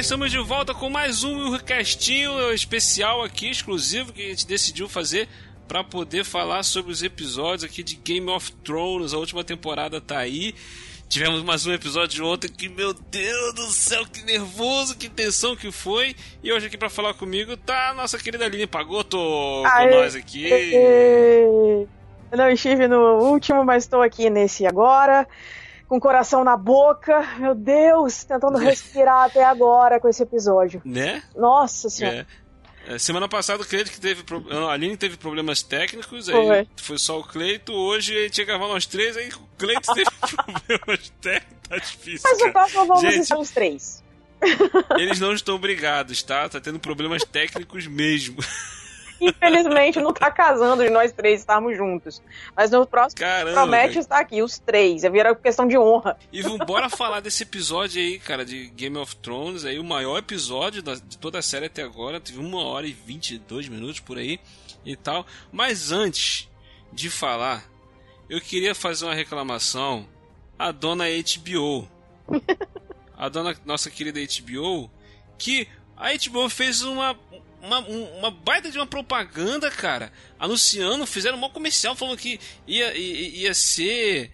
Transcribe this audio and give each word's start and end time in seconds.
galera, 0.00 0.02
estamos 0.02 0.30
de 0.30 0.38
volta 0.38 0.74
com 0.74 0.88
mais 0.88 1.22
um 1.24 1.56
castinho 1.58 2.52
especial 2.52 3.22
aqui, 3.22 3.50
exclusivo, 3.50 4.12
que 4.12 4.22
a 4.22 4.28
gente 4.28 4.46
decidiu 4.46 4.88
fazer 4.88 5.28
para 5.68 5.84
poder 5.84 6.24
falar 6.24 6.62
sobre 6.62 6.90
os 6.90 7.02
episódios 7.02 7.64
aqui 7.64 7.82
de 7.82 7.96
Game 7.96 8.28
of 8.30 8.50
Thrones. 8.64 9.12
A 9.12 9.18
última 9.18 9.44
temporada 9.44 10.00
tá 10.00 10.18
aí. 10.18 10.54
Tivemos 11.08 11.42
mais 11.42 11.66
um 11.66 11.72
episódio 11.72 12.24
ontem 12.26 12.48
que, 12.48 12.68
meu 12.68 12.94
Deus 12.94 13.54
do 13.54 13.66
céu, 13.66 14.04
que 14.06 14.24
nervoso, 14.24 14.96
que 14.96 15.08
tensão 15.08 15.54
que 15.54 15.70
foi. 15.70 16.14
E 16.42 16.52
hoje 16.52 16.66
aqui 16.66 16.78
para 16.78 16.90
falar 16.90 17.14
comigo 17.14 17.56
tá 17.56 17.90
a 17.90 17.94
nossa 17.94 18.18
querida 18.18 18.44
Aline 18.44 18.66
Pagoto 18.66 19.16
com 19.18 19.90
nós 19.90 20.14
aqui. 20.14 20.48
Eu 22.32 22.38
não 22.38 22.48
estive 22.48 22.86
no 22.88 23.18
último, 23.18 23.64
mas 23.64 23.84
estou 23.84 24.02
aqui 24.02 24.30
nesse 24.30 24.66
agora 24.66 25.26
com 25.90 25.96
o 25.96 26.00
coração 26.00 26.44
na 26.44 26.56
boca, 26.56 27.20
meu 27.36 27.52
Deus, 27.52 28.22
tentando 28.22 28.56
respirar 28.62 29.24
até 29.24 29.42
agora 29.42 29.98
com 29.98 30.08
esse 30.08 30.22
episódio. 30.22 30.80
Né? 30.84 31.20
Nossa 31.34 31.90
senhora. 31.90 32.28
É. 32.86 32.94
É, 32.94 32.98
semana 32.98 33.28
passada 33.28 33.62
o 33.62 33.66
Cleito 33.66 33.90
que 33.90 34.00
teve. 34.00 34.24
A 34.50 34.72
Aline 34.72 34.96
teve 34.96 35.16
problemas 35.16 35.62
técnicos, 35.62 36.28
aí 36.28 36.46
foi, 36.46 36.68
foi 36.76 36.98
só 36.98 37.18
o 37.18 37.24
Cleito. 37.24 37.72
Hoje 37.72 38.16
a 38.16 38.22
gente 38.22 38.38
ia 38.38 38.44
gravar 38.44 38.68
nós 38.68 38.86
três, 38.86 39.16
aí 39.16 39.28
o 39.28 39.48
Cleito 39.58 39.82
teve 39.92 40.10
problemas 40.10 41.12
técnicos. 41.20 41.68
Tá 41.68 41.76
difícil. 41.76 42.30
Mas 42.30 42.40
o 42.40 42.52
próximo 42.52 42.86
vamos 42.86 43.02
gente, 43.02 43.26
ser 43.26 43.36
os 43.36 43.50
três. 43.50 44.04
Eles 44.96 45.20
não 45.20 45.34
estão 45.34 45.58
brigados, 45.58 46.22
tá? 46.22 46.48
Tá 46.48 46.60
tendo 46.60 46.78
problemas 46.78 47.22
técnicos 47.24 47.86
mesmo. 47.86 48.38
Infelizmente 49.20 50.00
não 50.00 50.12
tá 50.12 50.30
casando 50.30 50.82
de 50.82 50.90
nós 50.90 51.12
três 51.12 51.40
estarmos 51.40 51.76
juntos. 51.76 52.22
Mas 52.56 52.70
no 52.70 52.86
próximo 52.86 53.20
Caramba, 53.20 53.52
promete 53.52 53.88
véio. 53.88 54.00
estar 54.00 54.18
aqui, 54.18 54.42
os 54.42 54.58
três. 54.58 55.04
É 55.04 55.10
vira 55.10 55.34
questão 55.34 55.66
de 55.66 55.76
honra. 55.76 56.16
E 56.32 56.42
vambora 56.42 56.88
falar 56.88 57.20
desse 57.20 57.42
episódio 57.42 58.00
aí, 58.00 58.18
cara, 58.18 58.44
de 58.44 58.68
Game 58.68 58.96
of 58.96 59.16
Thrones, 59.16 59.64
aí 59.64 59.78
o 59.78 59.84
maior 59.84 60.18
episódio 60.18 60.82
da, 60.82 60.94
de 60.94 61.18
toda 61.18 61.38
a 61.38 61.42
série 61.42 61.66
até 61.66 61.82
agora. 61.82 62.20
Teve 62.20 62.38
uma 62.38 62.64
hora 62.64 62.86
e 62.86 62.92
22 62.92 63.68
minutos 63.68 64.00
por 64.00 64.16
aí 64.18 64.40
e 64.84 64.96
tal. 64.96 65.26
Mas 65.52 65.92
antes 65.92 66.48
de 66.92 67.10
falar, 67.10 67.64
eu 68.28 68.40
queria 68.40 68.74
fazer 68.74 69.04
uma 69.04 69.14
reclamação 69.14 70.06
à 70.58 70.72
dona 70.72 71.04
HBO. 71.04 71.88
a 73.16 73.28
dona 73.28 73.54
nossa 73.66 73.90
querida 73.90 74.18
HBO, 74.18 74.90
que 75.36 75.68
a 76.00 76.08
HBO 76.16 76.48
fez 76.48 76.82
uma 76.82 77.16
uma, 77.62 77.78
uma 77.80 78.30
baita 78.30 78.70
de 78.70 78.78
uma 78.78 78.86
propaganda, 78.86 79.70
cara, 79.70 80.10
anunciando, 80.38 81.06
fizeram 81.06 81.36
um 81.36 81.50
comercial 81.50 81.94
falando 81.94 82.16
que 82.16 82.40
ia, 82.66 82.96
ia, 82.96 83.28
ia 83.46 83.54
ser 83.54 84.32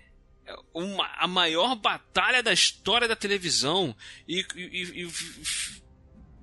uma, 0.73 1.07
a 1.19 1.27
maior 1.27 1.75
batalha 1.75 2.41
da 2.41 2.53
história 2.53 3.09
da 3.09 3.17
televisão 3.17 3.97
e, 4.29 4.47
e, 4.55 5.03
e 5.03 5.11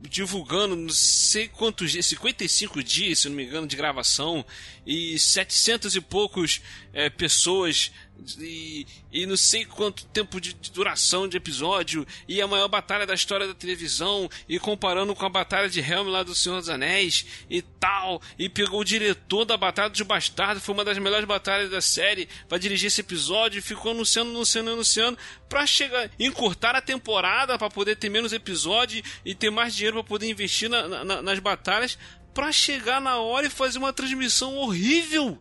divulgando 0.10 0.76
não 0.76 0.90
sei 0.90 1.48
quantos 1.48 1.92
dias, 1.92 2.06
55 2.08 2.84
dias, 2.84 3.20
se 3.20 3.30
não 3.30 3.36
me 3.36 3.46
engano, 3.46 3.66
de 3.66 3.76
gravação 3.76 4.46
e 4.86 5.18
700 5.18 5.96
e 5.96 6.02
poucos 6.02 6.62
é, 6.92 7.10
pessoas 7.10 7.92
e, 8.39 8.88
e 9.11 9.25
não 9.25 9.36
sei 9.36 9.66
quanto 9.66 10.06
tempo 10.06 10.39
de, 10.39 10.53
de, 10.53 10.72
duração 10.72 11.28
de 11.28 11.38
episódio 11.38 12.08
e 12.28 12.42
a 12.42 12.47
maior 12.47 12.67
batalha 12.67 13.06
da 13.06 13.14
história 13.14 13.47
da 13.47 13.53
televisão 13.53 14.30
e 14.47 14.58
comparando 14.59 15.14
com 15.14 15.25
a 15.25 15.30
batalha 15.30 15.69
de 15.69 15.80
Helm 15.80 16.08
lá 16.08 16.23
do 16.23 16.34
Senhor 16.34 16.59
dos 16.59 16.69
Anéis 16.69 17.25
e 17.50 17.61
tal 17.61 18.22
e 18.39 18.47
pegou 18.47 18.81
o 18.81 18.86
diretor 18.86 19.45
da 19.45 19.58
Batalha 19.58 19.89
dos 19.89 20.02
Bastardos 20.02 20.64
foi 20.64 20.73
uma 20.73 20.86
das 20.86 20.97
melhores 20.97 21.28
batalhas 21.28 21.69
da 21.69 21.81
série 21.81 22.28
para 22.47 22.58
dirigir 22.58 22.88
esse 22.88 23.02
episódio 23.02 23.59
e 23.59 23.61
ficou 23.61 23.91
anunciando, 23.91 24.30
anunciando, 24.31 24.72
anunciando 24.72 25.17
para 25.50 25.66
chegar 25.66 26.09
encurtar 26.19 26.75
a 26.75 26.81
temporada 26.81 27.57
para 27.57 27.69
poder 27.69 27.96
ter 27.97 28.09
menos 28.09 28.31
episódios 28.31 29.03
e 29.25 29.35
ter 29.35 29.50
mais 29.50 29.75
dinheiro 29.75 29.97
para 29.97 30.07
poder 30.07 30.29
investir 30.29 30.69
na, 30.69 31.03
na, 31.03 31.22
nas 31.22 31.40
batalhas 31.40 31.97
para 32.34 32.52
chegar 32.52 33.00
na 33.00 33.18
hora 33.18 33.47
e 33.47 33.50
fazer 33.50 33.78
uma 33.78 33.94
transmissão 33.94 34.56
horrível 34.56 35.40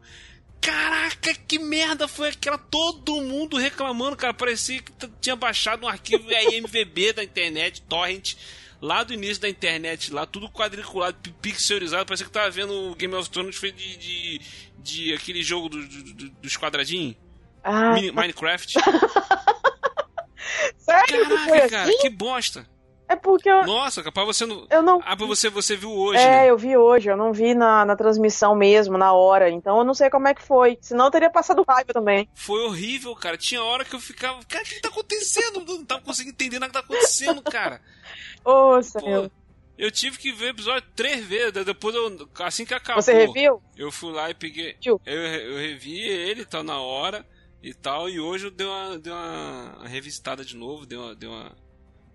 Caraca, 0.62 1.34
que 1.34 1.58
merda 1.58 2.06
foi 2.06 2.28
aquela? 2.28 2.56
Todo 2.56 3.20
mundo 3.20 3.56
reclamando, 3.56 4.16
cara. 4.16 4.32
Parecia 4.32 4.80
que 4.80 4.92
tinha 5.20 5.34
baixado 5.34 5.84
um 5.84 5.88
arquivo 5.88 6.24
IMVB 6.30 7.12
da 7.12 7.24
internet, 7.24 7.82
torrent, 7.82 8.36
lá 8.80 9.02
do 9.02 9.12
início 9.12 9.42
da 9.42 9.48
internet, 9.48 10.12
lá 10.12 10.24
tudo 10.24 10.48
quadriculado, 10.48 11.16
pixelizado. 11.42 12.06
Parecia 12.06 12.24
que 12.24 12.32
tava 12.32 12.48
vendo 12.48 12.72
o 12.72 12.94
Game 12.94 13.12
of 13.12 13.28
Thrones 13.28 13.60
de, 13.60 13.72
de, 13.72 14.40
de, 14.78 15.12
aquele 15.12 15.42
jogo 15.42 15.68
do, 15.68 15.84
do, 15.84 16.30
dos 16.30 16.56
quadradinhos. 16.56 17.16
Ah, 17.64 17.96
Minecraft. 18.12 18.74
Sério? 20.78 21.28
Caraca, 21.28 21.68
cara, 21.68 21.90
assim? 21.90 21.98
que 21.98 22.08
bosta. 22.08 22.71
É 23.08 23.16
porque 23.16 23.48
eu... 23.48 23.64
Nossa, 23.64 24.02
capaz 24.02 24.26
você 24.26 24.46
não. 24.46 24.66
Eu 24.70 24.82
não... 24.82 25.00
Ah, 25.04 25.16
pra 25.16 25.26
você, 25.26 25.50
você 25.50 25.76
viu 25.76 25.90
hoje. 25.90 26.20
É, 26.20 26.30
né? 26.30 26.50
eu 26.50 26.56
vi 26.56 26.76
hoje, 26.76 27.10
eu 27.10 27.16
não 27.16 27.32
vi 27.32 27.54
na, 27.54 27.84
na 27.84 27.94
transmissão 27.94 28.54
mesmo, 28.54 28.96
na 28.96 29.12
hora. 29.12 29.50
Então 29.50 29.78
eu 29.78 29.84
não 29.84 29.94
sei 29.94 30.08
como 30.08 30.28
é 30.28 30.34
que 30.34 30.42
foi. 30.42 30.78
Senão 30.80 31.06
eu 31.06 31.10
teria 31.10 31.30
passado 31.30 31.64
raiva 31.68 31.92
também. 31.92 32.28
Foi 32.34 32.60
horrível, 32.64 33.14
cara. 33.14 33.36
Tinha 33.36 33.62
hora 33.62 33.84
que 33.84 33.94
eu 33.94 34.00
ficava. 34.00 34.40
Cara, 34.44 34.64
o 34.64 34.66
que 34.66 34.80
tá 34.80 34.88
acontecendo? 34.88 35.64
não 35.64 35.84
tava 35.84 36.02
conseguindo 36.02 36.34
entender 36.34 36.58
nada 36.58 36.72
que 36.72 36.78
tá 36.78 36.80
acontecendo, 36.80 37.42
cara. 37.42 37.80
Ô, 38.44 38.82
Senhor. 38.82 39.30
Eu 39.76 39.90
tive 39.90 40.18
que 40.18 40.32
ver 40.32 40.46
o 40.46 40.50
episódio 40.50 40.88
três 40.94 41.24
vezes, 41.26 41.64
depois 41.64 41.94
eu, 41.94 42.28
assim 42.40 42.64
que 42.64 42.74
acabou. 42.74 43.02
Você 43.02 43.12
reviu? 43.12 43.62
Eu 43.76 43.90
fui 43.90 44.12
lá 44.12 44.30
e 44.30 44.34
peguei. 44.34 44.76
Eu, 44.84 45.00
eu 45.04 45.56
revi 45.56 45.98
ele, 46.00 46.44
tá 46.44 46.62
na 46.62 46.78
hora 46.78 47.26
e 47.62 47.72
tal, 47.72 48.08
e 48.08 48.20
hoje 48.20 48.46
eu 48.46 48.50
dei 48.50 48.66
uma, 48.66 48.98
dei 48.98 49.12
uma 49.12 49.82
revisitada 49.84 50.44
de 50.44 50.56
novo, 50.56 50.84
dei 50.84 50.98
uma, 50.98 51.14
dei 51.14 51.28
uma 51.28 51.52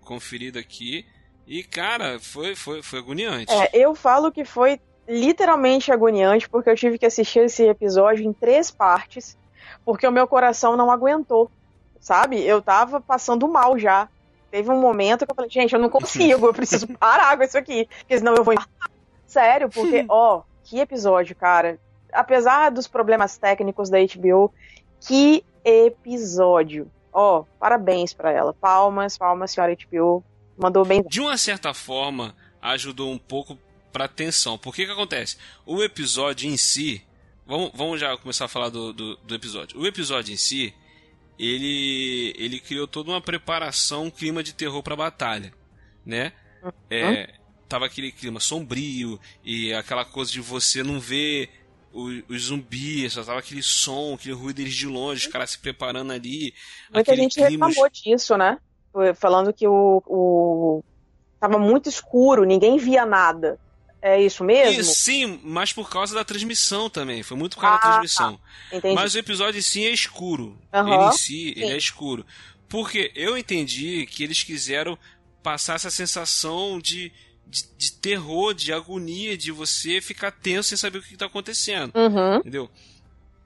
conferida 0.08 0.58
aqui. 0.58 1.04
E, 1.46 1.62
cara, 1.62 2.18
foi, 2.18 2.56
foi, 2.56 2.82
foi 2.82 2.98
agoniante. 2.98 3.52
É, 3.52 3.70
eu 3.74 3.94
falo 3.94 4.32
que 4.32 4.44
foi 4.44 4.80
literalmente 5.06 5.92
agoniante, 5.92 6.48
porque 6.48 6.70
eu 6.70 6.76
tive 6.76 6.98
que 6.98 7.06
assistir 7.06 7.40
esse 7.40 7.62
episódio 7.64 8.24
em 8.24 8.32
três 8.32 8.70
partes, 8.70 9.36
porque 9.84 10.06
o 10.06 10.12
meu 10.12 10.26
coração 10.26 10.76
não 10.76 10.90
aguentou, 10.90 11.50
sabe? 12.00 12.42
Eu 12.42 12.62
tava 12.62 13.00
passando 13.00 13.46
mal 13.46 13.78
já. 13.78 14.08
Teve 14.50 14.70
um 14.70 14.80
momento 14.80 15.26
que 15.26 15.30
eu 15.30 15.34
falei, 15.34 15.50
gente, 15.50 15.74
eu 15.74 15.80
não 15.80 15.90
consigo, 15.90 16.46
eu 16.46 16.54
preciso 16.54 16.86
parar 16.98 17.36
com 17.36 17.42
isso 17.42 17.56
aqui, 17.56 17.86
porque 18.00 18.18
senão 18.18 18.34
eu 18.34 18.44
vou. 18.44 18.54
Sério, 19.26 19.68
porque, 19.68 20.04
ó, 20.08 20.42
que 20.64 20.80
episódio, 20.80 21.36
cara. 21.36 21.78
Apesar 22.12 22.70
dos 22.70 22.88
problemas 22.88 23.36
técnicos 23.36 23.90
da 23.90 23.98
HBO, 23.98 24.52
que 25.00 25.44
episódio. 25.64 26.90
Ó, 27.12 27.44
parabéns 27.58 28.12
para 28.12 28.30
ela. 28.30 28.52
Palmas, 28.52 29.16
palmas, 29.16 29.50
senhora 29.50 29.74
HBO 29.74 30.24
mandou 30.58 30.84
bem. 30.84 31.02
De 31.02 31.20
uma 31.20 31.36
certa 31.36 31.72
forma, 31.72 32.34
ajudou 32.60 33.12
um 33.12 33.18
pouco 33.18 33.58
pra 33.92 34.04
atenção. 34.04 34.58
Por 34.58 34.74
que 34.74 34.84
que 34.84 34.92
acontece? 34.92 35.36
O 35.64 35.82
episódio 35.82 36.48
em 36.48 36.56
si. 36.56 37.02
Vamos, 37.46 37.70
vamos 37.74 38.00
já 38.00 38.16
começar 38.18 38.44
a 38.44 38.48
falar 38.48 38.68
do, 38.68 38.92
do, 38.92 39.16
do, 39.16 39.34
episódio. 39.34 39.80
O 39.80 39.86
episódio 39.86 40.34
em 40.34 40.36
si, 40.36 40.74
ele, 41.38 42.34
ele 42.36 42.60
criou 42.60 42.86
toda 42.86 43.10
uma 43.10 43.22
preparação, 43.22 44.04
um 44.04 44.10
clima 44.10 44.42
de 44.42 44.52
terror 44.52 44.82
pra 44.82 44.94
batalha, 44.94 45.52
né? 46.04 46.32
Uhum. 46.62 46.72
É, 46.90 47.34
tava 47.66 47.86
aquele 47.86 48.12
clima 48.12 48.38
sombrio 48.38 49.18
e 49.42 49.72
aquela 49.72 50.04
coisa 50.04 50.30
de 50.30 50.40
você 50.40 50.82
não 50.82 51.00
ver 51.00 51.48
os, 51.92 52.22
os 52.28 52.42
zumbis, 52.44 53.12
só 53.12 53.22
tava 53.22 53.38
aquele 53.38 53.62
som, 53.62 54.14
aquele 54.14 54.34
ruído 54.34 54.56
deles 54.56 54.74
de 54.74 54.86
longe, 54.86 55.26
os 55.26 55.32
caras 55.32 55.50
se 55.50 55.58
preparando 55.58 56.12
ali. 56.12 56.54
Muita 56.92 57.16
gente 57.16 57.34
clima... 57.34 57.68
reclamou 57.68 57.90
disso, 57.90 58.36
né? 58.36 58.58
falando 59.14 59.52
que 59.52 59.66
o, 59.68 60.02
o 60.06 60.84
tava 61.38 61.58
muito 61.58 61.88
escuro, 61.88 62.44
ninguém 62.44 62.78
via 62.78 63.06
nada. 63.06 63.58
É 64.00 64.20
isso 64.20 64.44
mesmo? 64.44 64.84
sim, 64.84 65.40
mas 65.42 65.72
por 65.72 65.90
causa 65.90 66.14
da 66.14 66.24
transmissão 66.24 66.88
também. 66.88 67.22
Foi 67.24 67.36
muito 67.36 67.56
por 67.56 67.62
causa 67.62 67.76
ah, 67.76 67.78
da 67.78 67.88
transmissão. 67.90 68.40
Tá. 68.70 68.94
Mas 68.94 69.14
o 69.14 69.18
episódio 69.18 69.58
em 69.58 69.62
si 69.62 69.84
é 69.84 69.90
escuro. 69.90 70.56
Uhum, 70.72 70.94
ele 70.94 71.04
em 71.04 71.12
si, 71.12 71.26
sim. 71.26 71.52
ele 71.56 71.72
é 71.72 71.76
escuro. 71.76 72.24
Porque 72.68 73.10
eu 73.16 73.36
entendi 73.36 74.06
que 74.06 74.22
eles 74.22 74.42
quiseram 74.44 74.96
passar 75.42 75.74
essa 75.74 75.90
sensação 75.90 76.78
de, 76.78 77.12
de, 77.48 77.64
de 77.76 77.92
terror, 77.92 78.54
de 78.54 78.72
agonia, 78.72 79.36
de 79.36 79.50
você 79.50 80.00
ficar 80.00 80.30
tenso 80.30 80.70
sem 80.70 80.78
saber 80.78 80.98
o 80.98 81.02
que 81.02 81.14
está 81.14 81.26
acontecendo. 81.26 81.92
Uhum. 81.94 82.36
Entendeu? 82.36 82.70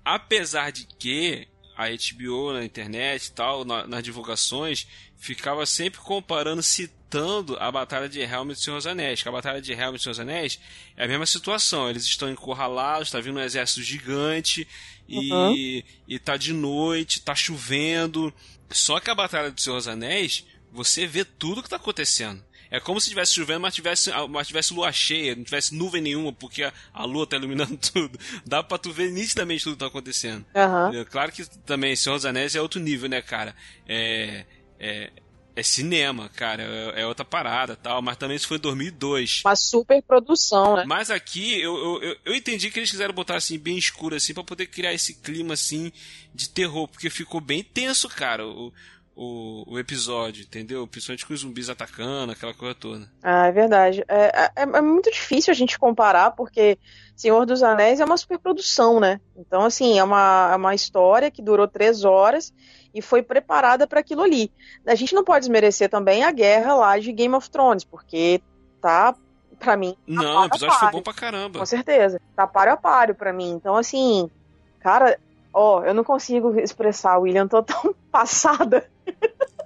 Apesar 0.04 0.72
de 0.72 0.86
que 0.98 1.46
a 1.76 1.88
HBO 1.88 2.52
na 2.52 2.64
internet 2.64 3.26
e 3.26 3.32
tal, 3.32 3.64
na, 3.64 3.86
nas 3.86 4.02
divulgações, 4.02 4.86
ficava 5.16 5.64
sempre 5.64 6.00
comparando, 6.00 6.62
citando 6.62 7.56
a 7.58 7.70
Batalha 7.70 8.08
de 8.08 8.20
Helm 8.20 8.50
e 8.50 8.56
Senhor 8.56 8.76
dos 8.76 8.86
Anéis. 8.86 9.22
Que 9.22 9.28
a 9.28 9.32
Batalha 9.32 9.60
de 9.60 9.72
Helm 9.72 9.94
e 9.94 9.98
Senhor 9.98 10.12
dos 10.12 10.20
Anéis 10.20 10.58
é 10.96 11.04
a 11.04 11.08
mesma 11.08 11.26
situação. 11.26 11.88
Eles 11.88 12.04
estão 12.04 12.30
encurralados, 12.30 13.08
está 13.08 13.20
vindo 13.20 13.38
um 13.38 13.42
exército 13.42 13.82
gigante 13.82 14.66
uhum. 15.08 15.54
e, 15.54 15.84
e 16.06 16.18
tá 16.18 16.36
de 16.36 16.52
noite, 16.52 17.22
tá 17.22 17.34
chovendo. 17.34 18.32
Só 18.70 19.00
que 19.00 19.10
a 19.10 19.14
Batalha 19.14 19.50
do 19.50 19.60
Senhor 19.60 19.76
dos 19.76 19.88
Anéis, 19.88 20.46
você 20.72 21.06
vê 21.06 21.24
tudo 21.24 21.62
que 21.62 21.66
está 21.66 21.76
acontecendo. 21.76 22.42
É 22.72 22.80
como 22.80 22.98
se 22.98 23.08
estivesse 23.08 23.34
chovendo, 23.34 23.60
mas 23.60 23.74
tivesse, 23.74 24.10
mas 24.30 24.46
tivesse 24.46 24.72
lua 24.72 24.90
cheia, 24.90 25.36
não 25.36 25.44
tivesse 25.44 25.74
nuvem 25.74 26.00
nenhuma, 26.00 26.32
porque 26.32 26.62
a, 26.62 26.72
a 26.94 27.04
lua 27.04 27.26
tá 27.26 27.36
iluminando 27.36 27.76
tudo. 27.92 28.18
Dá 28.46 28.62
pra 28.62 28.78
tu 28.78 28.90
ver 28.90 29.12
nitidamente 29.12 29.62
tudo 29.62 29.74
que 29.74 29.80
tá 29.80 29.86
acontecendo. 29.88 30.42
Uhum. 30.54 31.04
Claro 31.04 31.30
que 31.30 31.44
também 31.66 31.94
Senhor 31.94 32.16
dos 32.16 32.24
Anéis 32.24 32.56
é 32.56 32.62
outro 32.62 32.80
nível, 32.80 33.10
né, 33.10 33.20
cara? 33.20 33.54
É, 33.86 34.46
é, 34.80 35.10
é 35.54 35.62
cinema, 35.62 36.30
cara, 36.30 36.62
é, 36.62 37.02
é, 37.02 37.06
outra 37.06 37.26
parada 37.26 37.76
tal, 37.76 38.00
mas 38.00 38.16
também 38.16 38.38
isso 38.38 38.48
foi 38.48 38.56
em 38.56 38.60
2002. 38.60 39.42
Uma 39.44 39.54
super 39.54 40.02
produção, 40.02 40.76
né? 40.76 40.84
Mas 40.86 41.10
aqui 41.10 41.60
eu, 41.60 42.02
eu, 42.02 42.16
eu 42.24 42.34
entendi 42.34 42.70
que 42.70 42.78
eles 42.78 42.90
quiseram 42.90 43.12
botar 43.12 43.36
assim, 43.36 43.58
bem 43.58 43.76
escuro, 43.76 44.16
assim, 44.16 44.32
para 44.32 44.44
poder 44.44 44.64
criar 44.64 44.94
esse 44.94 45.12
clima 45.20 45.52
assim 45.52 45.92
de 46.34 46.48
terror, 46.48 46.88
porque 46.88 47.10
ficou 47.10 47.38
bem 47.38 47.62
tenso, 47.62 48.08
cara. 48.08 48.46
O, 48.46 48.72
o, 49.14 49.64
o 49.66 49.78
episódio, 49.78 50.42
entendeu? 50.42 50.86
Principalmente 50.86 51.26
com 51.26 51.34
os 51.34 51.40
zumbis 51.40 51.68
atacando, 51.68 52.32
aquela 52.32 52.54
coisa 52.54 52.74
toda. 52.74 53.08
Ah, 53.22 53.46
é 53.46 53.52
verdade. 53.52 54.04
É, 54.08 54.50
é, 54.56 54.62
é, 54.62 54.80
muito 54.80 55.10
difícil 55.10 55.50
a 55.50 55.54
gente 55.54 55.78
comparar, 55.78 56.30
porque 56.32 56.78
Senhor 57.14 57.44
dos 57.44 57.62
Anéis 57.62 58.00
é 58.00 58.04
uma 58.04 58.16
superprodução, 58.16 58.98
né? 58.98 59.20
Então, 59.36 59.64
assim, 59.64 59.98
é 59.98 60.04
uma, 60.04 60.50
é 60.52 60.56
uma 60.56 60.74
história 60.74 61.30
que 61.30 61.42
durou 61.42 61.68
três 61.68 62.04
horas 62.04 62.52
e 62.94 63.02
foi 63.02 63.22
preparada 63.22 63.86
para 63.86 64.00
aquilo 64.00 64.22
ali. 64.22 64.50
A 64.86 64.94
gente 64.94 65.14
não 65.14 65.24
pode 65.24 65.40
desmerecer 65.40 65.88
também 65.88 66.24
a 66.24 66.32
guerra 66.32 66.74
lá 66.74 66.98
de 66.98 67.12
Game 67.12 67.34
of 67.34 67.50
Thrones, 67.50 67.84
porque 67.84 68.42
tá, 68.80 69.14
para 69.58 69.76
mim. 69.76 69.92
Tá 69.92 69.98
não, 70.06 70.42
o 70.42 70.44
episódio 70.46 70.78
foi 70.78 70.90
bom 70.90 71.02
pra 71.02 71.14
caramba. 71.14 71.58
Com 71.58 71.66
certeza. 71.66 72.20
Tá 72.34 72.46
páreo 72.46 72.72
a 72.74 72.76
páreo 72.76 73.14
pra 73.14 73.32
mim. 73.32 73.50
Então, 73.50 73.76
assim, 73.76 74.30
cara, 74.80 75.18
ó, 75.52 75.84
eu 75.84 75.92
não 75.92 76.02
consigo 76.02 76.58
expressar, 76.58 77.18
William, 77.18 77.46
tô 77.46 77.62
tão 77.62 77.94
passada 78.10 78.90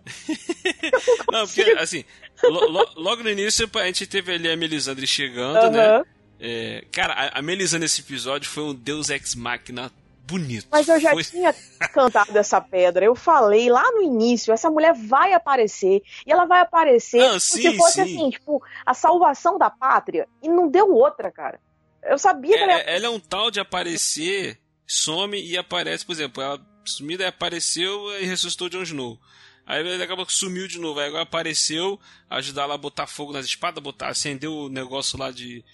não, 1.33 1.47
porque, 1.47 1.63
assim, 1.79 2.05
lo, 2.43 2.69
lo, 2.69 2.89
logo 2.97 3.23
no 3.23 3.31
início 3.31 3.69
a 3.75 3.87
gente 3.87 4.07
teve 4.07 4.33
ali 4.33 4.51
a 4.51 4.57
Melisandre 4.57 5.07
chegando, 5.07 5.65
uhum. 5.65 5.71
né? 5.71 6.05
É, 6.39 6.85
cara, 6.93 7.15
a, 7.15 7.39
a 7.39 7.43
Melisandre 7.43 7.85
nesse 7.85 8.03
episódio 8.03 8.49
foi 8.49 8.65
um 8.65 8.75
deus 8.75 9.11
ex-máquina 9.11 9.91
bonito. 10.27 10.67
Mas 10.71 10.89
eu 10.89 11.01
já 11.01 11.13
foi... 11.13 11.25
tinha 11.25 11.55
cantado 11.93 12.37
essa 12.37 12.61
pedra. 12.61 13.05
Eu 13.05 13.15
falei 13.15 13.71
lá 13.71 13.91
no 13.93 14.03
início, 14.03 14.53
essa 14.53 14.69
mulher 14.69 14.93
vai 14.95 15.33
aparecer. 15.33 16.03
E 16.27 16.33
ela 16.33 16.45
vai 16.45 16.61
aparecer 16.61 17.23
ah, 17.23 17.39
sim, 17.39 17.63
se 17.63 17.77
fosse 17.77 17.93
sim. 17.95 18.01
assim, 18.03 18.31
tipo, 18.31 18.63
a 18.85 18.93
salvação 18.93 19.57
da 19.57 19.71
pátria. 19.71 20.29
E 20.43 20.49
não 20.49 20.69
deu 20.69 20.93
outra, 20.93 21.31
cara. 21.31 21.61
Eu 22.03 22.19
sabia 22.19 22.55
é, 22.55 22.59
que 22.59 22.65
ela 22.65 22.73
ia... 22.73 22.81
Ela 22.81 23.07
é 23.07 23.11
um 23.11 23.21
tal 23.21 23.51
de 23.51 23.61
aparecer, 23.61 24.59
some 24.87 25.41
e 25.41 25.57
aparece, 25.57 26.05
por 26.05 26.13
exemplo, 26.13 26.43
ela 26.43 26.61
sumida 26.85 27.25
e 27.25 27.27
apareceu 27.27 28.21
e 28.21 28.25
ressuscitou 28.25 28.69
Jon 28.69 28.83
Snow. 28.83 29.19
Aí 29.67 29.85
ele 29.85 30.03
acabou 30.03 30.25
que 30.25 30.33
sumiu 30.33 30.69
de 30.69 30.79
novo. 30.79 31.01
Aí 31.01 31.09
agora 31.09 31.25
apareceu, 31.25 32.01
ajudar 32.31 32.63
ela 32.63 32.75
a 32.75 32.79
botar 32.79 33.09
fogo 33.09 33.33
nas 33.33 33.45
espadas, 33.45 33.83
botar, 33.83 34.09
acendeu 34.09 34.53
o 34.55 34.69
negócio 34.69 35.19
lá 35.19 35.33
de. 35.33 35.65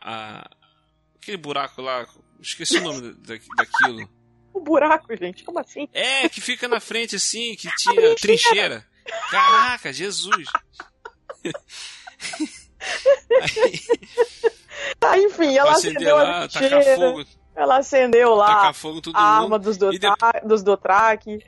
A, 0.00 0.50
aquele 1.16 1.38
buraco 1.38 1.80
lá. 1.80 2.06
Esqueci 2.40 2.76
o 2.76 2.82
nome 2.82 3.12
da, 3.14 3.34
daquilo. 3.56 4.08
O 4.54 4.60
buraco, 4.60 5.16
gente? 5.16 5.44
Como 5.44 5.58
assim? 5.58 5.88
É, 5.94 6.28
que 6.28 6.38
fica 6.38 6.68
na 6.68 6.78
frente 6.78 7.16
assim, 7.16 7.56
que 7.56 7.70
tinha 7.74 8.14
trincheira. 8.16 8.86
Caraca, 9.30 9.90
Jesus! 9.90 10.46
Aí, 15.00 15.00
ah, 15.00 15.18
enfim, 15.18 15.56
ela 15.56 15.72
acendeu 15.72 16.16
lá, 16.16 16.44
a 16.44 16.48
trincheira. 16.48 17.26
Ela 17.56 17.78
acendeu 17.78 18.34
lá 18.34 18.72
fogo, 18.74 19.00
a 19.14 19.38
arma 19.38 19.58
dos, 19.58 19.78
do, 19.78 19.90
depois... 19.90 20.32
dos 20.44 20.62
Dothraki. 20.62 21.38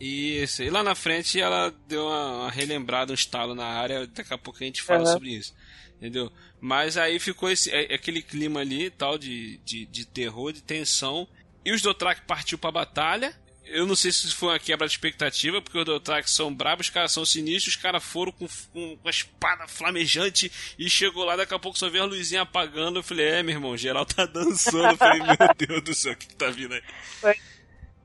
Isso, 0.00 0.62
e 0.62 0.70
lá 0.70 0.82
na 0.82 0.94
frente 0.94 1.40
ela 1.40 1.74
deu 1.88 2.06
uma, 2.06 2.50
relembrada, 2.50 3.12
um 3.12 3.14
estalo 3.14 3.54
na 3.54 3.66
área, 3.66 4.06
daqui 4.06 4.32
a 4.32 4.38
pouco 4.38 4.62
a 4.62 4.66
gente 4.66 4.82
fala 4.82 5.00
uhum. 5.00 5.12
sobre 5.12 5.30
isso. 5.30 5.54
Entendeu? 5.96 6.32
Mas 6.60 6.96
aí 6.96 7.18
ficou 7.18 7.50
esse, 7.50 7.70
é, 7.70 7.94
aquele 7.94 8.22
clima 8.22 8.60
ali, 8.60 8.90
tal, 8.90 9.18
de, 9.18 9.58
de, 9.58 9.84
de 9.86 10.06
terror, 10.06 10.52
de 10.52 10.62
tensão. 10.62 11.26
E 11.64 11.72
os 11.72 11.82
Dothraki 11.82 12.22
partiu 12.22 12.56
pra 12.56 12.70
batalha. 12.70 13.34
Eu 13.64 13.84
não 13.84 13.96
sei 13.96 14.12
se 14.12 14.26
isso 14.26 14.36
foi 14.36 14.50
uma 14.50 14.58
quebra 14.58 14.86
de 14.86 14.94
expectativa, 14.94 15.60
porque 15.60 15.76
os 15.76 15.84
Dothraki 15.84 16.30
são 16.30 16.54
bravos, 16.54 16.86
os 16.86 16.92
caras 16.92 17.12
são 17.12 17.26
sinistros, 17.26 17.74
os 17.74 17.82
caras 17.82 18.02
foram 18.02 18.32
com, 18.32 18.46
com, 18.72 18.98
a 19.04 19.10
espada 19.10 19.66
flamejante 19.66 20.50
e 20.78 20.88
chegou 20.88 21.24
lá, 21.24 21.36
daqui 21.36 21.52
a 21.52 21.58
pouco 21.58 21.76
só 21.76 21.90
veio 21.90 22.04
a 22.04 22.06
luzinha 22.06 22.42
apagando. 22.42 23.00
Eu 23.00 23.02
falei, 23.02 23.26
é, 23.26 23.42
meu 23.42 23.56
irmão, 23.56 23.76
geral 23.76 24.06
tá 24.06 24.24
dançando. 24.24 24.92
Eu 24.92 24.96
falei, 24.96 25.20
meu 25.26 25.36
Deus 25.66 25.82
do 25.82 25.94
céu, 25.94 26.12
o 26.12 26.16
que, 26.16 26.28
que 26.28 26.36
tá 26.36 26.48
vindo 26.48 26.72
aí? 26.72 26.82
Foi 27.20 27.34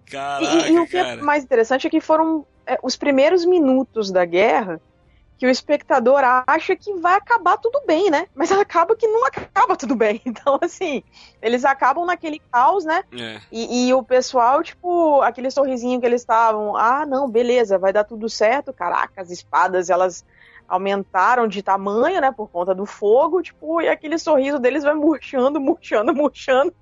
Caraca, 0.09 0.69
e, 0.69 0.73
e 0.73 0.79
o 0.79 0.87
que 0.87 0.97
é 0.97 1.15
mais 1.17 1.43
interessante 1.43 1.87
é 1.87 1.89
que 1.89 2.01
foram 2.01 2.45
é, 2.65 2.77
os 2.83 2.95
primeiros 2.95 3.45
minutos 3.45 4.11
da 4.11 4.25
guerra 4.25 4.81
que 5.37 5.47
o 5.47 5.49
espectador 5.49 6.21
acha 6.47 6.73
que 6.73 6.93
vai 6.93 7.15
acabar 7.15 7.57
tudo 7.57 7.81
bem, 7.85 8.09
né? 8.09 8.27
Mas 8.33 8.49
acaba 8.53 8.95
que 8.95 9.05
não 9.05 9.25
acaba 9.25 9.75
tudo 9.75 9.95
bem. 9.95 10.21
Então, 10.33 10.57
assim, 10.61 11.03
eles 11.41 11.65
acabam 11.65 12.05
naquele 12.05 12.39
caos, 12.51 12.85
né? 12.85 13.03
É. 13.11 13.41
E, 13.51 13.87
e, 13.87 13.93
o 13.93 14.01
pessoal, 14.01 14.63
tipo, 14.63 15.21
aquele 15.21 15.51
sorrisinho 15.51 15.99
que 15.99 16.05
eles 16.05 16.21
estavam, 16.21 16.75
ah, 16.75 17.05
não, 17.05 17.29
beleza, 17.29 17.77
vai 17.77 17.91
dar 17.91 18.03
tudo 18.03 18.29
certo. 18.29 18.71
Caraca, 18.73 19.21
as 19.21 19.29
espadas, 19.29 19.89
elas 19.89 20.25
aumentaram 20.67 21.47
de 21.47 21.61
tamanho, 21.61 22.21
né, 22.21 22.31
por 22.31 22.49
conta 22.49 22.73
do 22.73 22.85
fogo, 22.85 23.41
tipo, 23.41 23.81
e 23.81 23.89
aquele 23.89 24.17
sorriso 24.17 24.57
deles 24.59 24.83
vai 24.83 24.95
murchando, 24.95 25.59
murchando, 25.61 26.15
murchando. 26.15 26.73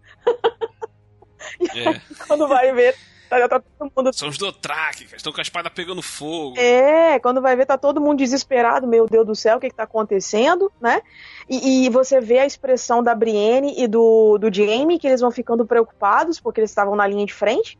e 1.60 1.88
aí, 1.88 2.02
quando 2.28 2.48
vai 2.48 2.72
ver, 2.74 2.96
Tá, 3.32 3.48
tá 3.48 3.62
todo 3.62 3.92
mundo... 3.96 4.14
São 4.14 4.28
os 4.28 4.38
Dothraki, 4.38 5.08
estão 5.16 5.32
com 5.32 5.40
a 5.40 5.42
espada 5.42 5.70
pegando 5.70 6.02
fogo. 6.02 6.60
É, 6.60 7.18
quando 7.22 7.42
vai 7.42 7.56
ver, 7.56 7.66
tá 7.66 7.78
todo 7.78 8.02
mundo 8.02 8.18
desesperado, 8.18 8.86
meu 8.86 9.08
Deus 9.08 9.26
do 9.26 9.34
céu, 9.34 9.56
o 9.56 9.60
que, 9.62 9.70
que 9.70 9.76
tá 9.76 9.84
acontecendo, 9.84 10.70
né? 10.82 11.02
E, 11.50 11.86
e 11.86 11.90
você 11.90 12.20
vê 12.20 12.40
a 12.40 12.46
expressão 12.46 13.02
da 13.02 13.16
Brienne 13.16 13.74
e 13.78 13.88
do, 13.88 14.38
do 14.38 14.54
Jaime, 14.54 15.00
que 15.00 15.08
eles 15.08 15.22
vão 15.22 15.32
ficando 15.32 15.66
preocupados, 15.66 16.42
porque 16.42 16.60
eles 16.60 16.72
estavam 16.72 16.94
na 16.94 17.08
linha 17.08 17.26
de 17.26 17.34
frente. 17.34 17.80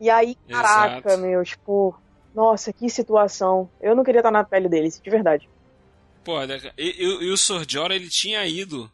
E 0.00 0.08
aí, 0.08 0.38
caraca, 0.48 1.10
Exato. 1.10 1.20
meu, 1.20 1.44
tipo, 1.44 1.94
nossa, 2.34 2.72
que 2.72 2.88
situação. 2.88 3.68
Eu 3.82 3.94
não 3.94 4.02
queria 4.02 4.20
estar 4.20 4.30
na 4.30 4.42
pele 4.42 4.70
deles, 4.70 4.98
de 4.98 5.10
verdade. 5.10 5.50
Pô, 6.24 6.40
e, 6.42 6.72
e, 6.78 7.26
e 7.26 7.30
o 7.30 7.36
Sordiora, 7.36 7.94
ele 7.94 8.08
tinha 8.08 8.46
ido 8.46 8.90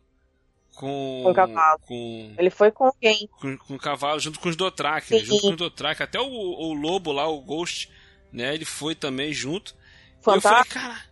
com, 0.74 1.22
com 1.24 1.34
cavalo. 1.34 1.80
Com, 1.86 2.34
ele 2.38 2.50
foi 2.50 2.70
com 2.70 2.84
alguém. 2.84 3.28
Com, 3.40 3.56
com 3.56 3.74
o 3.74 3.78
cavalo, 3.78 4.20
junto 4.20 4.40
com 4.40 4.48
os 4.48 4.56
Dothraki, 4.56 5.14
né? 5.14 5.20
junto 5.20 5.42
com 5.42 5.50
os 5.50 5.56
Dothraki. 5.56 6.02
Até 6.02 6.20
o, 6.20 6.24
o 6.24 6.72
lobo 6.72 7.12
lá, 7.12 7.28
o 7.28 7.40
Ghost, 7.40 7.90
né? 8.32 8.54
Ele 8.54 8.64
foi 8.64 8.94
também 8.94 9.32
junto. 9.32 9.74
Fantasma. 10.20 10.58
Eu 10.58 10.64
falei, 10.64 10.88
cara... 10.88 11.04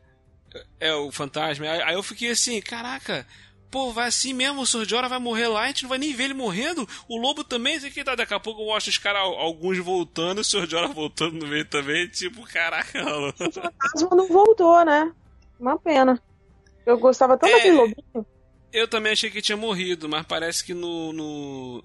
É, 0.79 0.95
o 0.95 1.11
fantasma. 1.11 1.67
Aí 1.67 1.95
eu 1.95 2.03
fiquei 2.03 2.31
assim, 2.31 2.61
caraca... 2.61 3.27
Pô, 3.71 3.91
vai 3.91 4.09
assim 4.09 4.35
mesmo, 4.35 4.61
o 4.61 4.67
Sordiora 4.67 5.09
vai 5.09 5.19
morrer 5.19 5.49
lá, 5.49 5.63
a 5.63 5.67
gente 5.69 5.85
não 5.85 5.89
vai 5.89 5.97
nem 5.97 6.13
ver 6.13 6.25
ele 6.25 6.35
morrendo. 6.35 6.87
O 7.09 7.17
lobo 7.17 7.43
também, 7.43 7.81
sei 7.81 7.91
que 7.91 8.05
tá. 8.05 8.15
Daqui 8.15 8.35
a 8.35 8.39
pouco 8.39 8.67
mostra 8.67 8.91
os 8.91 8.99
caras, 8.99 9.23
alguns 9.23 9.79
voltando, 9.79 10.43
o 10.43 10.45
Sordiora 10.45 10.89
voltando 10.89 11.39
no 11.39 11.47
meio 11.47 11.65
também. 11.65 12.07
Tipo, 12.09 12.47
caraca, 12.47 13.03
mano. 13.03 13.29
O 13.29 13.51
fantasma 13.51 14.11
não 14.15 14.29
voltou, 14.29 14.85
né? 14.85 15.11
Uma 15.59 15.79
pena. 15.79 16.23
Eu 16.85 16.99
gostava 16.99 17.39
tanto 17.39 17.51
é... 17.51 17.57
daquele 17.57 17.77
lobinho. 17.77 18.27
Eu 18.73 18.89
também 18.89 19.13
achei 19.13 19.31
que 19.31 19.43
tinha 19.43 19.57
morrido, 19.57 20.09
mas 20.09 20.25
parece 20.25 20.65
que 20.65 20.73
no, 20.73 21.13
no, 21.13 21.85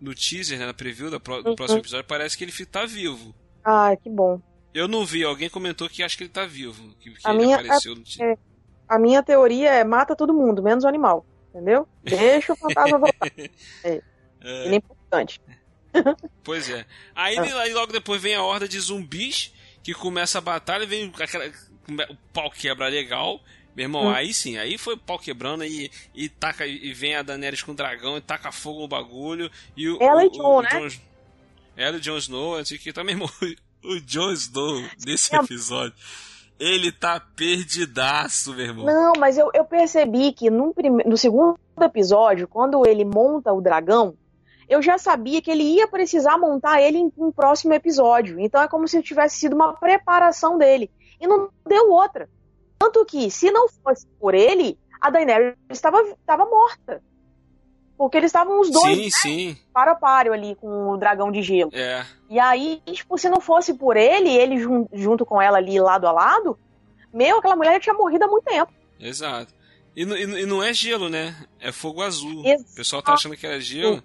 no 0.00 0.14
teaser, 0.14 0.58
né, 0.58 0.66
na 0.66 0.74
preview 0.74 1.10
do, 1.10 1.16
uhum. 1.16 1.54
próximo 1.54 1.80
episódio, 1.80 2.06
parece 2.06 2.36
que 2.36 2.44
ele 2.44 2.52
tá 2.66 2.84
vivo. 2.84 3.34
Ah, 3.64 3.96
que 3.96 4.10
bom. 4.10 4.40
Eu 4.74 4.86
não 4.86 5.06
vi, 5.06 5.24
alguém 5.24 5.48
comentou 5.48 5.88
que 5.88 6.02
acha 6.02 6.16
que 6.16 6.24
ele 6.24 6.30
tá 6.30 6.44
vivo, 6.44 6.94
que, 7.00 7.10
que 7.10 7.20
a 7.24 7.32
minha, 7.32 7.56
apareceu 7.56 7.94
no 7.94 8.02
teaser. 8.02 8.32
É, 8.32 8.38
a 8.88 8.98
minha 8.98 9.22
teoria 9.22 9.70
é 9.70 9.84
mata 9.84 10.14
todo 10.14 10.34
mundo, 10.34 10.62
menos 10.62 10.84
o 10.84 10.88
animal, 10.88 11.24
entendeu? 11.48 11.88
Deixa 12.02 12.52
o 12.52 12.56
fantasma 12.56 12.98
voltar. 12.98 13.30
É, 13.84 14.02
é. 14.44 14.66
Ele 14.66 14.74
é 14.74 14.78
importante. 14.78 15.40
Pois 16.42 16.68
é. 16.70 16.86
Aí, 17.14 17.38
ah. 17.38 17.60
aí 17.60 17.72
logo 17.74 17.92
depois 17.92 18.20
vem 18.20 18.34
a 18.34 18.42
horda 18.42 18.66
de 18.66 18.80
zumbis 18.80 19.52
que 19.82 19.92
começa 19.92 20.38
a 20.38 20.40
batalha, 20.40 20.86
vem 20.86 21.12
aquela, 21.20 21.46
o 22.10 22.16
pau 22.32 22.50
quebra 22.50 22.88
legal 22.88 23.40
meu 23.74 23.84
irmão, 23.84 24.06
hum. 24.06 24.10
aí 24.10 24.34
sim, 24.34 24.58
aí 24.58 24.76
foi 24.76 24.96
pau 24.96 25.18
quebrando 25.18 25.64
e, 25.64 25.90
e 26.14 26.28
taca 26.28 26.66
e 26.66 26.92
vem 26.92 27.16
a 27.16 27.22
Daenerys 27.22 27.62
com 27.62 27.72
o 27.72 27.74
dragão 27.74 28.16
e 28.16 28.20
taca 28.20 28.52
fogo 28.52 28.80
no 28.80 28.88
bagulho. 28.88 29.50
E 29.76 29.88
o, 29.88 30.02
Ela 30.02 30.22
o, 30.22 30.26
e 30.26 30.30
Jon, 30.30 30.42
o, 30.42 30.62
né? 30.62 30.68
Jon, 30.70 30.88
ela 31.76 31.96
e 31.96 32.00
Jon 32.00 32.18
Snow, 32.18 32.56
assim 32.56 32.76
que 32.76 32.92
tá, 32.92 33.02
meu 33.02 33.14
irmão, 33.14 33.28
o 33.84 34.00
Jon 34.00 34.32
Snow 34.32 34.82
desse 34.98 35.34
episódio. 35.34 35.94
Ele 36.60 36.92
tá 36.92 37.18
perdidaço, 37.18 38.54
meu 38.54 38.66
irmão. 38.66 38.86
Não, 38.86 39.14
mas 39.18 39.36
eu, 39.36 39.50
eu 39.52 39.64
percebi 39.64 40.32
que 40.32 40.48
no, 40.50 40.72
prime... 40.72 41.02
no 41.04 41.16
segundo 41.16 41.58
episódio, 41.80 42.46
quando 42.46 42.86
ele 42.86 43.04
monta 43.04 43.52
o 43.52 43.60
dragão, 43.60 44.16
eu 44.68 44.80
já 44.80 44.96
sabia 44.96 45.42
que 45.42 45.50
ele 45.50 45.64
ia 45.64 45.88
precisar 45.88 46.38
montar 46.38 46.80
ele 46.80 46.98
em 46.98 47.12
um 47.18 47.32
próximo 47.32 47.72
episódio. 47.72 48.38
Então 48.38 48.62
é 48.62 48.68
como 48.68 48.86
se 48.86 49.02
tivesse 49.02 49.40
sido 49.40 49.56
uma 49.56 49.72
preparação 49.72 50.56
dele. 50.56 50.90
E 51.20 51.26
não 51.26 51.48
deu 51.66 51.90
outra. 51.90 52.28
Tanto 52.82 53.04
que, 53.04 53.30
se 53.30 53.48
não 53.52 53.68
fosse 53.68 54.08
por 54.18 54.34
ele, 54.34 54.76
a 55.00 55.08
Daenerys 55.08 55.54
estava, 55.70 56.02
estava 56.02 56.44
morta. 56.44 57.00
Porque 57.96 58.16
eles 58.16 58.30
estavam 58.30 58.60
os 58.60 58.70
dois 58.70 58.96
sim, 58.96 59.04
né, 59.04 59.10
sim. 59.54 59.58
para 59.72 59.94
páreo 59.94 60.32
ali 60.32 60.56
com 60.56 60.90
o 60.90 60.96
dragão 60.96 61.30
de 61.30 61.42
gelo. 61.42 61.70
É. 61.72 62.04
E 62.28 62.40
aí, 62.40 62.82
tipo, 62.86 63.16
se 63.16 63.28
não 63.28 63.40
fosse 63.40 63.74
por 63.74 63.96
ele, 63.96 64.30
ele 64.30 64.58
jun 64.58 64.88
junto 64.92 65.24
com 65.24 65.40
ela 65.40 65.58
ali 65.58 65.78
lado 65.78 66.08
a 66.08 66.12
lado, 66.12 66.58
meu, 67.14 67.38
aquela 67.38 67.54
mulher 67.54 67.74
já 67.74 67.80
tinha 67.80 67.94
morrido 67.94 68.24
há 68.24 68.26
muito 68.26 68.46
tempo. 68.46 68.72
Exato. 68.98 69.54
E, 69.94 70.02
e, 70.02 70.42
e 70.42 70.46
não 70.46 70.60
é 70.60 70.74
gelo, 70.74 71.08
né? 71.08 71.36
É 71.60 71.70
fogo 71.70 72.02
azul. 72.02 72.44
Exato. 72.44 72.72
O 72.72 72.74
pessoal 72.74 73.00
tá 73.02 73.12
achando 73.12 73.36
que 73.36 73.46
era 73.46 73.60
gelo. 73.60 74.02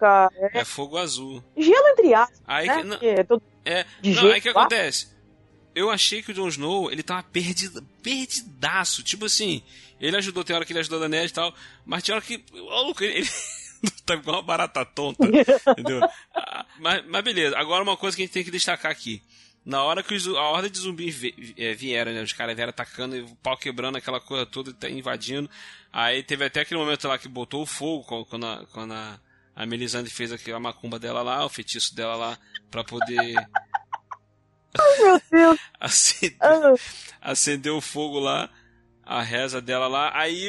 é. 0.54 0.60
é 0.60 0.64
fogo 0.64 0.98
azul. 0.98 1.44
Gelo 1.58 1.88
entre 1.88 2.14
aspas. 2.14 2.44
Aí 2.46 2.68
né? 2.68 2.78
que, 2.78 2.84
não, 2.84 2.98
é, 3.02 3.24
todo 3.24 3.42
é, 3.66 3.86
não, 4.04 4.32
aí 4.32 4.40
que 4.40 4.50
acontece? 4.50 5.17
Eu 5.78 5.92
achei 5.92 6.24
que 6.24 6.32
o 6.32 6.34
Jon 6.34 6.48
Snow, 6.48 6.92
ele 6.92 7.04
tava 7.04 7.24
perdido, 7.24 7.82
perdidaço. 8.02 9.04
Tipo 9.04 9.26
assim, 9.26 9.62
ele 10.00 10.18
ajudou, 10.18 10.44
tem 10.44 10.56
hora 10.56 10.66
que 10.66 10.72
ele 10.74 10.80
ajudou 10.80 11.04
a 11.04 11.08
Ned 11.08 11.30
e 11.30 11.34
tal, 11.34 11.54
mas 11.86 12.04
tinha 12.04 12.16
hora 12.16 12.24
que. 12.26 12.44
Ó, 12.54 12.94
ele, 13.02 13.20
ele 13.20 13.30
tá 14.06 14.16
igual 14.16 14.38
uma 14.38 14.42
barata 14.42 14.86
tonta. 14.86 15.26
entendeu? 15.26 16.02
Mas, 16.80 17.04
mas 17.08 17.24
beleza, 17.24 17.58
agora 17.58 17.82
uma 17.82 17.98
coisa 17.98 18.16
que 18.16 18.22
a 18.22 18.26
gente 18.26 18.34
tem 18.34 18.44
que 18.44 18.52
destacar 18.52 18.92
aqui. 18.92 19.20
Na 19.66 19.84
hora 19.84 20.04
que 20.04 20.16
a 20.16 20.42
horda 20.44 20.70
de 20.70 20.78
zumbis 20.78 21.20
é, 21.58 21.74
vieram, 21.74 22.14
né? 22.14 22.22
Os 22.22 22.32
caras 22.32 22.56
vieram 22.56 22.70
atacando, 22.70 23.18
o 23.18 23.36
pau 23.38 23.58
quebrando 23.58 23.98
aquela 23.98 24.22
coisa 24.22 24.46
toda, 24.46 24.72
tá 24.72 24.88
invadindo. 24.88 25.50
Aí 25.92 26.22
teve 26.22 26.46
até 26.46 26.62
aquele 26.62 26.80
momento 26.80 27.08
lá 27.08 27.18
que 27.18 27.28
botou 27.28 27.64
o 27.64 27.66
fogo, 27.66 28.26
quando 28.26 28.46
a, 28.46 28.66
quando 28.72 28.94
a, 28.94 29.20
a 29.56 29.66
Melisandre 29.66 30.12
fez 30.12 30.32
aquela 30.32 30.60
macumba 30.60 31.00
dela 31.00 31.24
lá, 31.24 31.44
o 31.44 31.50
feitiço 31.50 31.96
dela 31.96 32.16
lá, 32.16 32.40
pra 32.70 32.84
poder. 32.84 33.36
Ai, 34.80 34.98
meu 35.04 35.22
Deus! 35.32 35.60
acender, 35.80 36.38
Ah, 36.40 36.74
acender 37.22 37.72
o 37.72 37.82
fogo 37.82 38.20
lá, 38.20 38.50
a 39.04 39.22
reza 39.22 39.62
dela 39.62 39.88
lá. 39.88 40.12
Aí 40.14 40.48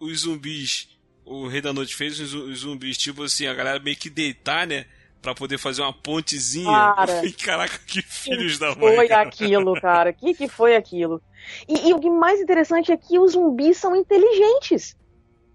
os 0.00 0.20
zumbis, 0.20 0.88
o 1.24 1.46
Rei 1.48 1.60
da 1.60 1.72
Noite 1.72 1.94
fez 1.94 2.18
os 2.20 2.30
zu- 2.30 2.44
os 2.44 2.60
zumbis, 2.60 2.96
tipo 2.98 3.22
assim, 3.24 3.46
a 3.46 3.54
galera 3.54 3.78
meio 3.80 3.96
que 3.96 4.10
deitar, 4.10 4.66
né? 4.66 4.86
Pra 5.20 5.34
poder 5.34 5.58
fazer 5.58 5.82
uma 5.82 5.92
pontezinha. 5.92 6.70
Cara. 6.94 7.22
Caraca, 7.44 7.78
que 7.86 8.00
filhos 8.02 8.56
da 8.58 8.74
mãe. 8.76 8.94
foi 8.96 9.08
cara. 9.08 9.28
aquilo, 9.28 9.74
cara? 9.80 10.10
O 10.10 10.14
que, 10.14 10.32
que 10.34 10.48
foi 10.48 10.76
aquilo? 10.76 11.20
E, 11.68 11.88
e 11.88 11.92
o 11.94 11.98
que 11.98 12.08
mais 12.08 12.40
interessante 12.40 12.92
é 12.92 12.96
que 12.96 13.18
os 13.18 13.32
zumbis 13.32 13.76
são 13.78 13.96
inteligentes. 13.96 14.96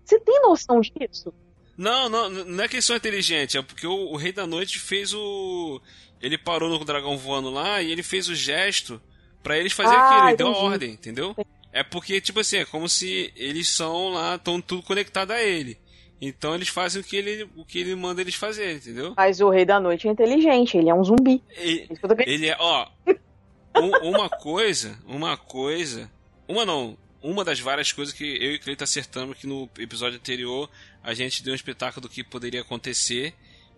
Você 0.03 0.19
tem 0.19 0.41
noção 0.41 0.81
disso? 0.81 1.33
Não, 1.77 2.09
não, 2.09 2.29
não 2.29 2.63
é 2.63 2.67
que 2.67 2.75
eles 2.75 2.85
são 2.85 2.95
inteligentes, 2.95 3.55
é 3.55 3.61
porque 3.61 3.87
o, 3.87 4.11
o 4.11 4.15
Rei 4.17 4.31
da 4.33 4.45
Noite 4.45 4.79
fez 4.79 5.13
o. 5.13 5.81
Ele 6.23 6.37
parou 6.37 6.69
no 6.69 6.83
dragão 6.85 7.17
voando 7.17 7.49
lá 7.51 7.81
e 7.81 7.91
ele 7.91 8.01
fez 8.01 8.27
o 8.29 8.33
gesto 8.35 8.99
pra 9.43 9.57
eles 9.57 9.73
fazerem 9.73 9.99
Ah, 9.99 10.07
aquilo, 10.09 10.27
ele 10.29 10.37
deu 10.37 10.47
a 10.47 10.57
ordem, 10.57 10.91
entendeu? 10.91 11.35
É 11.71 11.83
porque, 11.83 12.21
tipo 12.21 12.39
assim, 12.39 12.57
é 12.57 12.65
como 12.65 12.87
se 12.87 13.31
eles 13.35 13.67
são 13.67 14.09
lá, 14.09 14.35
estão 14.35 14.61
tudo 14.61 14.81
conectado 14.83 15.31
a 15.31 15.41
ele. 15.43 15.77
Então 16.21 16.55
eles 16.55 16.69
fazem 16.69 17.01
o 17.01 17.03
que 17.03 17.17
ele, 17.17 17.43
o 17.57 17.65
que 17.65 17.77
ele 17.79 17.93
manda 17.95 18.21
eles 18.21 18.35
fazer, 18.35 18.77
entendeu? 18.77 19.13
Mas 19.17 19.41
o 19.41 19.49
Rei 19.49 19.65
da 19.65 19.79
Noite 19.81 20.07
é 20.07 20.11
inteligente, 20.11 20.77
ele 20.77 20.89
é 20.89 20.93
um 20.95 21.03
zumbi. 21.03 21.43
E- 21.59 21.87
querendo- 21.87 22.21
ele 22.25 22.47
é, 22.47 22.55
ó, 22.57 22.87
um- 23.75 24.09
uma 24.11 24.29
coisa, 24.29 24.97
uma 25.05 25.35
coisa, 25.35 26.09
uma 26.47 26.65
não, 26.65 26.97
uma 27.21 27.43
das 27.43 27.59
várias 27.59 27.91
coisas 27.91 28.13
que 28.13 28.23
eu 28.23 28.53
e 28.53 28.59
Cleito 28.59 28.83
acertamos 28.83 29.37
que 29.37 29.45
no 29.45 29.69
episódio 29.77 30.17
anterior 30.17 30.69
a 31.03 31.13
gente 31.13 31.43
deu 31.43 31.51
um 31.51 31.55
espetáculo 31.55 32.01
do 32.07 32.09
que 32.09 32.23
poderia 32.23 32.61
acontecer 32.61 33.33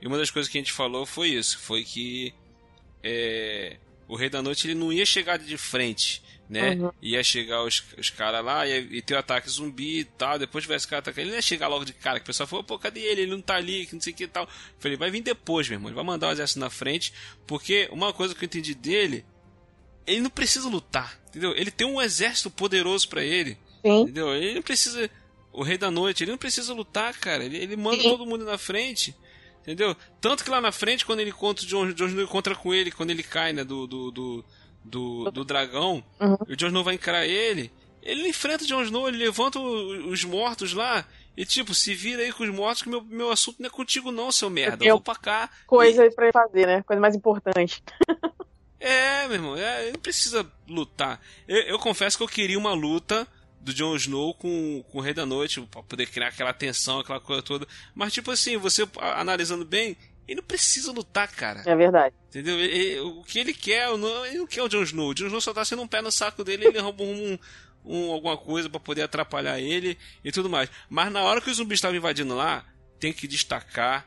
e 0.06 0.08
uma 0.08 0.20
das 0.20 0.30
coisas 0.30 0.52
que 0.52 0.56
a 0.56 0.62
gente 0.62 0.72
falou 0.72 1.04
foi 1.04 1.30
isso, 1.30 1.58
foi 1.58 1.84
que 1.84 2.32
é, 3.04 3.78
o 4.08 4.16
Rei 4.16 4.30
da 4.30 4.40
Noite 4.40 4.68
ele 4.68 4.76
não 4.76 4.94
ia 4.94 5.04
chegar 5.04 5.40
de 5.40 5.58
frente, 5.58 6.22
né? 6.48 6.76
Uhum. 6.76 6.92
Ia 7.02 7.24
chegar 7.24 7.64
os, 7.64 7.84
os 7.98 8.12
caras 8.12 8.46
lá 8.46 8.68
e, 8.68 8.98
e 8.98 9.02
ter 9.02 9.16
o 9.16 9.18
ataque 9.18 9.50
zumbi 9.50 10.02
e 10.02 10.04
tal, 10.04 10.38
depois 10.38 10.64
tivesse 10.64 10.88
cara 10.88 11.00
atacando, 11.00 11.22
ele 11.22 11.30
não 11.32 11.38
ia 11.38 11.42
chegar 11.42 11.68
logo 11.68 11.86
de 11.86 11.92
cara, 11.92 12.20
que 12.20 12.24
o 12.24 12.28
pessoal 12.28 12.46
falou, 12.46 12.64
pô, 12.64 12.78
cadê 12.78 13.00
ele? 13.00 13.22
Ele 13.22 13.32
não 13.32 13.42
tá 13.42 13.56
ali, 13.56 13.88
que 13.88 13.96
não 13.96 14.02
sei 14.02 14.14
o 14.14 14.16
que 14.16 14.26
e 14.26 14.28
tal. 14.28 14.44
Eu 14.44 14.50
Falei, 14.78 14.96
vai 14.96 15.10
vir 15.10 15.24
depois, 15.24 15.68
meu 15.68 15.78
irmão, 15.78 15.90
ele 15.90 15.96
vai 15.96 16.06
mandar 16.06 16.28
o 16.28 16.32
exército 16.34 16.60
na 16.60 16.70
frente, 16.70 17.12
porque 17.48 17.90
uma 17.92 18.14
coisa 18.14 18.36
que 18.36 18.44
eu 18.44 18.46
entendi 18.46 18.76
dele, 18.76 19.26
ele 20.06 20.22
não 20.22 20.30
precisa 20.30 20.70
lutar, 20.70 21.20
entendeu? 21.30 21.56
Ele 21.56 21.72
tem 21.72 21.88
um 21.88 22.00
exército 22.00 22.52
poderoso 22.52 23.10
pra 23.10 23.24
ele, 23.24 23.58
Sim. 23.82 24.02
entendeu? 24.02 24.36
Ele 24.36 24.54
não 24.54 24.62
precisa, 24.62 25.10
o 25.52 25.64
Rei 25.64 25.80
da 25.80 25.90
Noite, 25.90 26.24
ele 26.24 26.30
não 26.30 26.38
precisa 26.38 26.76
lutar, 26.76 27.18
cara, 27.18 27.44
ele, 27.44 27.58
ele 27.58 27.76
manda 27.76 28.04
Sim. 28.04 28.10
todo 28.10 28.28
mundo 28.28 28.46
na 28.46 28.60
frente. 28.60 29.16
Entendeu? 29.66 29.96
Tanto 30.22 30.44
que 30.44 30.50
lá 30.50 30.62
na 30.62 30.72
frente, 30.72 31.06
quando 31.06 31.22
ele 31.22 31.32
encontra 31.32 31.66
o 31.66 31.68
Jon, 31.68 31.92
Jon 31.94 32.06
Snow 32.08 32.24
encontra 32.24 32.56
com 32.56 32.72
ele, 32.74 32.92
quando 32.92 33.10
ele 33.10 33.24
cai, 33.24 33.52
né, 33.52 33.64
do, 33.64 33.88
do, 33.88 34.12
do, 34.12 34.46
do, 34.84 35.32
do 35.32 35.44
dragão, 35.44 36.04
Uhum. 36.20 36.38
e 36.48 36.54
o 36.54 36.56
Jon 36.56 36.68
Snow 36.68 36.84
vai 36.84 36.94
encarar 36.94 37.26
ele, 37.26 37.72
ele 38.04 38.28
enfrenta 38.30 38.64
o 38.64 38.68
Jon 38.68 38.84
Snow, 38.84 39.08
ele 39.08 39.18
levanta 39.18 39.58
o- 39.60 40.10
os 40.12 40.24
mortos 40.24 40.74
lá, 40.74 41.04
e 41.36 41.44
tipo, 41.46 41.74
se 41.74 41.96
vira 41.96 42.22
aí 42.22 42.32
com 42.32 42.44
os 42.44 42.50
mortos 42.52 42.84
que 42.84 42.90
meu, 42.90 43.02
meu 43.02 43.32
assunto 43.32 43.56
não 43.60 43.66
é 43.66 43.70
contigo 43.72 44.12
não, 44.12 44.32
seu 44.32 44.52
merda, 44.52 44.84
eu 44.86 44.90
Eu- 44.90 44.96
vou 44.98 45.02
pra 45.04 45.16
cá. 45.16 45.50
Coisa 45.66 46.04
aí 46.04 46.12
pra 46.14 46.32
fazer, 46.32 46.68
né? 46.68 46.84
Coisa 46.84 47.00
mais 47.02 47.16
importante. 47.16 47.84
É, 48.80 49.24
meu 49.28 49.36
irmão, 49.36 49.58
é, 49.58 49.92
não 49.92 50.00
precisa 50.00 50.46
lutar. 50.68 51.20
Eu, 51.48 51.58
eu 51.64 51.80
confesso 51.80 52.18
que 52.18 52.24
eu 52.24 52.28
queria 52.28 52.60
uma 52.60 52.74
luta 52.74 53.28
do 53.66 53.74
Jon 53.74 53.96
Snow 53.96 54.34
com, 54.36 54.84
com 54.92 55.00
o 55.00 55.02
Rei 55.02 55.14
da 55.14 55.26
Noite, 55.26 55.60
pra 55.70 55.82
poder 55.84 56.06
criar 56.06 56.28
aquela 56.28 56.54
tensão, 56.54 57.00
aquela 57.00 57.20
coisa 57.20 57.42
toda. 57.42 57.68
Mas, 57.94 58.14
tipo 58.14 58.30
assim, 58.32 58.58
você 58.58 58.88
analisando 59.00 59.66
bem, 59.66 59.98
ele 60.28 60.38
não 60.40 60.48
precisa 60.48 60.92
lutar, 60.92 61.28
cara. 61.32 61.64
É 61.66 61.76
verdade. 61.76 62.14
Entendeu? 62.30 62.60
Ele- 62.60 63.00
o 63.00 63.24
que 63.24 63.40
ele 63.40 63.54
quer, 63.54 63.90
ele 63.90 64.38
não 64.38 64.48
quer 64.48 64.62
o 64.62 64.70
Jon 64.70 64.84
Snow. 64.84 65.10
O 65.10 65.14
Jon 65.16 65.26
Snow 65.28 65.42
só 65.42 65.52
tá 65.54 65.66
sendo 65.66 65.82
um 65.82 65.88
pé 65.88 66.02
no 66.02 66.12
saco 66.12 66.44
dele, 66.44 66.66
ele 66.68 66.80
rouba 66.80 67.04
um, 67.04 67.38
um- 67.84 68.12
alguma 68.12 68.38
coisa 68.38 68.70
pra 68.70 68.80
poder 68.80 69.02
atrapalhar 69.02 69.60
ele 69.60 69.98
e 70.24 70.32
tudo 70.32 70.50
mais. 70.50 70.70
Mas 70.90 71.12
na 71.12 71.24
hora 71.24 71.42
que 71.42 71.50
os 71.50 71.58
zumbis 71.58 71.78
estavam 71.78 71.98
invadindo 71.98 72.36
lá, 72.36 72.64
tem 73.00 73.12
que 73.12 73.28
destacar 73.28 74.06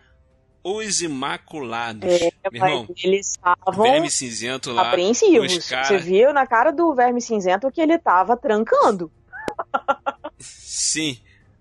os 0.62 1.02
Imaculados. 1.02 2.10
É, 2.10 2.30
Meu 2.52 2.64
irmão, 2.66 2.88
eles 3.02 3.28
estavam 3.30 3.82
verme 3.84 4.10
cinzento 4.10 4.70
lá. 4.72 4.88
apreensivos. 4.88 5.56
os 5.56 5.68
cara- 5.68 5.84
Você 5.84 5.98
viu 5.98 6.32
na 6.32 6.46
cara 6.46 6.70
do 6.70 6.94
verme 6.94 7.20
cinzento 7.20 7.70
que 7.70 7.80
ele 7.80 7.98
tava 7.98 8.36
trancando. 8.36 9.10
Sim, 10.38 11.18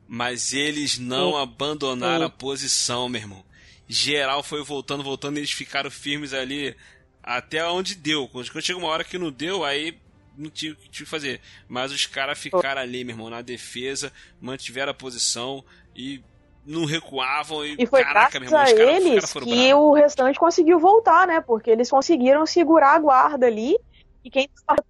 mas 0.08 0.54
eles 0.54 0.98
não 0.98 1.32
Sim. 1.32 1.42
abandonaram 1.42 2.20
Sim. 2.20 2.26
a 2.26 2.30
posição, 2.30 3.10
meu 3.10 3.22
irmão. 3.22 3.44
Geral 3.88 4.44
foi 4.44 4.64
voltando, 4.64 5.04
voltando, 5.04 5.38
e 5.38 5.40
eles 5.40 5.52
ficaram 5.52 5.90
firmes 5.90 6.34
ali 6.34 6.76
até 7.24 7.66
onde 7.68 7.96
deu. 7.96 8.28
Quando 8.28 8.62
chega 8.62 8.80
uma 8.80 8.88
hora 8.88 9.04
que 9.04 9.18
não 9.18 9.32
deu, 9.32 9.64
aí 9.64 9.98
não 10.38 10.50
tinha 10.50 10.74
o 10.74 10.76
que 10.76 11.06
fazer. 11.06 11.42
Mas 11.68 11.92
os 11.92 12.06
caras 12.06 12.38
ficaram 12.38 12.82
ali, 12.82 13.04
meu 13.04 13.14
irmão, 13.14 13.30
na 13.30 13.42
defesa, 13.42 14.12
mantiveram 14.40 14.92
a 14.92 14.96
posição 14.96 15.64
e 15.96 16.22
não 16.66 16.86
recuavam. 16.86 17.66
E, 17.66 17.76
E 17.80 17.86
foi 17.86 18.04
caraca, 18.04 18.40
meu 18.40 18.48
irmão, 18.48 18.62
a 18.62 18.70
eles 18.70 19.32
foram 19.32 19.48
que 19.48 19.54
bravos. 19.56 19.74
o 19.74 19.94
restante 19.94 20.38
conseguiu 20.38 20.80
voltar, 20.80 21.26
né? 21.26 21.42
Porque 21.42 21.70
eles 21.70 21.90
conseguiram 21.90 22.46
segurar 22.46 22.96
a 22.96 23.00
guarda 23.00 23.48
ali 23.48 23.76
e 24.24 24.30
quem 24.30 24.48
estava 24.54 24.84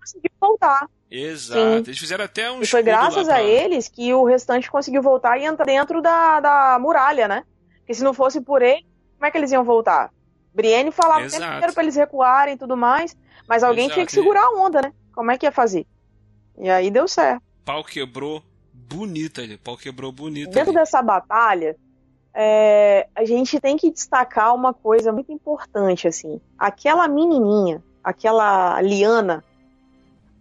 conseguiu 0.00 0.30
voltar. 0.40 0.88
Exato. 1.16 1.60
Sim. 1.60 1.82
Eles 1.86 1.98
fizeram 1.98 2.24
até 2.24 2.50
um 2.50 2.62
E 2.62 2.66
foi 2.66 2.82
graças 2.82 3.26
pra- 3.26 3.36
a 3.36 3.42
eles 3.42 3.88
que 3.88 4.12
o 4.12 4.24
restante 4.24 4.70
conseguiu 4.70 5.02
voltar 5.02 5.38
e 5.38 5.44
entrar 5.44 5.64
dentro 5.64 6.00
da, 6.02 6.40
da 6.40 6.78
muralha, 6.80 7.28
né? 7.28 7.44
Porque 7.78 7.94
se 7.94 8.02
não 8.02 8.12
fosse 8.14 8.40
por 8.40 8.62
ele, 8.62 8.84
como 9.16 9.26
é 9.26 9.30
que 9.30 9.38
eles 9.38 9.52
iam 9.52 9.62
voltar? 9.64 10.10
Brienne 10.54 10.90
falava 10.90 11.20
o 11.20 11.22
tempo 11.24 11.36
Exato. 11.36 11.56
inteiro 11.56 11.72
pra 11.74 11.82
eles 11.82 11.96
recuarem 11.96 12.54
e 12.54 12.58
tudo 12.58 12.76
mais, 12.76 13.16
mas 13.48 13.62
alguém 13.62 13.88
tinha 13.88 14.04
que 14.06 14.12
Exato. 14.12 14.22
segurar 14.22 14.44
a 14.46 14.50
onda, 14.50 14.80
né? 14.82 14.92
Como 15.14 15.30
é 15.30 15.38
que 15.38 15.46
ia 15.46 15.52
fazer? 15.52 15.86
E 16.58 16.70
aí 16.70 16.90
deu 16.90 17.06
certo. 17.08 17.42
Pau 17.64 17.82
quebrou 17.84 18.42
bonito 18.72 19.40
ali. 19.40 19.56
Pau 19.56 19.76
quebrou 19.76 20.12
bonito 20.12 20.50
Dentro 20.50 20.70
ali. 20.70 20.78
dessa 20.78 21.02
batalha, 21.02 21.76
é, 22.32 23.06
a 23.14 23.24
gente 23.24 23.60
tem 23.60 23.76
que 23.76 23.90
destacar 23.90 24.54
uma 24.54 24.72
coisa 24.74 25.12
muito 25.12 25.32
importante, 25.32 26.06
assim. 26.08 26.40
Aquela 26.58 27.06
menininha, 27.08 27.82
aquela 28.02 28.80
Liana, 28.80 29.42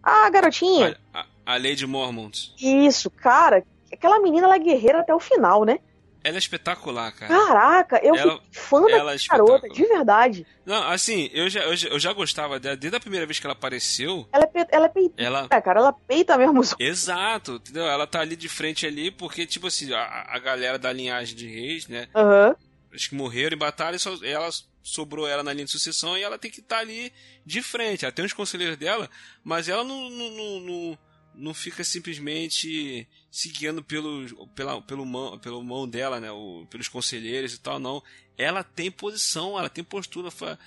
a 0.04 0.30
garotinha, 0.30 0.86
Olha, 0.88 1.00
a, 1.14 1.26
a 1.46 1.58
Lady 1.58 1.88
Mormont. 1.88 2.54
isso, 2.60 3.10
cara, 3.10 3.64
aquela 3.92 4.20
menina 4.20 4.46
ela 4.48 4.56
é 4.56 4.60
guerreira 4.60 5.00
até 5.00 5.14
o 5.16 5.20
final, 5.20 5.64
né? 5.64 5.80
Ela 6.26 6.36
é 6.36 6.40
espetacular, 6.40 7.12
cara. 7.12 7.34
Caraca, 7.34 8.00
eu 8.02 8.16
Ela- 8.16 8.40
fui 8.54 8.80
fã 8.82 8.90
ela 8.90 9.14
é 9.14 9.18
da 9.18 9.24
garota, 9.30 9.68
de 9.68 9.86
verdade. 9.86 10.48
Não, 10.66 10.82
assim, 10.88 11.30
eu 11.34 11.50
já, 11.50 11.60
eu, 11.64 11.76
já, 11.76 11.90
eu 11.90 12.00
já 12.00 12.14
gostava 12.14 12.58
dela. 12.62 12.78
Desde 12.78 12.96
a 12.96 13.00
primeira 13.00 13.26
vez 13.26 13.40
que 13.40 13.46
ela 13.46 13.52
apareceu, 13.54 14.26
Ela 14.32 14.46
é, 14.46 14.48
pe- 14.48 14.68
ela 14.72 14.86
é 14.86 14.90
peita, 14.90 15.22
ela. 15.22 15.50
cara, 15.50 15.82
ela 15.82 15.92
peita 15.92 16.38
mesmo 16.38 16.62
Exato, 16.80 17.56
entendeu? 17.56 17.86
Ela 17.86 18.08
tá 18.08 18.22
ali 18.22 18.38
de 18.38 18.48
frente 18.48 18.88
ali, 18.88 19.12
porque, 19.12 19.46
tipo 19.46 19.68
assim, 19.68 19.92
a, 19.94 20.26
a 20.30 20.40
galera 20.40 20.80
da 20.80 20.94
linhagem 20.94 21.36
de 21.36 21.46
reis, 21.46 21.90
né? 21.90 22.08
Aham. 22.16 22.56
Acho 22.94 23.10
que 23.10 23.16
morreram 23.16 23.56
em 23.56 23.60
batalha, 23.60 24.00
só, 24.00 24.16
ela 24.24 24.48
sobrou 24.84 25.26
ela 25.26 25.42
na 25.42 25.54
linha 25.54 25.66
de 25.66 25.72
sucessão 25.72 26.18
e 26.18 26.22
ela 26.22 26.38
tem 26.38 26.52
que 26.52 26.60
estar 26.60 26.80
ali 26.80 27.12
de 27.46 27.62
frente. 27.62 28.04
Ela 28.06 28.12
tem 28.12 28.26
os 28.26 28.34
conselheiros 28.34 28.78
dela, 28.78 29.10
mas 29.44 29.70
ela 29.70 29.84
não, 29.84 30.10
não, 30.10 30.30
não, 30.32 30.60
não, 30.60 31.00
não 31.36 31.54
fica 31.54 31.84
simplesmente 31.84 33.08
se 33.32 33.50
guiando 33.50 33.82
pelo, 33.82 34.48
pela, 34.50 34.82
pelo, 34.82 35.06
mão, 35.06 35.40
pelo 35.40 35.64
mão 35.64 35.88
dela, 35.88 36.20
né? 36.20 36.30
O, 36.32 36.68
pelos 36.70 36.88
conselheiros 36.88 37.54
e 37.54 37.60
tal, 37.60 37.80
não. 37.80 38.04
Ela 38.38 38.64
tem 38.64 38.92
posição, 38.92 39.58
ela 39.58 39.70
tem 39.70 39.84
postura. 39.84 40.30
Fala, 40.30 40.60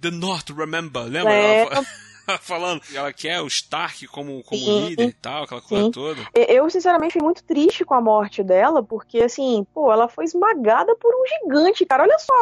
The 0.00 0.10
North, 0.10 0.50
remember? 0.50 1.04
Lembra? 1.04 1.32
É. 1.32 1.60
Ela, 1.60 1.70
fa- 1.70 1.76
ela 1.76 1.86
falando 2.40 2.80
que 2.80 2.96
ela 2.96 3.12
quer 3.12 3.40
o 3.40 3.46
Stark 3.46 4.06
como, 4.08 4.42
como 4.44 4.60
Sim. 4.60 4.88
líder 4.88 5.08
e 5.08 5.12
tal, 5.12 5.44
aquela 5.44 5.60
coisa 5.60 5.84
Sim. 5.84 5.90
toda. 5.90 6.20
Eu, 6.34 6.68
sinceramente, 6.70 7.12
fiquei 7.12 7.24
muito 7.24 7.44
triste 7.44 7.84
com 7.84 7.94
a 7.94 8.00
morte 8.00 8.42
dela, 8.42 8.82
porque, 8.82 9.18
assim, 9.18 9.66
pô, 9.74 9.92
ela 9.92 10.08
foi 10.08 10.24
esmagada 10.24 10.94
por 10.96 11.14
um 11.14 11.26
gigante, 11.26 11.84
cara. 11.84 12.04
Olha 12.04 12.18
só, 12.18 12.34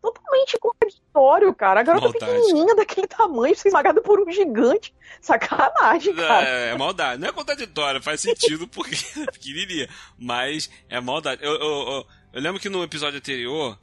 totalmente 0.00 0.58
contraditório, 0.58 1.54
cara. 1.54 1.80
A 1.80 1.82
garota 1.82 2.08
Maldade. 2.08 2.32
pequenininha 2.32 2.74
daquele 2.74 3.06
tamanho 3.06 3.56
ser 3.56 3.68
esmagada 3.68 4.00
por 4.00 4.20
um 4.20 4.30
gigante. 4.30 4.94
Sacanagem, 5.20 6.14
cara. 6.14 6.48
É, 6.48 6.70
é 6.70 6.76
maldade. 6.76 7.20
Não 7.20 7.28
é 7.28 7.32
contraditório, 7.32 8.02
faz 8.02 8.20
sentido 8.20 8.66
porque 8.68 8.96
é 9.20 9.30
pequenininha. 9.30 9.88
Mas 10.18 10.70
é 10.88 11.00
maldade. 11.00 11.44
Eu, 11.44 11.52
eu, 11.52 11.60
eu, 11.60 12.06
eu 12.32 12.40
lembro 12.40 12.60
que 12.60 12.68
no 12.68 12.82
episódio 12.82 13.18
anterior 13.18 13.78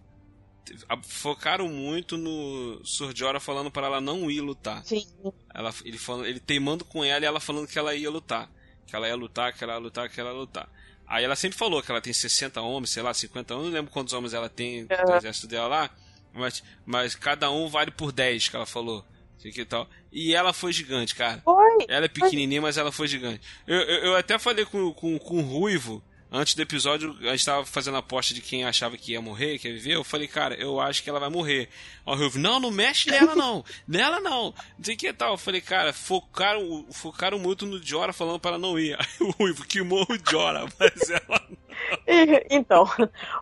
focaram 1.04 1.68
muito 1.68 2.18
no 2.18 2.82
Surgiora 2.84 3.40
falando 3.40 3.72
para 3.72 3.88
ela 3.88 4.02
não 4.02 4.30
ir 4.30 4.42
lutar. 4.42 4.84
Sim. 4.86 5.06
Ela, 5.54 5.74
ele, 5.84 5.98
falando, 5.98 6.26
ele 6.26 6.40
teimando 6.40 6.86
com 6.86 7.04
ela 7.04 7.24
e 7.24 7.28
ela 7.28 7.40
falando 7.40 7.68
que 7.68 7.78
ela 7.78 7.96
ia 7.96 8.10
lutar. 8.10 8.50
Que 8.86 8.96
ela 8.96 9.08
ia 9.08 9.16
lutar, 9.16 9.54
que 9.54 9.64
ela 9.64 9.74
ia 9.74 9.80
lutar, 9.80 10.10
que 10.10 10.20
ela 10.20 10.32
ia 10.32 10.36
lutar. 10.36 10.70
Aí 11.08 11.24
ela 11.24 11.36
sempre 11.36 11.58
falou 11.58 11.82
que 11.82 11.90
ela 11.90 12.02
tem 12.02 12.14
60 12.14 12.62
homens, 12.62 12.92
sei 12.92 13.02
lá, 13.02 13.14
50 13.14 13.54
homens, 13.54 13.68
não 13.68 13.74
lembro 13.74 13.92
quantos 13.92 14.14
homens 14.14 14.34
ela 14.34 14.48
tem 14.48 14.84
no 14.84 15.16
exército 15.16 15.48
dela 15.48 15.68
lá, 15.68 15.90
mas, 16.34 16.64
mas 16.86 17.16
cada 17.16 17.50
um 17.50 17.68
vale 17.68 17.90
por 17.90 18.12
10, 18.12 18.48
que 18.48 18.56
ela 18.56 18.66
falou. 18.66 19.04
Que 19.40 19.64
tal. 19.64 19.90
E 20.12 20.36
ela 20.36 20.52
foi 20.52 20.74
gigante, 20.74 21.16
cara. 21.16 21.42
Foi. 21.44 21.86
Ela 21.88 22.06
é 22.06 22.10
pequenininha, 22.10 22.62
mas 22.62 22.78
ela 22.78 22.92
foi 22.92 23.08
gigante. 23.08 23.42
Eu, 23.66 23.78
eu, 23.78 24.06
eu 24.06 24.16
até 24.18 24.38
falei 24.38 24.66
com, 24.66 24.94
com, 24.94 25.18
com 25.18 25.38
o 25.38 25.42
Ruivo, 25.42 26.04
antes 26.32 26.56
do 26.56 26.62
episódio, 26.62 27.16
a 27.22 27.32
gente 27.32 27.46
tava 27.46 27.66
fazendo 27.66 27.96
a 27.96 28.00
aposta 28.00 28.34
de 28.34 28.42
quem 28.42 28.64
achava 28.64 28.98
que 28.98 29.14
ia 29.14 29.22
morrer, 29.22 29.58
que 29.58 29.68
ia 29.68 29.74
viver. 29.74 29.96
Eu 29.96 30.04
falei, 30.04 30.28
cara, 30.28 30.56
eu 30.56 30.80
acho 30.80 31.04
que 31.04 31.10
ela 31.10 31.20
vai 31.20 31.30
morrer. 31.30 31.70
Aí 32.06 32.14
o 32.14 32.18
Ruivo, 32.18 32.40
não, 32.40 32.60
não 32.60 32.72
mexe 32.72 33.10
nela 33.10 33.36
não. 33.36 33.64
nela 33.88 34.20
não. 34.20 34.54
Não 34.78 34.84
sei 34.84 34.96
o 34.96 34.98
que 34.98 35.14
tal. 35.14 35.34
Eu 35.34 35.38
falei, 35.38 35.62
cara, 35.62 35.94
focaram, 35.94 36.86
focaram 36.92 37.40
muito 37.40 37.66
no 37.66 37.82
Jora 37.84 38.14
falando 38.14 38.40
para 38.40 38.58
não 38.58 38.78
ir. 38.78 38.96
Aí 39.00 39.28
o 39.28 39.32
Ruivo, 39.32 39.66
que 39.66 39.82
morra 39.82 40.08
o 40.10 40.32
Jora, 40.32 40.66
mas 40.80 41.10
ela 41.10 41.42
então, 42.50 42.86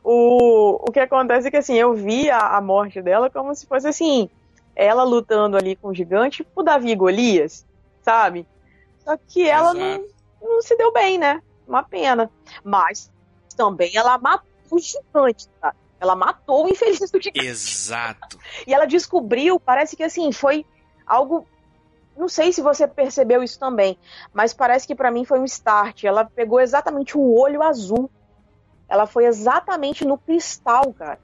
o, 0.04 0.88
o 0.88 0.92
que 0.92 1.00
acontece 1.00 1.48
é 1.48 1.52
que 1.52 1.58
assim, 1.58 1.76
eu 1.76 1.94
vi 1.94 2.30
a, 2.30 2.58
a 2.58 2.62
morte 2.62 3.02
dela 3.02 3.30
como 3.30 3.54
se 3.56 3.66
fosse 3.66 3.88
assim, 3.88 4.30
ela 4.76 5.04
lutando 5.04 5.58
ali 5.58 5.76
com 5.76 5.90
o 5.90 5.94
gigante, 5.94 6.46
o 6.56 6.64
Davi 6.64 6.92
e 6.92 6.96
Golias, 6.96 7.66
sabe? 8.02 8.46
Só 9.00 9.18
que 9.18 9.48
ela 9.48 9.74
não, 9.74 10.06
não, 10.42 10.62
se 10.62 10.76
deu 10.76 10.92
bem, 10.92 11.18
né? 11.18 11.42
Uma 11.68 11.84
pena. 11.84 12.32
Mas 12.64 13.12
também 13.56 13.96
ela 13.96 14.18
matou 14.18 14.46
o 14.72 14.80
gigante, 14.80 15.48
tá? 15.62 15.74
Ela 16.00 16.16
matou 16.16 16.66
o 16.66 16.70
infeliz 16.70 17.12
do 17.12 17.22
gigante. 17.22 17.46
Exato. 17.46 18.38
E 18.66 18.74
ela 18.74 18.86
descobriu, 18.86 19.60
parece 19.60 19.96
que 19.96 20.04
assim, 20.04 20.32
foi 20.32 20.66
algo. 21.06 21.48
Não 22.16 22.28
sei 22.28 22.52
se 22.52 22.62
você 22.62 22.88
percebeu 22.88 23.44
isso 23.44 23.60
também, 23.60 23.98
mas 24.34 24.54
parece 24.54 24.88
que 24.88 24.96
para 24.96 25.12
mim 25.12 25.26
foi 25.26 25.40
um 25.40 25.46
start. 25.46 26.04
Ela 26.04 26.26
pegou 26.26 26.60
exatamente 26.60 27.18
o 27.18 27.40
olho 27.40 27.62
azul 27.62 28.10
ela 28.88 29.06
foi 29.06 29.26
exatamente 29.26 30.06
no 30.06 30.18
cristal, 30.18 30.94
cara. 30.94 31.20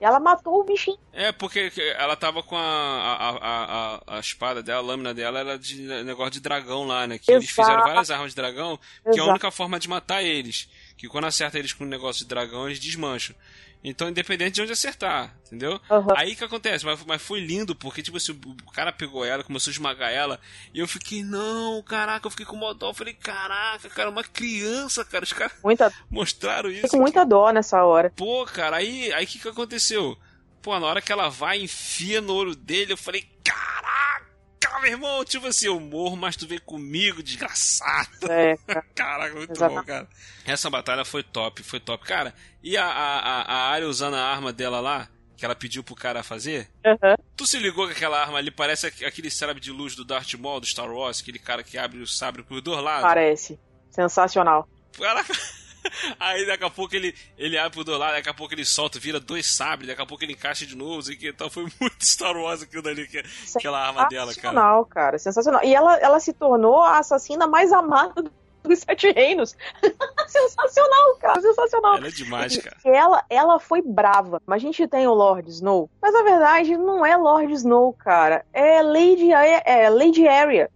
Ela 0.00 0.20
matou 0.20 0.60
o 0.60 0.64
bichinho. 0.64 0.98
É, 1.12 1.32
porque 1.32 1.72
ela 1.96 2.14
tava 2.14 2.42
com 2.42 2.56
a, 2.56 2.60
a, 2.60 3.30
a, 3.30 4.16
a, 4.16 4.20
espada 4.20 4.62
dela, 4.62 4.78
a 4.78 4.82
lâmina 4.82 5.12
dela 5.12 5.40
era 5.40 5.58
de 5.58 5.76
negócio 6.04 6.32
de 6.32 6.40
dragão 6.40 6.86
lá, 6.86 7.06
né? 7.06 7.18
Que 7.18 7.32
Exato. 7.32 7.44
eles 7.44 7.50
fizeram 7.50 7.82
várias 7.82 8.10
armas 8.10 8.30
de 8.30 8.36
dragão, 8.36 8.78
que 9.02 9.10
Exato. 9.10 9.20
é 9.20 9.22
a 9.22 9.30
única 9.30 9.50
forma 9.50 9.80
de 9.80 9.88
matar 9.88 10.22
eles. 10.22 10.68
Que 10.96 11.08
quando 11.08 11.24
acerta 11.24 11.58
eles 11.58 11.72
com 11.72 11.84
um 11.84 11.88
negócio 11.88 12.22
de 12.22 12.28
dragão, 12.28 12.66
eles 12.66 12.78
desmancham. 12.78 13.34
Então, 13.82 14.08
independente 14.08 14.54
de 14.54 14.62
onde 14.62 14.72
acertar, 14.72 15.36
entendeu? 15.46 15.80
Uhum. 15.88 16.16
Aí 16.16 16.34
que 16.34 16.42
acontece, 16.42 16.84
mas, 16.84 17.02
mas 17.04 17.22
foi 17.22 17.40
lindo, 17.40 17.76
porque, 17.76 18.02
tipo 18.02 18.16
assim, 18.16 18.38
o 18.66 18.72
cara 18.72 18.92
pegou 18.92 19.24
ela, 19.24 19.44
começou 19.44 19.70
a 19.70 19.72
esmagar 19.72 20.10
ela, 20.10 20.40
e 20.74 20.80
eu 20.80 20.88
fiquei, 20.88 21.22
não, 21.22 21.80
caraca, 21.82 22.26
eu 22.26 22.30
fiquei 22.30 22.44
com 22.44 22.56
uma 22.56 22.74
dó. 22.74 22.90
Eu 22.90 22.94
falei, 22.94 23.14
caraca, 23.14 23.88
cara, 23.88 24.10
uma 24.10 24.24
criança, 24.24 25.04
cara, 25.04 25.24
os 25.24 25.32
caras 25.32 25.52
muita... 25.62 25.92
mostraram 26.10 26.70
isso. 26.70 26.82
Fiquei 26.82 26.98
com 26.98 27.02
muita 27.02 27.24
dó 27.24 27.50
nessa 27.50 27.84
hora. 27.84 28.12
Pô, 28.16 28.44
cara, 28.46 28.78
aí 28.78 29.10
o 29.12 29.26
que 29.26 29.38
que 29.38 29.48
aconteceu? 29.48 30.18
Pô, 30.60 30.78
na 30.78 30.86
hora 30.86 31.00
que 31.00 31.12
ela 31.12 31.28
vai, 31.28 31.60
enfia 31.62 32.20
no 32.20 32.34
olho 32.34 32.56
dele, 32.56 32.92
eu 32.92 32.96
falei, 32.96 33.24
caraca! 33.44 34.07
Cara, 34.60 34.80
meu 34.80 34.90
irmão, 34.90 35.24
tipo 35.24 35.46
assim, 35.46 35.66
eu 35.66 35.78
morro, 35.78 36.16
mas 36.16 36.36
tu 36.36 36.46
vem 36.46 36.58
comigo, 36.58 37.22
desgraçado. 37.22 38.30
É, 38.30 38.56
cara. 38.66 38.82
Caraca, 38.94 39.34
muito 39.34 39.52
Exatamente. 39.52 39.80
bom, 39.80 39.86
cara. 39.86 40.08
Essa 40.44 40.70
batalha 40.70 41.04
foi 41.04 41.22
top, 41.22 41.62
foi 41.62 41.80
top. 41.80 42.04
Cara, 42.04 42.34
e 42.62 42.76
a, 42.76 42.84
a, 42.84 43.42
a 43.42 43.68
área 43.70 43.88
usando 43.88 44.14
a 44.14 44.24
arma 44.24 44.52
dela 44.52 44.80
lá, 44.80 45.08
que 45.36 45.44
ela 45.44 45.54
pediu 45.54 45.84
pro 45.84 45.94
cara 45.94 46.22
fazer? 46.22 46.68
Uhum. 46.84 47.14
Tu 47.36 47.46
se 47.46 47.58
ligou 47.58 47.86
que 47.86 47.92
aquela 47.92 48.20
arma 48.20 48.38
ali 48.38 48.50
parece 48.50 48.88
aquele 48.88 49.30
sabre 49.30 49.60
de 49.60 49.70
luz 49.70 49.94
do 49.94 50.04
Darth 50.04 50.34
Maul, 50.34 50.60
do 50.60 50.66
Star 50.66 50.90
Wars, 50.90 51.20
aquele 51.20 51.38
cara 51.38 51.62
que 51.62 51.78
abre 51.78 52.00
o 52.00 52.06
sabre 52.06 52.42
por 52.42 52.60
dois 52.60 52.82
lados? 52.82 53.02
Parece. 53.02 53.58
Sensacional. 53.90 54.68
Caraca. 54.98 55.32
Aí 56.18 56.46
daqui 56.46 56.64
a 56.64 56.70
pouco 56.70 56.94
ele, 56.94 57.14
ele 57.36 57.58
abre 57.58 57.72
pro 57.72 57.84
dois 57.84 57.98
lados, 57.98 58.16
daqui 58.16 58.28
a 58.28 58.34
pouco 58.34 58.54
ele 58.54 58.64
solta, 58.64 58.98
vira 58.98 59.20
dois 59.20 59.46
sabres, 59.46 59.88
daqui 59.88 60.02
a 60.02 60.06
pouco 60.06 60.24
ele 60.24 60.32
encaixa 60.32 60.66
de 60.66 60.76
novo, 60.76 61.10
e 61.10 61.16
que 61.16 61.28
então 61.28 61.50
foi 61.50 61.66
muito 61.80 62.04
Star 62.04 62.36
Wars 62.36 62.62
aquilo 62.62 62.82
dali, 62.82 63.06
que, 63.06 63.22
aquela 63.54 63.86
arma 63.86 64.08
dela, 64.08 64.34
cara. 64.34 64.34
Sensacional, 64.34 64.84
cara, 64.86 65.18
sensacional. 65.18 65.64
E 65.64 65.74
ela, 65.74 65.96
ela 65.98 66.20
se 66.20 66.32
tornou 66.32 66.82
a 66.82 66.98
assassina 66.98 67.46
mais 67.46 67.72
amada 67.72 68.30
dos 68.62 68.80
Sete 68.80 69.10
Reinos. 69.10 69.56
sensacional, 70.28 71.16
cara, 71.20 71.40
sensacional. 71.40 71.96
Ela 71.96 72.08
é 72.08 72.10
demais, 72.10 72.58
cara. 72.58 72.76
Ela, 72.84 73.24
ela 73.28 73.58
foi 73.58 73.82
brava. 73.82 74.40
Mas 74.46 74.62
a 74.62 74.66
gente 74.66 74.86
tem 74.86 75.06
o 75.06 75.14
Lord 75.14 75.48
Snow. 75.50 75.90
Mas 76.00 76.12
na 76.12 76.22
verdade 76.22 76.76
não 76.76 77.04
é 77.04 77.16
Lord 77.16 77.52
Snow, 77.52 77.92
cara. 77.92 78.44
É 78.52 78.82
Lady, 78.82 79.32
é, 79.32 79.62
é 79.64 79.90
Lady 79.90 80.28
Area. 80.28 80.70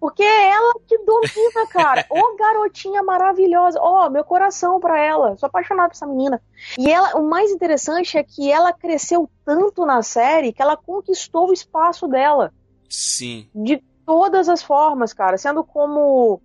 Porque 0.00 0.22
é 0.22 0.48
ela 0.48 0.74
que 0.88 0.96
domina, 0.98 1.66
cara. 1.68 2.06
Ô 2.08 2.18
oh, 2.18 2.36
garotinha 2.36 3.02
maravilhosa. 3.02 3.78
Ó, 3.80 4.06
oh, 4.06 4.10
meu 4.10 4.24
coração 4.24 4.80
pra 4.80 4.98
ela. 4.98 5.36
Sou 5.36 5.46
apaixonado 5.46 5.90
por 5.90 5.94
essa 5.94 6.06
menina. 6.06 6.40
E 6.78 6.90
ela, 6.90 7.18
o 7.18 7.28
mais 7.28 7.50
interessante 7.50 8.16
é 8.16 8.24
que 8.24 8.50
ela 8.50 8.72
cresceu 8.72 9.28
tanto 9.44 9.84
na 9.84 10.02
série 10.02 10.54
que 10.54 10.62
ela 10.62 10.76
conquistou 10.76 11.50
o 11.50 11.52
espaço 11.52 12.08
dela. 12.08 12.50
Sim. 12.88 13.46
De 13.54 13.82
todas 14.06 14.48
as 14.48 14.62
formas, 14.62 15.12
cara. 15.12 15.36
Sendo 15.36 15.62
como. 15.62 16.40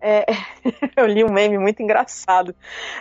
É... 0.00 0.24
eu 0.96 1.06
li 1.06 1.22
um 1.22 1.30
meme 1.30 1.58
muito 1.58 1.82
engraçado. 1.82 2.56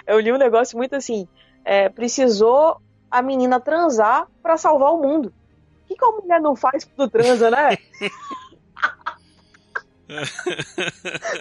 Eu 0.06 0.20
li 0.20 0.34
um 0.34 0.38
negócio 0.38 0.78
muito 0.78 0.98
assim. 0.98 1.30
É, 1.64 1.88
precisou 1.88 2.78
a 3.10 3.22
menina 3.22 3.58
transar 3.58 4.28
para 4.42 4.58
salvar 4.58 4.92
o 4.92 5.02
mundo. 5.02 5.32
O 5.84 5.88
que, 5.88 5.96
que 5.96 6.04
a 6.04 6.12
mulher 6.12 6.42
não 6.42 6.58
faz 6.58 6.84
quando 6.84 7.10
transa, 7.10 7.50
né? 7.50 7.78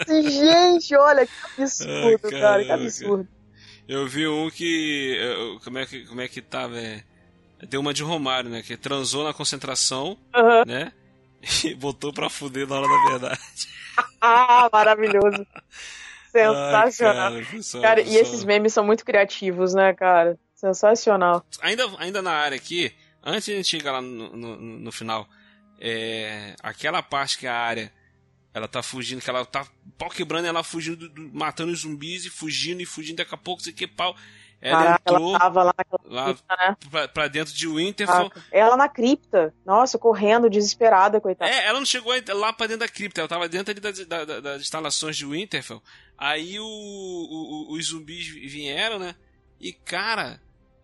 Gente, 0.09 0.97
olha 0.97 1.27
que 1.27 1.63
absurdo, 1.63 2.29
ah, 2.29 2.31
cara, 2.31 2.65
que 2.65 2.73
absurdo. 2.73 3.29
Eu 3.89 4.07
vi 4.07 4.27
um 4.27 4.51
que. 4.51 5.19
Como 5.65 5.79
é 5.79 5.87
que, 5.87 6.07
como 6.07 6.21
é 6.21 6.29
que 6.29 6.41
tá, 6.41 6.67
velho? 6.67 7.03
Deu 7.69 7.81
uma 7.81 7.95
de 7.95 8.03
Romário, 8.03 8.51
né? 8.51 8.63
Que 8.63 8.77
transou 8.77 9.25
na 9.25 9.33
concentração, 9.33 10.19
uhum. 10.35 10.65
né? 10.67 10.93
E 11.65 11.75
botou 11.75 12.13
pra 12.13 12.31
fuder 12.31 12.69
na 12.69 12.77
hora 12.77 12.87
da 12.87 13.11
verdade. 13.11 13.41
ah, 14.21 14.71
maravilhoso. 14.73 15.45
Sensacional. 16.31 17.33
Ai, 17.35 17.43
cara, 17.43 17.83
cara 17.83 18.01
e 18.01 18.17
esses 18.17 18.45
memes 18.45 18.73
são 18.73 18.85
muito 18.85 19.05
criativos, 19.05 19.75
né, 19.75 19.93
cara? 19.93 20.39
Sensacional. 20.55 21.45
Ainda, 21.61 21.85
ainda 21.99 22.23
na 22.23 22.31
área 22.31 22.57
aqui, 22.57 22.95
antes 23.25 23.47
de 23.47 23.53
a 23.53 23.57
gente 23.57 23.69
chegar 23.69 23.93
lá 23.93 24.01
no, 24.01 24.37
no, 24.37 24.57
no 24.57 24.93
final, 24.93 25.29
é, 25.81 26.55
aquela 26.63 27.03
parte 27.03 27.37
que 27.37 27.47
a 27.47 27.55
área 27.55 27.93
ela 28.55 28.69
tá 28.69 28.83
fugindo, 28.83 29.23
que 29.23 29.31
ela 29.31 29.45
tá 29.45 29.67
pau 29.97 30.11
quebrando, 30.11 30.47
ela 30.47 30.63
fugindo, 30.63 31.09
do, 31.09 31.31
matando 31.33 31.73
os 31.73 31.81
zumbis 31.81 32.25
e 32.25 32.31
fugindo 32.31 32.83
e 32.83 32.87
fugindo, 32.87 33.17
daqui 33.17 33.35
a 33.35 33.39
pouco, 33.39 33.63
sei 33.63 33.73
que 33.73 33.87
pau. 33.87 34.15
Ela 34.61 34.85
Caraca, 34.85 35.13
entrou 35.13 35.31
ela 35.31 35.39
tava 35.41 35.63
lá, 35.65 35.75
lá 36.05 36.25
cripta, 36.27 36.57
né? 36.57 36.77
pra, 36.89 37.09
pra, 37.09 37.29
dentro 37.29 37.53
de 37.53 37.67
Winterfell. 37.67 38.31
Caraca. 38.31 38.45
Ela 38.53 38.77
na 38.77 38.89
cripta. 38.89 39.53
Nossa, 39.67 39.99
correndo, 39.99 40.49
desesperada, 40.49 41.21
coitada. 41.21 41.51
É, 41.51 41.67
ela 41.67 41.81
não 41.81 41.87
chegou 41.87 42.13
lá 42.29 42.53
pra 42.53 42.69
dentro 42.69 42.87
da 42.87 42.89
cripta, 42.89 43.23
ela 43.23 43.29
tava 43.29 43.49
dentro 43.49 43.75
das, 43.81 44.07
das, 44.07 44.27
das 44.43 44.63
instalações 44.63 45.17
de 45.17 45.27
Winterfell. 45.27 45.83
Aí 46.17 46.61
o, 46.61 46.65
o, 46.65 47.73
os 47.73 47.87
zumbis 47.87 48.29
vieram, 48.29 49.01
né? 49.01 49.17
E, 49.61 49.73
cara, 49.73 50.41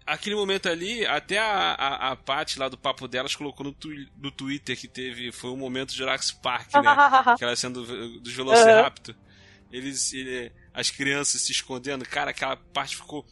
aquele 0.09 0.35
momento 0.35 0.69
ali, 0.69 1.07
até 1.07 1.39
a, 1.39 1.73
a, 1.73 2.13
a 2.13 2.17
Paty 2.17 2.59
lá 2.59 2.69
do 2.69 2.79
papo 2.79 3.07
delas 3.07 3.37
colocou 3.37 3.65
no, 3.65 3.73
tu, 3.73 3.89
no 4.17 4.31
Twitter 4.31 4.77
que 4.77 4.89
teve. 4.89 5.31
Foi 5.31 5.51
um 5.51 5.57
momento 5.57 5.95
Jurassic 5.95 6.41
Park, 6.41 6.73
né? 6.75 6.83
que 7.37 7.45
ela 7.45 7.55
sendo 7.55 7.85
dos 8.21 8.33
Velociraptor. 8.33 9.15
Uhum. 9.15 9.21
Eles. 9.71 10.13
Ele, 10.13 10.51
as 10.73 10.91
crianças 10.91 11.43
se 11.43 11.53
escondendo. 11.53 12.05
Cara, 12.05 12.31
aquela 12.31 12.57
parte 12.57 12.97
ficou. 12.97 13.27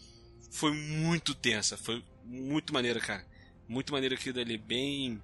Foi 0.50 0.72
muito 0.72 1.34
tensa. 1.34 1.76
Foi 1.76 2.04
muito 2.24 2.72
maneira, 2.72 3.00
cara. 3.00 3.24
Muito 3.66 3.92
maneiro 3.92 4.14
aquilo 4.14 4.38
ali. 4.38 4.58
Bem. 4.58 5.20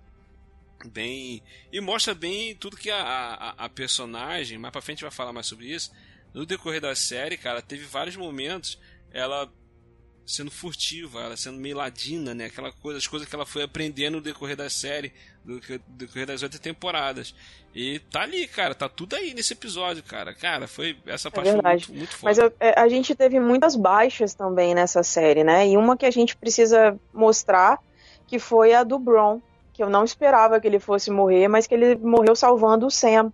Bem. 0.86 1.42
E 1.70 1.80
mostra 1.80 2.14
bem 2.14 2.56
tudo 2.56 2.76
que 2.76 2.90
a, 2.90 3.02
a, 3.02 3.50
a 3.64 3.68
personagem. 3.68 4.58
Mais 4.58 4.72
pra 4.72 4.82
frente 4.82 5.02
vai 5.02 5.10
falar 5.10 5.32
mais 5.32 5.46
sobre 5.46 5.66
isso. 5.66 5.92
No 6.32 6.46
decorrer 6.46 6.80
da 6.80 6.94
série, 6.94 7.36
cara, 7.36 7.60
teve 7.60 7.84
vários 7.84 8.16
momentos. 8.16 8.80
Ela 9.12 9.52
sendo 10.24 10.50
furtiva, 10.50 11.20
ela 11.20 11.36
sendo 11.36 11.58
meio 11.58 11.76
ladina, 11.76 12.34
né? 12.34 12.46
Aquela 12.46 12.72
coisa, 12.72 12.98
as 12.98 13.06
coisas 13.06 13.28
que 13.28 13.34
ela 13.34 13.44
foi 13.44 13.62
aprendendo 13.62 14.14
no 14.14 14.20
decorrer 14.20 14.56
da 14.56 14.70
série, 14.70 15.12
no 15.44 15.60
decorrer 15.88 16.26
das 16.26 16.42
outras 16.42 16.60
temporadas. 16.60 17.34
E 17.74 17.98
tá 17.98 18.22
ali, 18.22 18.46
cara, 18.46 18.74
tá 18.74 18.88
tudo 18.88 19.16
aí 19.16 19.34
nesse 19.34 19.52
episódio, 19.52 20.02
cara. 20.02 20.34
Cara, 20.34 20.68
foi 20.68 20.96
essa 21.06 21.28
é 21.28 21.30
parte 21.30 21.48
é 21.48 21.62
muito, 21.62 21.94
muito 21.94 22.18
Mas 22.22 22.38
eu, 22.38 22.52
é, 22.60 22.78
a 22.78 22.88
gente 22.88 23.14
teve 23.14 23.40
muitas 23.40 23.74
baixas 23.74 24.34
também 24.34 24.74
nessa 24.74 25.02
série, 25.02 25.42
né? 25.42 25.66
E 25.66 25.76
uma 25.76 25.96
que 25.96 26.06
a 26.06 26.10
gente 26.10 26.36
precisa 26.36 26.98
mostrar 27.12 27.78
que 28.26 28.38
foi 28.38 28.72
a 28.72 28.84
do 28.84 28.98
Bron, 28.98 29.40
que 29.72 29.82
eu 29.82 29.90
não 29.90 30.04
esperava 30.04 30.60
que 30.60 30.66
ele 30.66 30.78
fosse 30.78 31.10
morrer, 31.10 31.48
mas 31.48 31.66
que 31.66 31.74
ele 31.74 31.96
morreu 31.96 32.36
salvando 32.36 32.86
o 32.86 32.90
Sam. 32.90 33.32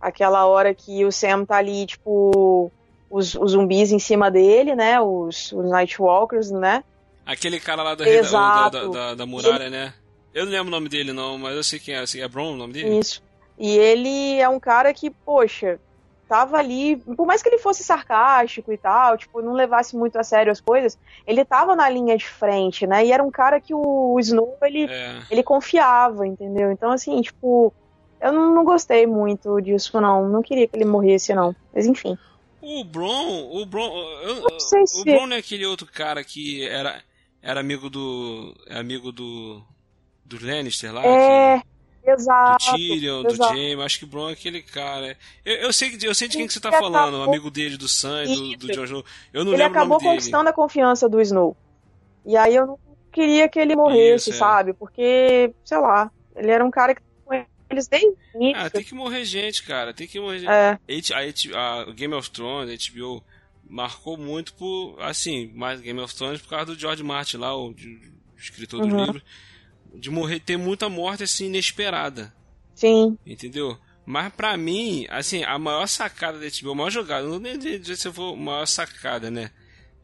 Aquela 0.00 0.46
hora 0.46 0.72
que 0.72 1.04
o 1.04 1.12
Sam 1.12 1.44
tá 1.44 1.56
ali, 1.56 1.86
tipo, 1.86 2.70
os, 3.10 3.34
os 3.34 3.52
zumbis 3.52 3.92
em 3.92 3.98
cima 3.98 4.30
dele, 4.30 4.74
né? 4.74 5.00
Os, 5.00 5.52
os 5.52 5.70
Nightwalkers, 5.70 6.50
né? 6.50 6.84
Aquele 7.24 7.60
cara 7.60 7.82
lá 7.82 7.94
da, 7.94 8.04
da, 8.04 8.68
da, 8.68 8.86
da, 8.86 9.14
da 9.14 9.26
muralha, 9.26 9.64
ele... 9.64 9.70
né? 9.70 9.94
Eu 10.32 10.44
não 10.44 10.52
lembro 10.52 10.68
o 10.68 10.70
nome 10.70 10.88
dele, 10.88 11.12
não, 11.12 11.38
mas 11.38 11.56
eu 11.56 11.64
sei 11.64 11.78
quem 11.78 11.94
é. 11.94 11.98
Assim, 11.98 12.20
é 12.20 12.28
Bron 12.28 12.52
o 12.52 12.56
nome 12.56 12.72
dele? 12.72 12.98
Isso. 12.98 13.22
E 13.58 13.76
ele 13.76 14.38
é 14.38 14.48
um 14.48 14.60
cara 14.60 14.94
que, 14.94 15.10
poxa, 15.10 15.80
tava 16.28 16.58
ali, 16.58 16.96
por 16.96 17.26
mais 17.26 17.42
que 17.42 17.48
ele 17.48 17.58
fosse 17.58 17.82
sarcástico 17.82 18.72
e 18.72 18.76
tal, 18.76 19.16
tipo, 19.16 19.40
não 19.40 19.54
levasse 19.54 19.96
muito 19.96 20.16
a 20.18 20.22
sério 20.22 20.52
as 20.52 20.60
coisas, 20.60 20.98
ele 21.26 21.44
tava 21.44 21.74
na 21.74 21.88
linha 21.88 22.16
de 22.16 22.28
frente, 22.28 22.86
né? 22.86 23.04
E 23.04 23.10
era 23.10 23.22
um 23.22 23.30
cara 23.30 23.60
que 23.60 23.74
o, 23.74 24.16
Snow, 24.20 24.56
ele, 24.62 24.84
é. 24.84 25.22
ele 25.30 25.42
confiava, 25.42 26.26
entendeu? 26.26 26.70
Então, 26.70 26.92
assim, 26.92 27.20
tipo, 27.22 27.72
eu 28.20 28.32
não, 28.32 28.54
não, 28.54 28.64
gostei 28.64 29.06
muito 29.06 29.60
disso, 29.60 30.00
não. 30.00 30.28
Não 30.28 30.42
queria 30.42 30.68
que 30.68 30.76
ele 30.76 30.84
morresse, 30.84 31.34
não. 31.34 31.56
Mas 31.74 31.86
enfim. 31.86 32.16
O 32.70 32.84
Bron, 32.84 33.48
o 33.50 33.64
Bron, 33.64 33.88
eu, 34.22 34.42
não 34.42 34.60
sei 34.60 34.86
se... 34.86 35.00
o 35.00 35.04
Bron 35.04 35.32
é 35.32 35.38
aquele 35.38 35.64
outro 35.64 35.86
cara 35.86 36.22
que 36.22 36.68
era, 36.68 37.02
era 37.40 37.60
amigo 37.60 37.88
do, 37.88 38.54
amigo 38.68 39.10
do, 39.10 39.62
do 40.22 40.44
Lannister 40.44 40.92
lá? 40.92 41.02
É... 41.02 41.60
Que... 41.60 41.78
Exato. 42.10 42.64
Do 42.64 42.76
Tyrion, 42.76 43.20
exato. 43.20 43.36
do 43.36 43.36
Jaime, 43.36 43.82
acho 43.82 43.98
que 43.98 44.04
o 44.04 44.08
Bron 44.08 44.30
é 44.30 44.32
aquele 44.32 44.62
cara. 44.62 45.16
Eu, 45.44 45.56
eu, 45.56 45.72
sei, 45.72 45.98
eu 46.02 46.14
sei 46.14 46.28
de 46.28 46.36
quem 46.36 46.46
que 46.46 46.52
você 46.52 46.60
tá 46.60 46.70
falando, 46.70 47.16
acabou... 47.16 47.22
amigo 47.22 47.50
dele, 47.50 47.76
do 47.76 47.88
Sam 47.88 48.24
do, 48.24 48.56
do 48.56 48.72
Jon 48.72 48.84
Snow. 48.84 49.04
Eu 49.32 49.44
não 49.44 49.52
ele 49.52 49.62
lembro 49.62 49.78
acabou 49.78 49.98
conquistando 49.98 50.48
a 50.48 50.52
confiança 50.52 51.08
do 51.08 51.20
Snow. 51.20 51.56
E 52.24 52.36
aí 52.36 52.54
eu 52.54 52.66
não 52.66 52.78
queria 53.12 53.48
que 53.48 53.58
ele 53.58 53.76
morresse, 53.76 54.30
Isso, 54.30 54.36
é. 54.36 54.46
sabe? 54.46 54.72
Porque, 54.74 55.54
sei 55.64 55.78
lá, 55.78 56.10
ele 56.36 56.50
era 56.50 56.64
um 56.64 56.70
cara 56.70 56.94
que 56.94 57.02
eles 57.70 57.88
desde 57.88 58.14
Ah, 58.54 58.70
tem 58.70 58.84
que 58.84 58.94
morrer 58.94 59.24
gente, 59.24 59.62
cara. 59.62 59.92
Tem 59.92 60.06
que 60.06 60.18
morrer 60.20 60.40
gente. 60.40 61.12
É. 61.12 61.56
A, 61.56 61.80
a, 61.80 61.92
Game 61.92 62.14
of 62.14 62.30
Thrones, 62.30 62.70
a 62.70 62.92
HBO, 62.92 63.22
marcou 63.68 64.16
muito 64.16 64.54
por, 64.54 64.96
assim, 65.00 65.52
mais 65.54 65.80
Game 65.80 66.00
of 66.00 66.14
Thrones 66.14 66.40
por 66.40 66.48
causa 66.48 66.66
do 66.66 66.78
George 66.78 67.02
Martin 67.02 67.36
lá, 67.36 67.56
o, 67.56 67.70
o 67.70 67.76
escritor 68.36 68.80
uhum. 68.80 68.88
do 68.88 69.04
livro 69.04 69.22
de 69.94 70.10
morrer, 70.10 70.40
ter 70.40 70.56
muita 70.56 70.88
morte 70.88 71.22
assim 71.22 71.46
inesperada. 71.46 72.32
Sim. 72.74 73.18
Entendeu? 73.26 73.76
Mas 74.06 74.32
pra 74.32 74.56
mim, 74.56 75.06
assim, 75.10 75.44
a 75.44 75.58
maior 75.58 75.86
sacada 75.86 76.38
da 76.38 76.46
HBO, 76.46 76.70
a 76.70 76.74
maior 76.74 76.90
jogada, 76.90 77.26
não 77.26 77.38
nem 77.38 77.58
dizer 77.58 77.96
se 77.96 78.10
for 78.12 78.32
a 78.32 78.36
maior 78.36 78.66
sacada, 78.66 79.30
né? 79.30 79.50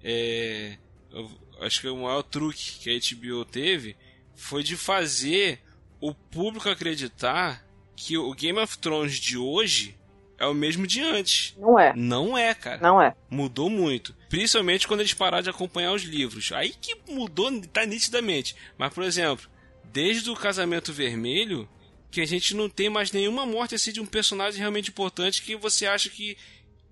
É, 0.03 0.77
eu, 1.11 1.31
acho 1.61 1.81
que 1.81 1.88
o 1.88 1.96
maior 1.96 2.22
truque 2.22 2.81
que 2.81 2.90
a 2.90 3.16
HBO 3.16 3.44
teve 3.44 3.96
foi 4.35 4.62
de 4.62 4.77
fazer 4.77 5.61
o 6.05 6.12
público 6.12 6.69
acreditar 6.69 7.64
que 7.97 8.19
o 8.19 8.35
Game 8.35 8.59
of 8.59 8.77
Thrones 8.77 9.14
de 9.14 9.38
hoje 9.38 9.97
é 10.37 10.47
o 10.47 10.53
mesmo 10.53 10.87
de 10.87 11.01
antes. 11.01 11.55
Não 11.59 11.79
é. 11.79 11.95
Não 11.97 12.37
é, 12.37 12.53
cara. 12.53 12.79
Não 12.83 13.01
é. 13.01 13.17
Mudou 13.31 13.71
muito. 13.71 14.14
Principalmente 14.29 14.87
quando 14.87 15.01
eles 15.01 15.14
pararam 15.14 15.43
de 15.43 15.49
acompanhar 15.49 15.93
os 15.93 16.03
livros. 16.03 16.53
Aí 16.53 16.75
que 16.79 16.95
mudou, 17.09 17.59
tá 17.69 17.87
nitidamente. 17.87 18.55
Mas, 18.77 18.93
por 18.93 19.03
exemplo, 19.03 19.49
desde 19.85 20.29
o 20.31 20.37
Casamento 20.37 20.93
Vermelho, 20.93 21.67
que 22.11 22.21
a 22.21 22.27
gente 22.27 22.55
não 22.55 22.69
tem 22.69 22.90
mais 22.90 23.11
nenhuma 23.11 23.47
morte 23.47 23.75
assim 23.75 23.90
de 23.90 24.01
um 24.01 24.07
personagem 24.07 24.61
realmente 24.61 24.90
importante 24.90 25.43
que 25.43 25.57
você 25.57 25.87
acha 25.87 26.11
que, 26.11 26.37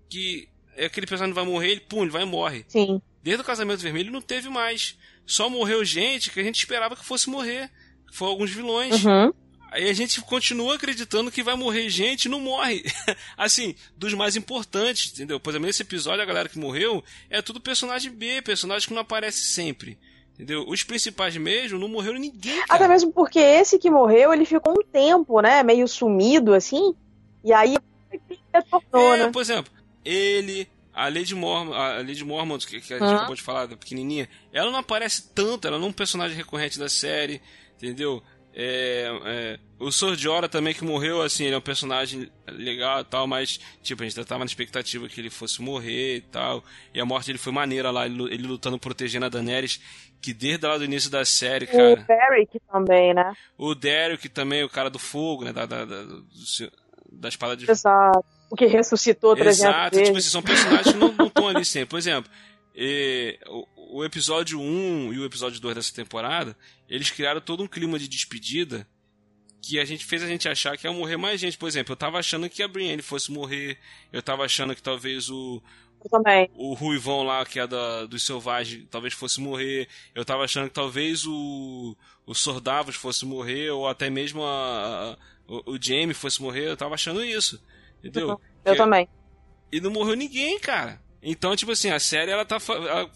que 0.09 0.49
aquele 0.79 1.07
personagem 1.07 1.35
vai 1.35 1.45
morrer, 1.45 1.73
ele, 1.73 1.81
pum, 1.81 2.01
ele 2.01 2.11
vai 2.11 2.23
e 2.23 2.27
morre. 2.27 2.65
Sim. 2.67 3.03
Desde 3.23 3.43
o 3.43 3.47
Casamento 3.47 3.83
Vermelho 3.83 4.11
não 4.11 4.23
teve 4.23 4.49
mais. 4.49 4.97
Só 5.27 5.51
morreu 5.51 5.85
gente 5.85 6.31
que 6.31 6.41
a 6.41 6.43
gente 6.43 6.57
esperava 6.57 6.97
que 6.97 7.05
fosse 7.05 7.29
morrer. 7.29 7.71
Foi 8.13 8.29
alguns 8.29 8.51
vilões. 8.51 9.05
Uhum. 9.05 9.33
Aí 9.71 9.89
a 9.89 9.93
gente 9.95 10.21
continua 10.21 10.75
acreditando 10.75 11.31
que 11.31 11.43
vai 11.43 11.57
morrer 11.57 11.89
gente 11.89 12.27
e 12.27 12.29
não 12.29 12.41
morre. 12.41 12.85
assim, 13.39 13.75
dos 13.97 14.13
mais 14.13 14.37
importantes, 14.37 15.11
entendeu? 15.11 15.41
Por 15.41 15.49
exemplo, 15.49 15.67
nesse 15.67 15.81
episódio, 15.81 16.21
a 16.21 16.27
galera 16.27 16.49
que 16.49 16.59
morreu 16.59 17.03
é 17.31 17.41
tudo 17.41 17.59
personagem 17.59 18.13
B, 18.13 18.43
personagem 18.43 18.87
que 18.87 18.93
não 18.93 19.01
aparece 19.01 19.39
sempre. 19.39 19.99
Entendeu? 20.35 20.67
Os 20.69 20.83
principais 20.83 21.35
mesmo 21.39 21.79
não 21.79 21.89
morreram 21.89 22.19
ninguém. 22.19 22.61
Cara. 22.67 22.75
Até 22.75 22.89
mesmo 22.89 23.13
porque 23.13 23.39
esse 23.39 23.79
que 23.79 23.91
morreu, 23.91 24.33
ele 24.35 24.45
ficou 24.45 24.75
um 24.75 24.85
tempo, 24.85 25.41
né? 25.41 25.63
Meio 25.63 25.89
sumido, 25.89 26.53
assim. 26.53 26.95
E 27.43 27.51
aí 27.51 27.79
retornou, 28.53 29.15
é, 29.15 29.19
né? 29.19 29.31
Por 29.31 29.41
exemplo, 29.41 29.73
ele, 30.05 30.69
a 30.93 31.05
Lady 31.09 31.35
Mormont, 31.35 31.75
a 31.75 31.97
Lady 31.99 32.25
Mormont, 32.25 32.67
que, 32.67 32.79
que 32.79 32.93
a 32.93 32.99
gente 32.99 33.09
uhum. 33.09 33.17
acabou 33.17 33.35
de 33.35 33.43
falar, 33.43 33.65
da 33.65 33.77
pequenininha, 33.77 34.29
ela 34.53 34.71
não 34.71 34.79
aparece 34.79 35.31
tanto, 35.35 35.67
ela 35.67 35.79
não 35.79 35.87
é 35.87 35.91
um 35.91 35.95
personagem 35.95 36.37
recorrente 36.37 36.79
da 36.79 36.91
série, 36.91 37.41
entendeu? 37.83 38.23
É, 38.55 39.09
é, 39.25 39.59
o 39.79 39.91
Sordiora 39.91 40.49
também 40.49 40.75
que 40.75 40.85
morreu, 40.85 41.23
assim, 41.23 41.45
ele 41.45 41.55
é 41.55 41.59
um 41.59 41.63
personagem 41.63 42.31
legal 42.47 43.01
e 43.01 43.05
tal, 43.05 43.27
mas, 43.27 43.59
tipo, 43.83 44.03
a 44.03 44.07
gente 44.07 44.25
tava 44.25 44.41
na 44.41 44.45
expectativa 44.45 45.09
que 45.09 45.21
ele 45.21 45.31
fosse 45.31 45.63
morrer 45.63 46.17
e 46.17 46.21
tal. 46.21 46.63
E 46.93 47.01
a 47.01 47.05
morte 47.05 47.27
dele 47.27 47.39
foi 47.39 47.53
maneira 47.53 47.91
lá, 47.91 48.05
ele, 48.05 48.23
ele 48.25 48.47
lutando, 48.47 48.79
protegendo 48.79 49.27
a 49.27 49.29
Daenerys, 49.31 49.81
que 50.21 50.35
desde 50.35 50.67
lá 50.67 50.77
do 50.77 50.85
início 50.85 51.11
da 51.11 51.25
série, 51.25 51.67
cara. 51.67 51.95
O 51.95 51.97
Derek 52.07 52.61
também, 52.71 53.15
né? 53.15 53.33
O 53.57 53.75
Derek 53.75 54.29
também, 54.29 54.63
o 54.63 54.69
cara 54.69 54.91
do 54.91 54.99
fogo, 54.99 55.45
né? 55.45 55.53
Da, 55.53 55.65
da, 55.65 55.85
da, 55.85 56.05
da 57.11 57.29
espada 57.29 57.57
de. 57.57 57.71
Exato. 57.71 58.25
O 58.51 58.55
que 58.55 58.67
ressuscitou 58.67 59.35
300 59.35 59.59
Exato, 59.59 59.91
vezes. 59.97 60.09
tipo 60.09 60.19
assim, 60.19 60.29
são 60.29 60.43
personagens 60.43 60.93
que 60.93 60.99
não 60.99 61.27
estão 61.27 61.49
ali 61.49 61.65
sempre. 61.65 61.89
Por 61.89 61.99
exemplo, 61.99 62.31
e, 62.75 63.39
o, 63.47 63.99
o, 63.99 64.05
episódio 64.05 64.61
1 64.61 65.13
e 65.13 65.19
o 65.19 65.25
episódio 65.25 65.61
2 65.61 65.75
dessa 65.75 65.95
temporada, 65.95 66.57
eles 66.89 67.11
criaram 67.11 67.41
todo 67.41 67.63
um 67.63 67.69
clima 67.69 67.99
de 67.99 68.09
despedida 68.09 68.87
que 69.61 69.79
a 69.79 69.85
gente 69.85 70.05
fez 70.05 70.23
a 70.23 70.27
gente 70.27 70.49
achar 70.49 70.77
que 70.77 70.87
ia 70.87 70.93
morrer 70.93 71.17
mais 71.17 71.41
gente. 71.41 71.57
Por 71.57 71.69
exemplo, 71.69 71.93
eu 71.93 71.97
tava 71.97 72.19
achando 72.19 72.49
que 72.51 72.63
a 72.63 72.69
Brienne 72.69 73.03
fosse 73.03 73.31
morrer, 73.31 73.79
eu 74.13 74.23
tava 74.23 74.45
achando 74.45 74.75
que 74.75 74.83
talvez 74.83 75.31
o. 75.31 75.63
O 76.55 76.75
Ruivão 76.75 77.23
lá, 77.23 77.47
que 77.47 77.61
é 77.61 77.67
da, 77.67 78.07
dos 78.07 78.27
Selvagens, 78.27 78.87
talvez 78.91 79.15
fosse 79.15 79.41
morrer. 79.41 79.89
Eu 80.13 80.25
tava 80.25 80.43
achando 80.43 80.69
que 80.69 80.75
talvez 80.75 81.25
o. 81.25 81.97
O 82.27 82.35
Sordavos 82.35 82.97
fosse 82.97 83.25
morrer, 83.25 83.71
ou 83.71 83.87
até 83.87 84.09
mesmo 84.09 84.43
a, 84.43 85.13
a 85.13 85.19
o, 85.47 85.73
o 85.73 85.79
Jamie 85.81 86.15
fosse 86.15 86.43
morrer. 86.43 86.69
Eu 86.69 86.77
tava 86.77 86.95
achando 86.95 87.25
isso. 87.25 87.63
Entendeu? 87.99 88.41
Eu 88.65 88.73
que, 88.73 88.79
também. 88.79 89.09
E 89.71 89.81
não 89.81 89.91
morreu 89.91 90.17
ninguém, 90.17 90.59
cara. 90.59 91.01
Então, 91.23 91.55
tipo 91.55 91.71
assim, 91.71 91.91
a 91.91 92.01
série, 92.01 92.33
ela 92.33 92.45
tá. 92.45 92.59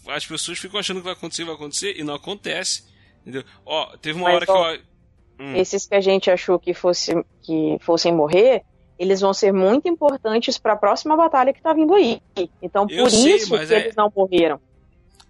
As 0.07 0.25
pessoas 0.25 0.57
ficam 0.57 0.79
achando 0.79 0.97
que 0.97 1.03
vai 1.03 1.13
acontecer, 1.13 1.43
vai 1.43 1.55
acontecer, 1.55 1.99
e 1.99 2.03
não 2.03 2.15
acontece. 2.15 2.85
Entendeu? 3.21 3.43
Ó, 3.65 3.97
teve 3.97 4.17
uma 4.17 4.29
Mas, 4.29 4.35
hora 4.35 4.45
ó, 4.47 4.73
que 4.73 4.79
eu. 4.79 5.45
Hum. 5.45 5.55
Esses 5.55 5.85
que 5.85 5.93
a 5.93 6.01
gente 6.01 6.31
achou 6.31 6.57
que, 6.57 6.73
fosse, 6.73 7.13
que 7.41 7.77
fossem 7.81 8.13
morrer, 8.13 8.63
eles 8.97 9.19
vão 9.19 9.33
ser 9.33 9.51
muito 9.51 9.87
importantes 9.87 10.57
para 10.57 10.73
a 10.73 10.77
próxima 10.77 11.15
batalha 11.15 11.53
que 11.53 11.61
tá 11.61 11.73
vindo 11.73 11.93
aí. 11.93 12.21
Então, 12.61 12.87
por 12.87 13.11
sei, 13.11 13.35
isso 13.35 13.55
que 13.55 13.73
é... 13.73 13.79
eles 13.79 13.95
não 13.95 14.11
morreram. 14.15 14.59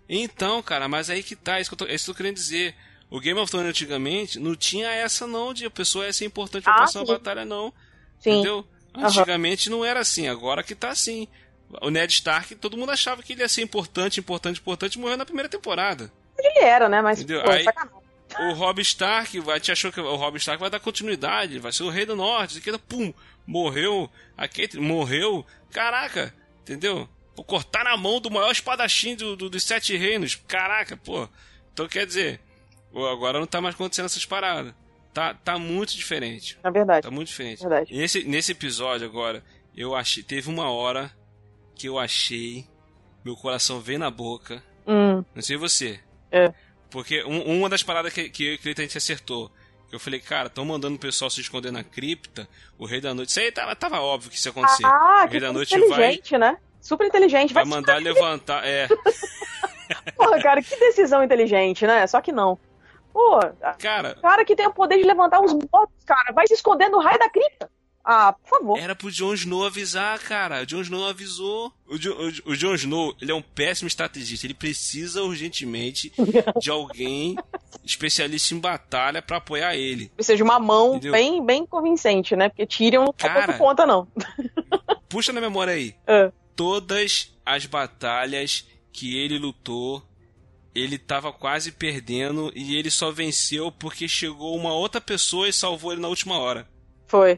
Então, 0.07 0.61
cara, 0.63 0.87
mas 0.87 1.09
aí 1.09 1.21
que 1.21 1.35
tá, 1.35 1.57
é 1.57 1.61
isso 1.61 1.69
que 1.69 1.73
eu 1.73 1.77
tô, 1.79 1.91
é 1.91 1.95
isso 1.95 2.05
que 2.05 2.11
eu 2.11 2.15
tô 2.15 2.17
querendo 2.17 2.35
dizer. 2.35 2.73
O 3.09 3.19
Game 3.19 3.39
of 3.39 3.49
Thrones 3.49 3.69
antigamente 3.69 4.39
não 4.39 4.55
tinha 4.55 4.89
essa 4.89 5.25
não 5.25 5.53
de 5.53 5.65
a 5.65 5.69
pessoa 5.69 6.05
ia 6.05 6.13
ser 6.13 6.25
importante 6.25 6.63
pra 6.63 6.73
ah, 6.73 6.77
próxima 6.77 7.05
sim. 7.05 7.11
batalha, 7.11 7.45
não. 7.45 7.73
Sim. 8.19 8.31
Entendeu? 8.31 8.65
Antigamente 8.93 9.69
uhum. 9.69 9.77
não 9.77 9.85
era 9.85 9.99
assim, 9.99 10.27
agora 10.27 10.63
que 10.63 10.75
tá 10.75 10.89
assim. 10.89 11.27
O 11.81 11.89
Ned 11.89 12.11
Stark, 12.13 12.55
todo 12.55 12.77
mundo 12.77 12.91
achava 12.91 13.21
que 13.21 13.33
ele 13.33 13.41
ia 13.41 13.49
ser 13.49 13.61
importante, 13.61 14.19
importante, 14.19 14.59
importante, 14.59 14.97
morreu 14.97 15.17
na 15.17 15.25
primeira 15.25 15.49
temporada. 15.49 16.11
Ele 16.37 16.59
era, 16.59 16.87
né? 16.87 17.01
Mas 17.01 17.19
Entendeu? 17.19 17.43
Pô, 17.43 17.51
Aí, 17.51 17.65
o 18.49 18.53
Rob 18.53 18.81
Stark, 18.81 19.39
vai, 19.39 19.59
te 19.59 19.71
achou 19.71 19.91
que 19.91 19.99
o 19.99 20.15
Rob 20.15 20.37
Stark 20.37 20.59
vai 20.59 20.69
dar 20.69 20.79
continuidade, 20.79 21.59
vai 21.59 21.71
ser 21.71 21.83
o 21.83 21.89
rei 21.89 22.05
do 22.05 22.15
norte, 22.15 22.61
que 22.61 22.77
pum, 22.77 23.13
morreu, 23.45 24.09
a 24.37 24.47
Kate 24.47 24.77
morreu, 24.77 25.45
caraca, 25.71 26.33
entendeu? 26.61 27.07
Vou 27.35 27.45
cortar 27.45 27.83
na 27.83 27.95
mão 27.95 28.19
do 28.19 28.31
maior 28.31 28.51
espadachim 28.51 29.15
do, 29.15 29.35
do, 29.35 29.49
dos 29.49 29.63
sete 29.63 29.95
reinos, 29.95 30.35
caraca, 30.35 30.97
pô. 30.97 31.27
Então 31.73 31.87
quer 31.87 32.05
dizer, 32.05 32.39
agora 32.93 33.39
não 33.39 33.47
tá 33.47 33.61
mais 33.61 33.75
acontecendo 33.75 34.05
essas 34.05 34.25
paradas. 34.25 34.73
Tá, 35.13 35.33
tá 35.33 35.57
muito 35.57 35.95
diferente. 35.95 36.59
É 36.63 36.69
verdade. 36.69 37.01
Tá 37.01 37.11
muito 37.11 37.29
diferente. 37.29 37.61
Verdade. 37.61 37.95
Nesse, 37.95 38.23
nesse 38.23 38.51
episódio 38.51 39.07
agora, 39.07 39.43
eu 39.75 39.95
achei, 39.95 40.21
teve 40.21 40.49
uma 40.49 40.69
hora 40.69 41.11
que 41.77 41.87
eu 41.87 41.99
achei, 41.99 42.65
meu 43.23 43.35
coração 43.35 43.79
veio 43.79 43.99
na 43.99 44.09
boca. 44.09 44.63
Hum. 44.85 45.23
Não 45.35 45.41
sei 45.41 45.57
você. 45.57 45.99
É. 46.31 46.53
Porque 46.89 47.23
um, 47.23 47.57
uma 47.57 47.69
das 47.69 47.83
paradas 47.83 48.13
que, 48.13 48.29
que 48.29 48.45
eu 48.45 48.51
e 48.53 48.55
o 48.55 48.59
Cleiton 48.59 48.81
a 48.81 48.85
gente 48.85 48.97
acertou. 48.97 49.51
Eu 49.91 49.99
falei, 49.99 50.19
cara, 50.19 50.47
estão 50.47 50.65
mandando 50.65 50.95
o 50.95 50.99
pessoal 50.99 51.29
se 51.29 51.39
esconder 51.39 51.71
na 51.71 51.83
cripta. 51.83 52.47
O 52.77 52.85
Rei 52.85 52.99
da 52.99 53.13
Noite. 53.13 53.29
Isso 53.29 53.39
aí 53.39 53.51
tava, 53.51 53.75
tava 53.75 54.01
óbvio 54.01 54.29
que 54.29 54.37
isso 54.37 54.47
ia 54.47 54.51
acontecer. 54.51 54.85
Ah, 54.85 55.25
o 55.25 55.31
Rei 55.31 55.39
da 55.39 55.53
Noite 55.53 55.75
inteligente, 55.75 56.31
vai, 56.31 56.39
né? 56.39 56.57
Super 56.81 57.07
inteligente. 57.07 57.53
Vai, 57.53 57.63
vai 57.63 57.73
mandar 57.73 58.01
levantar. 58.01 58.65
É. 58.65 58.87
Porra, 60.15 60.41
cara, 60.41 60.61
que 60.61 60.75
decisão 60.77 61.23
inteligente, 61.23 61.87
né? 61.87 62.05
Só 62.07 62.19
que 62.21 62.31
não. 62.31 62.59
Pô, 63.13 63.39
cara, 63.79 64.15
cara 64.15 64.45
que 64.45 64.55
tem 64.55 64.67
o 64.67 64.73
poder 64.73 64.97
de 64.97 65.03
levantar 65.03 65.41
os 65.41 65.53
mortos, 65.53 66.03
cara, 66.05 66.31
vai 66.33 66.45
se 66.45 66.53
esconder 66.53 66.89
no 66.89 66.99
raio 66.99 67.17
da 67.17 67.29
cripta. 67.29 67.69
Ah, 68.09 68.31
por 68.31 68.49
favor. 68.49 68.79
Era 68.79 68.95
pro 68.95 69.11
Jon 69.11 69.33
Snow 69.33 69.65
avisar, 69.65 70.17
cara. 70.19 70.61
O 70.61 70.65
Jon 70.65 70.79
Snow 70.79 71.05
avisou. 71.05 71.73
O, 71.85 71.97
Jon, 71.97 72.11
o, 72.11 72.51
o 72.51 72.55
Jon 72.55 72.73
Snow, 72.73 73.13
ele 73.21 73.33
é 73.33 73.35
um 73.35 73.41
péssimo 73.41 73.85
estrategista. 73.89 74.47
Ele 74.47 74.53
precisa 74.53 75.23
urgentemente 75.23 76.13
de 76.57 76.71
alguém 76.71 77.35
especialista 77.83 78.55
em 78.55 78.59
batalha 78.59 79.21
para 79.21 79.37
apoiar 79.37 79.75
ele. 79.75 80.07
Precisa 80.15 80.37
de 80.37 80.43
uma 80.43 80.57
mão 80.57 80.97
bem, 80.97 81.45
bem 81.45 81.65
convincente, 81.65 82.33
né? 82.33 82.47
Porque 82.47 82.65
Tyrion 82.65 83.03
não 83.03 83.11
tá 83.11 83.27
cara, 83.27 83.57
conta, 83.57 83.85
não. 83.85 84.07
puxa 85.09 85.33
na 85.33 85.41
memória 85.41 85.73
aí. 85.73 85.93
Uh. 86.07 86.31
Todas 86.55 87.35
as 87.45 87.65
batalhas 87.65 88.65
que 88.93 89.17
ele 89.17 89.37
lutou, 89.37 90.01
ele 90.73 90.97
tava 90.97 91.33
quase 91.33 91.73
perdendo 91.73 92.53
e 92.55 92.77
ele 92.77 92.89
só 92.89 93.11
venceu 93.11 93.69
porque 93.69 94.07
chegou 94.07 94.55
uma 94.55 94.71
outra 94.71 95.01
pessoa 95.01 95.49
e 95.49 95.53
salvou 95.53 95.91
ele 95.91 96.01
na 96.01 96.07
última 96.07 96.39
hora. 96.39 96.65
Foi. 97.05 97.37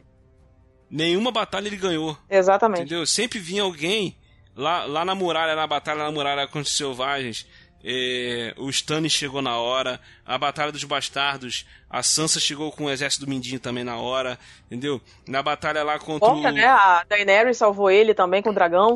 Nenhuma 0.90 1.30
batalha 1.30 1.68
ele 1.68 1.76
ganhou. 1.76 2.18
Exatamente. 2.28 2.82
Entendeu? 2.82 3.06
Sempre 3.06 3.38
vinha 3.38 3.62
alguém 3.62 4.16
lá, 4.56 4.84
lá 4.84 5.04
na 5.04 5.14
muralha, 5.14 5.54
na 5.54 5.66
batalha 5.66 6.02
na 6.02 6.10
muralha 6.10 6.46
contra 6.46 6.62
os 6.62 6.76
selvagens. 6.76 7.46
É, 7.82 8.52
o 8.58 8.68
Stannis 8.68 9.12
chegou 9.12 9.40
na 9.40 9.56
hora, 9.56 9.98
a 10.26 10.36
Batalha 10.36 10.70
dos 10.70 10.84
Bastardos, 10.84 11.66
a 11.88 12.02
Sansa 12.02 12.38
chegou 12.38 12.70
com 12.70 12.84
o 12.84 12.90
exército 12.90 13.24
do 13.24 13.30
Mindinho 13.30 13.58
também 13.58 13.82
na 13.82 13.96
hora, 13.96 14.38
entendeu? 14.66 15.00
Na 15.26 15.42
batalha 15.42 15.82
lá 15.82 15.98
contra 15.98 16.28
Conta, 16.28 16.48
o... 16.48 16.52
né? 16.52 16.66
A 16.66 17.04
Daenerys 17.08 17.56
salvou 17.56 17.90
ele 17.90 18.12
também 18.12 18.42
com 18.42 18.50
o 18.50 18.54
dragão. 18.54 18.94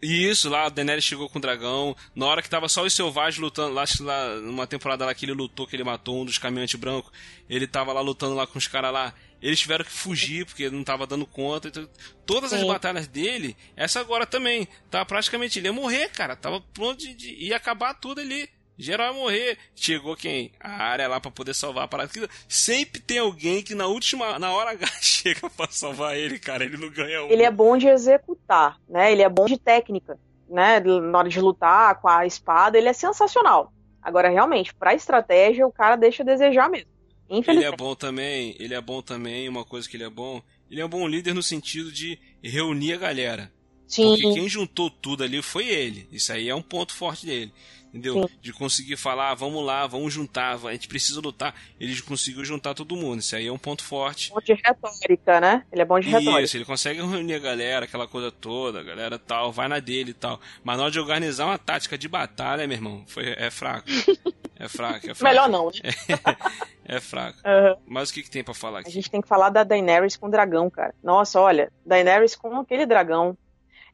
Isso, 0.00 0.48
lá 0.48 0.64
a 0.64 0.68
Daenerys 0.70 1.04
chegou 1.04 1.28
com 1.28 1.38
o 1.38 1.42
dragão. 1.42 1.94
Na 2.14 2.26
hora 2.26 2.40
que 2.40 2.48
tava 2.48 2.68
só 2.68 2.82
os 2.84 2.94
selvagens 2.94 3.38
lutando, 3.38 3.74
lá, 3.74 3.84
lá 4.00 4.36
numa 4.36 4.66
temporada 4.66 5.04
lá 5.04 5.14
que 5.14 5.26
ele 5.26 5.32
lutou, 5.32 5.66
que 5.66 5.76
ele 5.76 5.84
matou 5.84 6.20
um 6.20 6.24
dos 6.24 6.38
caminhantes 6.38 6.78
brancos, 6.78 7.12
ele 7.50 7.66
tava 7.66 7.92
lá 7.92 8.00
lutando 8.00 8.34
lá 8.34 8.46
com 8.46 8.58
os 8.58 8.66
caras 8.66 8.92
lá. 8.92 9.12
Eles 9.40 9.60
tiveram 9.60 9.84
que 9.84 9.90
fugir 9.90 10.46
porque 10.46 10.70
não 10.70 10.82
tava 10.82 11.06
dando 11.06 11.26
conta. 11.26 11.68
Então, 11.68 11.88
todas 12.24 12.52
as 12.52 12.60
Sim. 12.60 12.66
batalhas 12.66 13.06
dele, 13.06 13.56
essa 13.76 14.00
agora 14.00 14.26
também, 14.26 14.66
tá 14.90 15.04
praticamente 15.04 15.58
ele 15.58 15.68
ia 15.68 15.72
morrer, 15.72 16.08
cara. 16.10 16.34
Tava 16.34 16.60
pronto 16.72 16.98
de, 16.98 17.14
de 17.14 17.34
ia 17.34 17.56
acabar 17.56 17.94
tudo 17.94 18.20
ali. 18.20 18.48
Geral 18.78 19.14
ia 19.14 19.20
morrer. 19.20 19.58
Chegou 19.74 20.16
quem? 20.16 20.52
A 20.60 20.84
área 20.84 21.08
lá 21.08 21.20
pra 21.20 21.30
poder 21.30 21.54
salvar 21.54 21.84
a 21.84 21.88
parada. 21.88 22.10
Sempre 22.48 23.00
tem 23.00 23.18
alguém 23.18 23.62
que 23.62 23.74
na 23.74 23.86
última, 23.86 24.38
na 24.38 24.52
hora 24.52 24.70
H 24.70 24.86
chega 25.00 25.48
pra 25.50 25.68
salvar 25.70 26.16
ele, 26.16 26.38
cara. 26.38 26.64
Ele 26.64 26.76
não 26.76 26.90
ganha 26.90 27.24
um. 27.24 27.30
Ele 27.30 27.42
é 27.42 27.50
bom 27.50 27.76
de 27.76 27.88
executar, 27.88 28.78
né? 28.88 29.12
Ele 29.12 29.22
é 29.22 29.28
bom 29.28 29.46
de 29.46 29.58
técnica, 29.58 30.18
né? 30.48 30.80
Na 30.80 31.18
hora 31.18 31.28
de 31.28 31.40
lutar 31.40 32.00
com 32.00 32.08
a 32.08 32.26
espada, 32.26 32.76
ele 32.76 32.88
é 32.88 32.92
sensacional. 32.92 33.72
Agora, 34.02 34.28
realmente, 34.28 34.74
pra 34.74 34.94
estratégia, 34.94 35.66
o 35.66 35.72
cara 35.72 35.96
deixa 35.96 36.22
a 36.22 36.26
desejar 36.26 36.70
mesmo. 36.70 36.95
Ele 37.28 37.64
é 37.64 37.76
bom 37.76 37.94
também, 37.94 38.54
ele 38.58 38.74
é 38.74 38.80
bom 38.80 39.02
também, 39.02 39.48
uma 39.48 39.64
coisa 39.64 39.88
que 39.88 39.96
ele 39.96 40.04
é 40.04 40.10
bom, 40.10 40.42
ele 40.70 40.80
é 40.80 40.86
um 40.86 40.88
bom 40.88 41.06
líder 41.06 41.34
no 41.34 41.42
sentido 41.42 41.90
de 41.90 42.18
reunir 42.42 42.92
a 42.92 42.98
galera. 42.98 43.52
Porque 43.88 44.16
Sim, 44.16 44.34
quem 44.34 44.48
juntou 44.48 44.90
tudo 44.90 45.22
ali 45.24 45.40
foi 45.42 45.66
ele. 45.68 46.08
Isso 46.10 46.32
aí 46.32 46.48
é 46.48 46.54
um 46.54 46.62
ponto 46.62 46.92
forte 46.92 47.24
dele. 47.26 47.52
Entendeu? 47.88 48.28
De 48.42 48.52
conseguir 48.52 48.96
falar, 48.96 49.30
"Ah, 49.30 49.34
vamos 49.34 49.64
lá, 49.64 49.86
vamos 49.86 50.12
juntar, 50.12 50.58
a 50.66 50.72
gente 50.72 50.86
precisa 50.86 51.18
lutar. 51.20 51.54
Ele 51.80 51.98
conseguiu 52.02 52.44
juntar 52.44 52.74
todo 52.74 52.94
mundo. 52.96 53.20
Isso 53.20 53.34
aí 53.34 53.46
é 53.46 53.52
um 53.52 53.56
ponto 53.56 53.82
forte. 53.82 54.28
bom 54.30 54.40
de 54.40 54.52
retórica, 54.52 55.40
né? 55.40 55.64
Ele 55.72 55.80
é 55.80 55.84
bom 55.84 55.98
de 55.98 56.08
retórica. 56.10 56.42
Isso, 56.42 56.56
ele 56.58 56.64
consegue 56.66 57.00
reunir 57.00 57.34
a 57.34 57.38
galera, 57.38 57.86
aquela 57.86 58.06
coisa 58.06 58.30
toda, 58.30 58.80
a 58.80 58.82
galera 58.82 59.18
tal, 59.18 59.50
vai 59.50 59.66
na 59.68 59.78
dele 59.78 60.10
e 60.10 60.14
tal. 60.14 60.38
Mas 60.62 60.76
na 60.76 60.82
hora 60.82 60.92
de 60.92 61.00
organizar 61.00 61.46
uma 61.46 61.56
tática 61.56 61.96
de 61.96 62.06
batalha, 62.08 62.66
meu 62.66 62.76
irmão, 62.76 63.02
foi, 63.06 63.28
é 63.28 63.50
fraco. 63.50 63.86
É 64.58 64.68
fraco, 64.68 65.10
é 65.10 65.14
fraco. 65.14 65.22
Melhor 65.24 65.50
não, 65.50 65.66
né? 65.66 65.72
É 66.86 66.98
fraco. 66.98 67.38
Aham. 67.44 67.76
Mas 67.86 68.08
o 68.08 68.14
que, 68.14 68.22
que 68.22 68.30
tem 68.30 68.42
pra 68.42 68.54
falar 68.54 68.78
A 68.78 68.80
aqui? 68.80 68.90
gente 68.90 69.10
tem 69.10 69.20
que 69.20 69.28
falar 69.28 69.50
da 69.50 69.62
Daenerys 69.62 70.16
com 70.16 70.28
o 70.28 70.30
dragão, 70.30 70.70
cara. 70.70 70.94
Nossa, 71.04 71.38
olha, 71.38 71.70
Daenerys 71.84 72.34
com 72.34 72.58
aquele 72.60 72.86
dragão. 72.86 73.36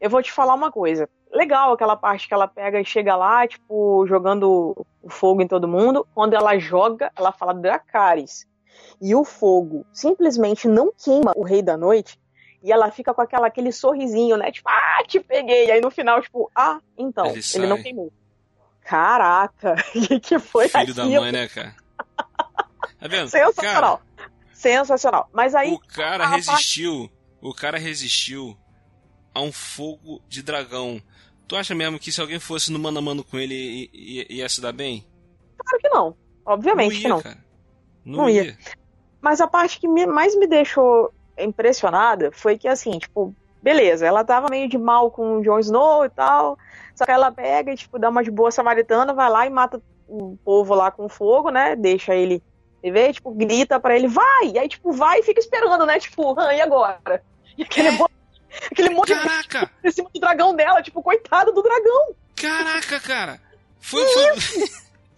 Eu 0.02 0.10
vou 0.10 0.20
te 0.20 0.32
falar 0.32 0.54
uma 0.54 0.72
coisa. 0.72 1.08
Legal 1.32 1.72
aquela 1.72 1.94
parte 1.96 2.26
que 2.26 2.34
ela 2.34 2.48
pega 2.48 2.80
e 2.80 2.84
chega 2.84 3.14
lá, 3.14 3.46
tipo, 3.46 4.04
jogando 4.08 4.74
o 5.00 5.08
fogo 5.08 5.40
em 5.40 5.46
todo 5.46 5.68
mundo. 5.68 6.04
Quando 6.12 6.34
ela 6.34 6.58
joga, 6.58 7.12
ela 7.16 7.30
fala 7.30 7.54
Dracarys. 7.54 8.44
E 9.00 9.14
o 9.14 9.24
fogo 9.24 9.86
simplesmente 9.92 10.66
não 10.66 10.92
queima 10.92 11.32
o 11.36 11.44
Rei 11.44 11.62
da 11.62 11.76
Noite. 11.76 12.18
E 12.64 12.72
ela 12.72 12.90
fica 12.90 13.14
com 13.14 13.22
aquela, 13.22 13.46
aquele 13.46 13.70
sorrisinho, 13.70 14.36
né? 14.36 14.50
Tipo, 14.50 14.68
ah, 14.68 15.04
te 15.06 15.20
peguei. 15.20 15.66
E 15.68 15.70
aí 15.70 15.80
no 15.80 15.90
final, 15.90 16.20
tipo, 16.20 16.50
ah, 16.54 16.80
então, 16.98 17.26
Ele 17.26 17.40
ele, 17.54 17.66
não 17.68 17.80
queimou. 17.80 18.12
Caraca, 18.82 19.76
o 19.94 20.20
que, 20.20 20.38
foi 20.40 20.68
Filho 20.68 20.94
da 20.94 21.04
aquilo? 21.04 21.22
mãe, 21.22 21.32
né, 21.32 21.48
cara? 21.48 21.74
Tá 22.98 23.08
vendo? 23.08 23.28
Sensacional. 23.28 24.02
Sensacional. 24.52 25.28
Mas 25.32 25.54
aí, 25.54 25.72
O 25.72 25.78
cara 25.78 26.24
a 26.24 26.28
parte- 26.30 26.46
resistiu. 26.50 27.10
O 27.40 27.52
cara 27.54 27.78
resistiu 27.78 28.56
a 29.34 29.40
um 29.40 29.52
fogo 29.52 30.20
de 30.28 30.42
dragão. 30.42 31.00
Tu 31.48 31.56
acha 31.56 31.74
mesmo 31.74 31.98
que 31.98 32.10
se 32.12 32.20
alguém 32.20 32.38
fosse 32.38 32.72
no 32.72 32.78
mano 32.78 32.98
a 32.98 33.02
mano 33.02 33.22
com 33.24 33.38
ele 33.38 33.90
ia 33.92 34.48
se 34.48 34.60
dar 34.60 34.72
bem? 34.72 35.04
claro 35.58 35.78
que 35.80 35.88
não. 35.90 36.16
Obviamente 36.44 36.94
não 36.94 36.98
que 37.00 37.02
ia, 37.02 37.08
não. 37.08 37.22
cara. 37.22 37.44
Não, 38.04 38.16
Não 38.22 38.28
ia. 38.30 38.44
ia. 38.44 38.58
Mas 39.20 39.40
a 39.40 39.46
parte 39.46 39.78
que 39.78 39.86
mais 40.06 40.34
me 40.36 40.46
deixou 40.46 41.12
impressionada 41.38 42.30
foi 42.32 42.58
que, 42.58 42.66
assim, 42.66 42.98
tipo, 42.98 43.34
beleza, 43.62 44.04
ela 44.06 44.24
tava 44.24 44.48
meio 44.50 44.68
de 44.68 44.76
mal 44.76 45.10
com 45.10 45.38
o 45.38 45.42
Jon 45.42 45.60
Snow 45.60 46.04
e 46.04 46.08
tal, 46.08 46.58
só 46.96 47.04
que 47.04 47.10
ela 47.12 47.30
pega 47.30 47.72
e, 47.72 47.76
tipo, 47.76 47.98
dá 47.98 48.08
uma 48.08 48.24
de 48.24 48.30
boa 48.30 48.50
samaritana, 48.50 49.14
vai 49.14 49.30
lá 49.30 49.46
e 49.46 49.50
mata 49.50 49.80
o 50.08 50.36
povo 50.44 50.74
lá 50.74 50.90
com 50.90 51.08
fogo, 51.08 51.50
né? 51.50 51.76
Deixa 51.76 52.14
ele 52.14 52.42
viver, 52.82 53.12
tipo, 53.12 53.30
grita 53.32 53.78
pra 53.78 53.94
ele, 53.94 54.08
vai! 54.08 54.48
E 54.52 54.58
aí, 54.58 54.68
tipo, 54.68 54.90
vai 54.92 55.20
e 55.20 55.22
fica 55.22 55.38
esperando, 55.38 55.86
né? 55.86 56.00
Tipo, 56.00 56.38
ah, 56.40 56.52
e 56.54 56.60
agora? 56.60 57.22
E 57.56 57.62
aquele, 57.62 57.88
É. 57.88 57.98
aquele 58.70 58.90
monte 58.90 59.08
de 59.08 59.20
Caraca! 59.20 59.70
em 59.84 59.90
cima 59.90 60.10
do 60.12 60.20
dragão 60.20 60.54
dela, 60.54 60.82
tipo, 60.82 61.02
coitado 61.02 61.52
do 61.52 61.62
dragão, 61.62 62.14
Caraca, 62.36 63.00
cara! 63.00 63.40
Foi. 63.80 64.04
foi... 64.06 64.68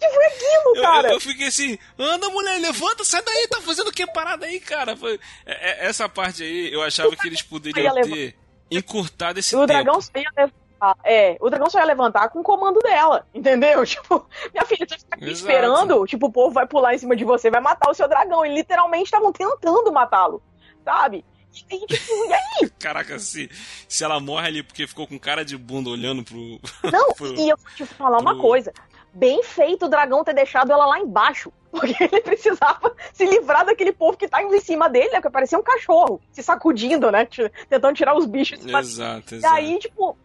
Eu, 0.00 0.82
cara. 0.82 1.08
eu, 1.08 1.14
eu 1.14 1.20
fiquei 1.20 1.46
assim, 1.46 1.78
anda 1.98 2.28
mulher, 2.28 2.58
levanta, 2.60 3.04
sai 3.04 3.22
daí, 3.22 3.48
tá 3.48 3.60
fazendo 3.62 3.88
o 3.88 3.92
que 3.92 4.06
parada 4.06 4.44
aí, 4.46 4.60
cara? 4.60 4.96
Foi, 4.96 5.18
é- 5.46 5.86
é- 5.86 5.86
essa 5.88 6.08
parte 6.08 6.42
aí, 6.42 6.72
eu 6.72 6.82
achava 6.82 7.14
que 7.16 7.26
eles 7.26 7.40
poderiam 7.42 7.96
Ia 7.96 8.02
ter 8.02 8.36
encurtado 8.70 9.38
esse 9.38 9.54
o 9.56 9.60
tempo. 9.60 9.68
dragão 9.68 10.00
só 10.00 10.10
ia 10.16 10.30
levantar. 10.36 10.96
É, 11.04 11.36
o 11.40 11.48
dragão 11.48 11.70
só 11.70 11.78
ia 11.78 11.84
levantar 11.86 12.28
com 12.28 12.40
o 12.40 12.42
comando 12.42 12.78
dela, 12.80 13.26
entendeu? 13.32 13.84
Tipo, 13.86 14.26
minha 14.52 14.66
filha, 14.66 14.86
você 14.86 14.98
fica 14.98 15.16
aqui 15.16 15.24
Exato. 15.24 15.36
esperando, 15.38 16.06
tipo, 16.06 16.26
o 16.26 16.32
povo 16.32 16.52
vai 16.52 16.66
pular 16.66 16.94
em 16.94 16.98
cima 16.98 17.16
de 17.16 17.24
você, 17.24 17.50
vai 17.50 17.60
matar 17.62 17.90
o 17.90 17.94
seu 17.94 18.06
dragão. 18.06 18.44
E 18.44 18.54
literalmente 18.54 19.04
estavam 19.04 19.32
tentando 19.32 19.90
matá-lo, 19.90 20.42
sabe? 20.84 21.24
E, 21.70 21.74
e, 21.76 21.86
tipo, 21.86 22.12
e 22.28 22.32
aí? 22.32 22.70
Caraca, 22.78 23.18
se, 23.18 23.48
se 23.88 24.04
ela 24.04 24.18
morre 24.20 24.48
ali 24.48 24.62
porque 24.62 24.86
ficou 24.86 25.06
com 25.06 25.18
cara 25.18 25.44
de 25.44 25.56
bunda 25.56 25.90
olhando 25.90 26.22
pro. 26.24 26.60
Não, 26.90 27.12
pro- 27.14 27.34
e 27.34 27.48
eu 27.48 27.56
vou 27.56 27.70
te 27.74 27.84
falar 27.86 28.18
uma 28.20 28.32
pro- 28.34 28.42
coisa. 28.42 28.72
Bem 29.12 29.42
feito 29.44 29.86
o 29.86 29.88
dragão 29.88 30.24
ter 30.24 30.34
deixado 30.34 30.72
ela 30.72 30.86
lá 30.86 30.98
embaixo. 30.98 31.52
Porque 31.74 32.04
ele 32.04 32.20
precisava 32.20 32.94
se 33.12 33.24
livrar 33.24 33.64
daquele 33.66 33.92
povo 33.92 34.16
que 34.16 34.28
tá 34.28 34.40
em 34.42 34.60
cima 34.60 34.88
dele, 34.88 35.10
né? 35.10 35.20
Que 35.20 35.28
parecia 35.28 35.58
um 35.58 35.62
cachorro, 35.62 36.20
se 36.30 36.40
sacudindo, 36.40 37.10
né? 37.10 37.26
Tentando 37.68 37.96
tirar 37.96 38.16
os 38.16 38.26
bichos. 38.26 38.60
cima 38.60 38.78
Exato, 38.78 39.34
E 39.34 39.38
exato. 39.38 39.54
aí, 39.56 39.78
tipo, 39.80 40.16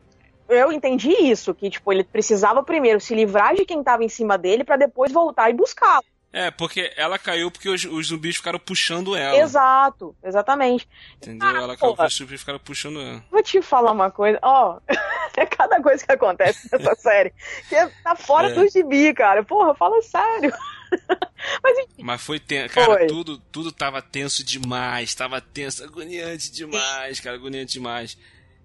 eu 0.48 0.72
entendi 0.72 1.10
isso, 1.10 1.54
que, 1.56 1.70
tipo, 1.72 1.92
ele 1.92 2.04
precisava 2.04 2.62
primeiro 2.62 3.00
se 3.00 3.16
livrar 3.16 3.56
de 3.56 3.66
quem 3.66 3.84
tava 3.84 4.04
em 4.04 4.10
cima 4.10 4.38
dele 4.38 4.64
pra 4.64 4.78
depois 4.78 5.12
voltar 5.12 5.50
e 5.50 5.54
buscar. 5.54 6.02
É, 6.32 6.52
porque 6.52 6.94
ela 6.96 7.18
caiu 7.18 7.50
porque 7.50 7.68
os, 7.70 7.84
os 7.86 8.08
zumbis 8.08 8.36
ficaram 8.36 8.60
puxando 8.60 9.16
ela. 9.16 9.38
Exato, 9.40 10.16
exatamente. 10.24 10.88
Entendeu? 11.18 11.48
Ah, 11.48 11.58
ela 11.64 11.78
caiu 11.78 11.96
porque 11.96 12.08
os 12.08 12.16
zumbis 12.16 12.40
ficaram 12.42 12.60
puxando 12.60 13.02
ela. 13.02 13.24
Vou 13.32 13.42
te 13.42 13.62
falar 13.64 13.92
uma 13.92 14.12
coisa, 14.12 14.38
ó, 14.44 14.80
é 15.36 15.46
cada 15.48 15.82
coisa 15.82 16.06
que 16.06 16.12
acontece 16.12 16.70
nessa 16.72 16.94
série, 17.02 17.34
que 17.68 17.76
tá 18.04 18.16
fora 18.16 18.50
É. 18.52 18.54
do 18.54 18.70
gibi, 18.70 19.12
cara. 19.14 19.44
Porra, 19.44 19.74
fala 19.74 20.00
sério. 20.04 20.54
Mas 21.64 21.78
enfim, 21.80 22.04
Mas 22.04 22.22
foi 22.22 22.40
tenso. 22.40 22.74
Cara, 22.76 22.86
Foi. 22.98 23.08
tudo, 23.08 23.38
tudo 23.52 23.72
tava 23.72 24.02
tenso 24.02 24.44
demais. 24.44 25.14
Tava 25.16 25.40
tenso, 25.42 25.84
agoniante 25.84 26.52
demais, 26.52 27.20
cara, 27.20 27.36
agoniante 27.38 27.74
demais. 27.74 28.18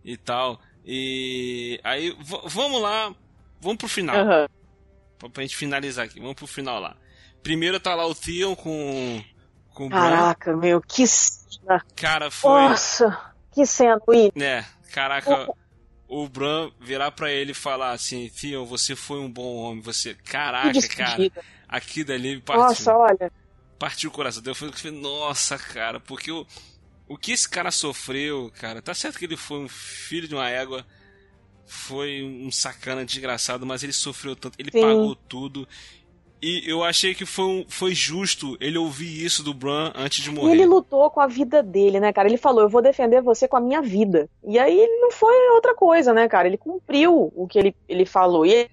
E 0.04 0.16
tal. 0.16 0.60
E 0.84 1.80
aí, 1.84 2.14
vamos 2.46 2.80
lá. 2.82 3.14
Vamos 3.60 3.78
pro 3.78 3.88
final. 3.88 4.16
aham. 4.16 4.48
Pra, 5.18 5.28
pra 5.30 5.42
gente 5.42 5.56
finalizar 5.56 6.04
aqui. 6.06 6.18
Vamos 6.20 6.34
pro 6.34 6.46
final 6.46 6.78
lá. 6.80 6.96
Primeiro 7.44 7.78
tá 7.78 7.94
lá 7.94 8.06
o 8.06 8.14
Theon 8.14 8.56
com. 8.56 9.22
Com 9.68 9.86
o 9.86 9.88
Bran. 9.88 10.00
caraca, 10.00 10.56
meu, 10.56 10.80
que 10.80 11.06
cena. 11.06 11.84
Cara, 11.94 12.30
foi. 12.30 12.50
Nossa, 12.50 13.32
que 13.52 13.66
cena, 13.66 14.00
Will. 14.08 14.32
né, 14.34 14.64
caraca, 14.92 15.48
o 16.08 16.28
Bran 16.28 16.70
virar 16.80 17.10
pra 17.10 17.30
ele 17.30 17.50
e 17.52 17.54
falar 17.54 17.90
assim, 17.92 18.28
Theon, 18.30 18.64
você 18.64 18.96
foi 18.96 19.18
um 19.18 19.30
bom 19.30 19.56
homem, 19.56 19.82
você, 19.82 20.14
caraca, 20.14 20.88
cara, 20.88 21.30
aqui 21.68 22.02
dali 22.04 22.40
partiu, 22.40 22.62
Nossa, 22.64 22.96
olha. 22.96 23.32
partiu 23.78 24.10
o 24.10 24.12
coração, 24.12 24.42
eu 24.46 24.54
falei, 24.54 24.92
nossa, 24.92 25.58
cara, 25.58 25.98
porque 25.98 26.30
o, 26.30 26.46
o 27.08 27.18
que 27.18 27.32
esse 27.32 27.48
cara 27.48 27.70
sofreu, 27.70 28.50
cara, 28.58 28.80
tá 28.80 28.94
certo 28.94 29.18
que 29.18 29.24
ele 29.24 29.36
foi 29.36 29.58
um 29.58 29.68
filho 29.68 30.28
de 30.28 30.34
uma 30.34 30.48
égua, 30.48 30.86
foi 31.66 32.22
um 32.22 32.50
sacana 32.50 33.04
desgraçado, 33.04 33.66
mas 33.66 33.82
ele 33.82 33.92
sofreu 33.92 34.36
tanto, 34.36 34.54
ele 34.58 34.70
Sim. 34.70 34.80
pagou 34.80 35.16
tudo, 35.16 35.66
e 36.42 36.62
eu 36.70 36.84
achei 36.84 37.14
que 37.14 37.24
foi, 37.24 37.44
um- 37.44 37.64
foi 37.68 37.94
justo 37.94 38.56
ele 38.60 38.76
ouvir 38.76 39.24
isso 39.24 39.42
do 39.42 39.54
Bran 39.54 39.92
antes 39.94 40.22
de 40.22 40.30
E 40.30 40.32
morrer. 40.34 40.52
ele 40.52 40.66
lutou 40.66 41.10
com 41.10 41.20
a 41.20 41.26
vida 41.26 41.62
dele, 41.62 41.98
né, 42.00 42.12
cara? 42.12 42.28
Ele 42.28 42.36
falou, 42.36 42.60
eu 42.62 42.68
vou 42.68 42.82
defender 42.82 43.22
você 43.22 43.48
com 43.48 43.56
a 43.56 43.60
minha 43.60 43.80
vida. 43.80 44.28
E 44.46 44.58
aí 44.58 44.78
ele 44.78 45.00
não 45.00 45.10
foi 45.10 45.34
outra 45.54 45.74
coisa, 45.74 46.12
né, 46.12 46.28
cara? 46.28 46.46
Ele 46.46 46.58
cumpriu 46.58 47.32
o 47.34 47.46
que 47.46 47.58
ele, 47.58 47.76
ele 47.88 48.04
falou. 48.04 48.44
E 48.44 48.52
ele, 48.52 48.70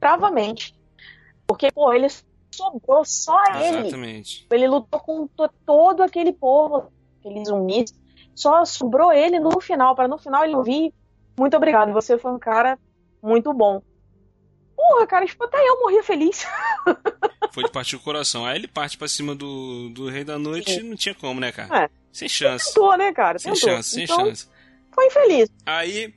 bravamente. 0.00 0.74
Porque, 1.46 1.70
pô, 1.72 1.92
ele 1.92 2.08
sobrou 2.52 3.04
só 3.04 3.38
ele. 3.54 3.78
Exatamente. 3.78 4.46
Ele 4.50 4.66
lutou 4.68 5.00
com 5.00 5.26
to- 5.28 5.50
todo 5.64 6.02
aquele 6.02 6.32
povo, 6.32 6.88
aqueles 7.20 7.48
zumbis. 7.48 7.92
Só 8.34 8.64
sobrou 8.64 9.12
ele 9.12 9.38
no 9.38 9.60
final, 9.60 9.94
para 9.94 10.08
no 10.08 10.18
final 10.18 10.44
ele 10.44 10.54
ouvir, 10.56 10.92
muito 11.38 11.56
obrigado, 11.56 11.92
você 11.92 12.16
foi 12.18 12.30
um 12.32 12.38
cara 12.38 12.78
muito 13.22 13.52
bom. 13.52 13.82
Porra, 14.78 15.06
cara, 15.08 15.26
tipo, 15.26 15.42
até 15.42 15.58
eu 15.58 15.80
morria 15.80 16.04
feliz. 16.04 16.46
Foi 17.52 17.64
de 17.64 17.72
partir 17.72 17.96
o 17.96 18.00
coração. 18.00 18.46
Aí 18.46 18.56
ele 18.56 18.68
parte 18.68 18.96
pra 18.96 19.08
cima 19.08 19.34
do, 19.34 19.88
do 19.88 20.08
Rei 20.08 20.22
da 20.22 20.38
Noite 20.38 20.78
e 20.78 20.82
não 20.84 20.96
tinha 20.96 21.14
como, 21.14 21.40
né, 21.40 21.50
cara? 21.50 21.84
É. 21.84 21.90
Sem 22.12 22.28
chance. 22.28 22.66
Tentou, 22.66 22.96
né, 22.96 23.12
cara? 23.12 23.38
Sem 23.40 23.52
Tentou. 23.52 23.68
chance, 23.68 23.90
sem 23.90 24.04
então, 24.04 24.24
chance. 24.24 24.46
Foi 24.94 25.06
infeliz. 25.06 25.50
Aí, 25.66 26.14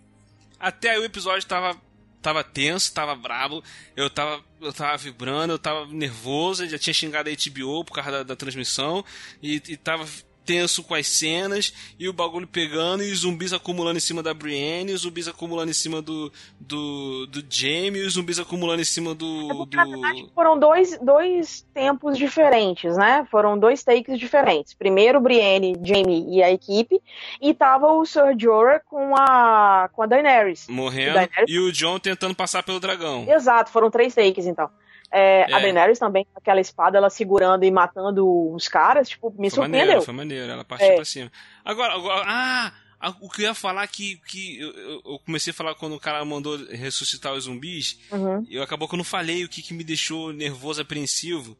até 0.59 0.91
aí 0.91 0.99
o 0.99 1.03
episódio 1.03 1.47
tava, 1.47 1.75
tava 2.21 2.43
tenso, 2.43 2.93
tava 2.93 3.15
brabo, 3.15 3.63
eu 3.95 4.09
tava, 4.09 4.43
eu 4.61 4.71
tava 4.71 4.95
vibrando, 4.97 5.53
eu 5.53 5.59
tava 5.59 5.87
nervoso, 5.87 6.67
já 6.69 6.77
tinha 6.77 6.93
xingado 6.93 7.29
a 7.29 7.33
HBO 7.33 7.83
por 7.83 7.93
causa 7.93 8.11
da, 8.11 8.23
da 8.23 8.35
transmissão, 8.35 9.03
e, 9.41 9.61
e 9.67 9.77
tava 9.77 10.05
tenso 10.45 10.83
com 10.83 10.95
as 10.95 11.07
cenas 11.07 11.73
e 11.99 12.07
o 12.07 12.13
bagulho 12.13 12.47
pegando 12.47 13.03
e 13.03 13.11
os 13.11 13.19
zumbis 13.19 13.53
acumulando 13.53 13.97
em 13.97 14.01
cima 14.01 14.23
da 14.23 14.33
Brienne, 14.33 14.93
os 14.93 15.01
zumbis 15.01 15.27
acumulando 15.27 15.71
em 15.71 15.73
cima 15.73 16.01
do 16.01 16.31
do, 16.59 17.27
do 17.27 17.43
Jamie, 17.49 18.01
os 18.01 18.13
zumbis 18.13 18.39
acumulando 18.39 18.81
em 18.81 18.85
cima 18.85 19.13
do, 19.13 19.67
é 19.73 20.23
do... 20.23 20.29
foram 20.33 20.57
dois, 20.57 20.97
dois 20.99 21.65
tempos 21.73 22.17
diferentes, 22.17 22.97
né? 22.97 23.25
Foram 23.29 23.57
dois 23.57 23.83
takes 23.83 24.19
diferentes. 24.19 24.73
Primeiro 24.73 25.19
Brienne, 25.19 25.75
Jamie 25.83 26.25
e 26.29 26.43
a 26.43 26.51
equipe 26.51 27.01
e 27.41 27.53
tava 27.53 27.91
o 27.91 28.05
Sir 28.05 28.35
Jorah 28.37 28.79
com 28.79 29.15
a 29.15 29.89
com 29.93 30.03
a 30.03 30.05
Daenerys. 30.05 30.67
Morrendo 30.67 31.13
Daenerys... 31.13 31.45
e 31.47 31.59
o 31.59 31.71
John 31.71 31.99
tentando 31.99 32.35
passar 32.35 32.63
pelo 32.63 32.79
dragão. 32.79 33.25
Exato, 33.27 33.71
foram 33.71 33.89
três 33.89 34.13
takes 34.13 34.45
então. 34.45 34.69
É, 35.11 35.51
é. 35.51 35.53
A 35.53 35.59
Daenerys 35.59 35.99
também, 35.99 36.25
com 36.25 36.39
aquela 36.39 36.61
espada, 36.61 36.97
ela 36.97 37.09
segurando 37.09 37.63
e 37.65 37.71
matando 37.71 38.53
os 38.53 38.67
caras, 38.67 39.09
tipo, 39.09 39.29
me 39.31 39.49
foi 39.49 39.57
surpreendeu. 39.57 39.79
Maneiro, 39.79 40.01
foi 40.01 40.13
maneiro, 40.13 40.51
ela 40.51 40.63
partiu 40.63 40.87
é. 40.87 40.95
pra 40.95 41.05
cima. 41.05 41.31
Agora, 41.65 41.93
agora 41.95 42.23
ah, 42.25 42.73
o 43.19 43.29
que 43.29 43.41
eu 43.41 43.47
ia 43.47 43.53
falar 43.53 43.85
que, 43.87 44.17
que 44.27 44.59
eu, 44.59 45.01
eu, 45.03 45.19
comecei 45.25 45.51
a 45.51 45.53
falar 45.53 45.75
quando 45.75 45.95
o 45.95 45.99
cara 45.99 46.23
mandou 46.23 46.55
ressuscitar 46.67 47.33
os 47.33 47.43
zumbis, 47.43 47.99
uhum. 48.11 48.45
eu 48.49 48.63
acabou 48.63 48.87
que 48.87 48.95
eu 48.95 48.97
não 48.97 49.03
falei 49.03 49.43
o 49.43 49.49
que, 49.49 49.61
que 49.61 49.73
me 49.73 49.83
deixou 49.83 50.31
nervoso, 50.31 50.81
apreensivo. 50.81 51.57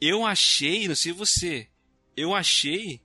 Eu 0.00 0.24
achei, 0.24 0.86
não 0.86 0.94
sei 0.94 1.12
você, 1.12 1.66
eu 2.16 2.32
achei 2.32 3.00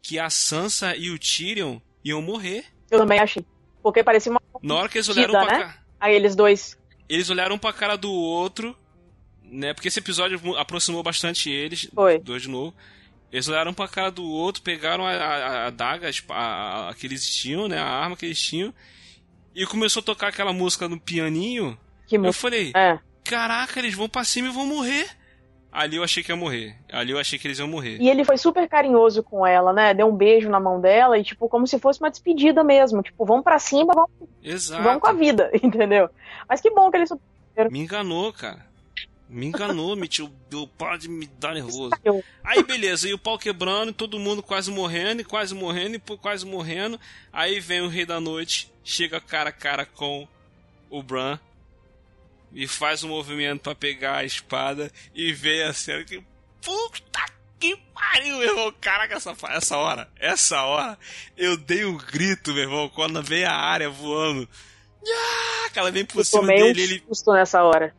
que 0.00 0.18
a 0.18 0.30
Sansa 0.30 0.96
e 0.96 1.10
o 1.10 1.18
Tyrion 1.18 1.80
iam 2.02 2.22
morrer. 2.22 2.64
Eu 2.90 3.00
também 3.00 3.18
achei. 3.18 3.44
Porque 3.82 4.02
parecia 4.02 4.30
uma. 4.30 4.40
Na 4.62 4.74
hora 4.76 4.88
que 4.88 4.96
eles 4.96 5.08
olharam 5.08 5.34
né? 5.34 5.44
pra 5.44 5.58
cá. 5.58 5.78
Aí 6.00 6.14
eles 6.14 6.34
dois. 6.34 6.78
Eles 7.08 7.28
olharam 7.28 7.58
pra 7.58 7.72
cara 7.72 7.96
do 7.96 8.10
outro 8.10 8.76
né? 9.50 9.72
Porque 9.72 9.88
esse 9.88 9.98
episódio 9.98 10.56
aproximou 10.56 11.02
bastante 11.02 11.50
eles, 11.50 11.88
Foi. 11.94 12.18
dois 12.18 12.42
de 12.42 12.48
novo. 12.48 12.74
Eles 13.32 13.48
olharam 13.48 13.74
pra 13.74 13.88
cara 13.88 14.10
do 14.10 14.24
outro, 14.24 14.62
pegaram 14.62 15.04
a, 15.04 15.12
a, 15.12 15.66
a 15.66 15.70
daga 15.70 16.08
a, 16.30 16.88
a, 16.88 16.94
que 16.94 17.06
eles 17.06 17.28
tinham, 17.28 17.68
né? 17.68 17.78
A 17.78 17.86
arma 17.86 18.16
que 18.16 18.24
eles 18.24 18.40
tinham. 18.40 18.72
E 19.54 19.66
começou 19.66 20.00
a 20.00 20.04
tocar 20.04 20.28
aquela 20.28 20.52
música 20.52 20.88
no 20.88 21.00
pianinho. 21.00 21.76
Que 22.06 22.16
eu 22.16 22.32
falei, 22.32 22.72
é. 22.76 22.98
caraca, 23.24 23.80
eles 23.80 23.94
vão 23.94 24.08
pra 24.08 24.22
cima 24.22 24.48
e 24.48 24.52
vão 24.52 24.66
morrer. 24.66 25.08
Ali 25.72 25.96
eu 25.96 26.04
achei 26.04 26.22
que 26.22 26.32
ia 26.32 26.36
morrer. 26.36 26.74
Ali 26.90 27.12
eu 27.12 27.18
achei 27.18 27.38
que 27.38 27.46
eles 27.46 27.58
iam 27.58 27.68
morrer. 27.68 27.98
E 28.00 28.08
ele 28.08 28.24
foi 28.24 28.38
super 28.38 28.66
carinhoso 28.66 29.22
com 29.22 29.46
ela, 29.46 29.74
né? 29.74 29.92
Deu 29.92 30.06
um 30.06 30.16
beijo 30.16 30.48
na 30.48 30.58
mão 30.58 30.80
dela 30.80 31.18
e, 31.18 31.22
tipo, 31.22 31.50
como 31.50 31.66
se 31.66 31.78
fosse 31.78 32.00
uma 32.00 32.10
despedida 32.10 32.64
mesmo. 32.64 33.02
Tipo, 33.02 33.26
vamos 33.26 33.44
pra 33.44 33.58
cima, 33.58 33.92
vamos, 33.94 34.10
Exato. 34.42 34.82
vamos 34.82 35.02
com 35.02 35.08
a 35.08 35.12
vida, 35.12 35.50
entendeu? 35.62 36.08
Mas 36.48 36.62
que 36.62 36.70
bom 36.70 36.90
que 36.90 36.96
eles 36.96 37.10
Me 37.70 37.80
enganou, 37.80 38.32
cara. 38.32 38.64
Me 39.28 39.46
enganou, 39.46 39.96
me 39.96 40.06
tio. 40.06 40.32
Para 40.78 40.96
de 40.96 41.08
me 41.08 41.26
dar 41.26 41.54
nervoso. 41.54 41.90
Aí 42.44 42.62
beleza, 42.62 43.08
e 43.08 43.14
o 43.14 43.18
pau 43.18 43.38
quebrando, 43.38 43.92
todo 43.92 44.18
mundo 44.18 44.42
quase 44.42 44.70
morrendo, 44.70 45.22
e 45.22 45.24
quase 45.24 45.54
morrendo, 45.54 45.96
e 45.96 46.16
quase 46.16 46.46
morrendo. 46.46 46.98
Aí 47.32 47.58
vem 47.60 47.80
o 47.80 47.88
Rei 47.88 48.06
da 48.06 48.20
Noite, 48.20 48.72
chega 48.84 49.20
cara 49.20 49.50
a 49.50 49.52
cara 49.52 49.84
com 49.84 50.28
o 50.88 51.02
Bran 51.02 51.38
e 52.52 52.66
faz 52.66 53.02
um 53.02 53.08
movimento 53.08 53.62
para 53.62 53.74
pegar 53.74 54.18
a 54.18 54.24
espada 54.24 54.90
e 55.14 55.32
vê 55.32 55.64
a 55.64 55.72
cena 55.72 56.04
que. 56.04 56.22
Puta 56.62 57.36
que 57.58 57.76
pariu, 57.94 58.38
meu 58.38 58.48
irmão! 58.48 58.74
Caraca, 58.80 59.14
essa, 59.14 59.34
essa 59.50 59.76
hora, 59.76 60.08
essa 60.18 60.62
hora, 60.62 60.98
eu 61.36 61.56
dei 61.56 61.84
um 61.84 61.96
grito, 61.96 62.52
meu 62.52 62.62
irmão, 62.62 62.88
quando 62.88 63.22
veio 63.22 63.48
a 63.48 63.52
área 63.52 63.88
voando. 63.88 64.48
Ah, 65.06 65.70
ela 65.74 65.90
vem 65.90 66.04
por 66.04 66.20
eu 66.20 66.24
cima 66.24 66.40
tomei 66.40 66.56
dele. 66.58 66.80
Um 66.80 66.84
ele... 66.84 67.04
susto 67.08 67.32
nessa 67.32 67.62
hora. 67.62 67.94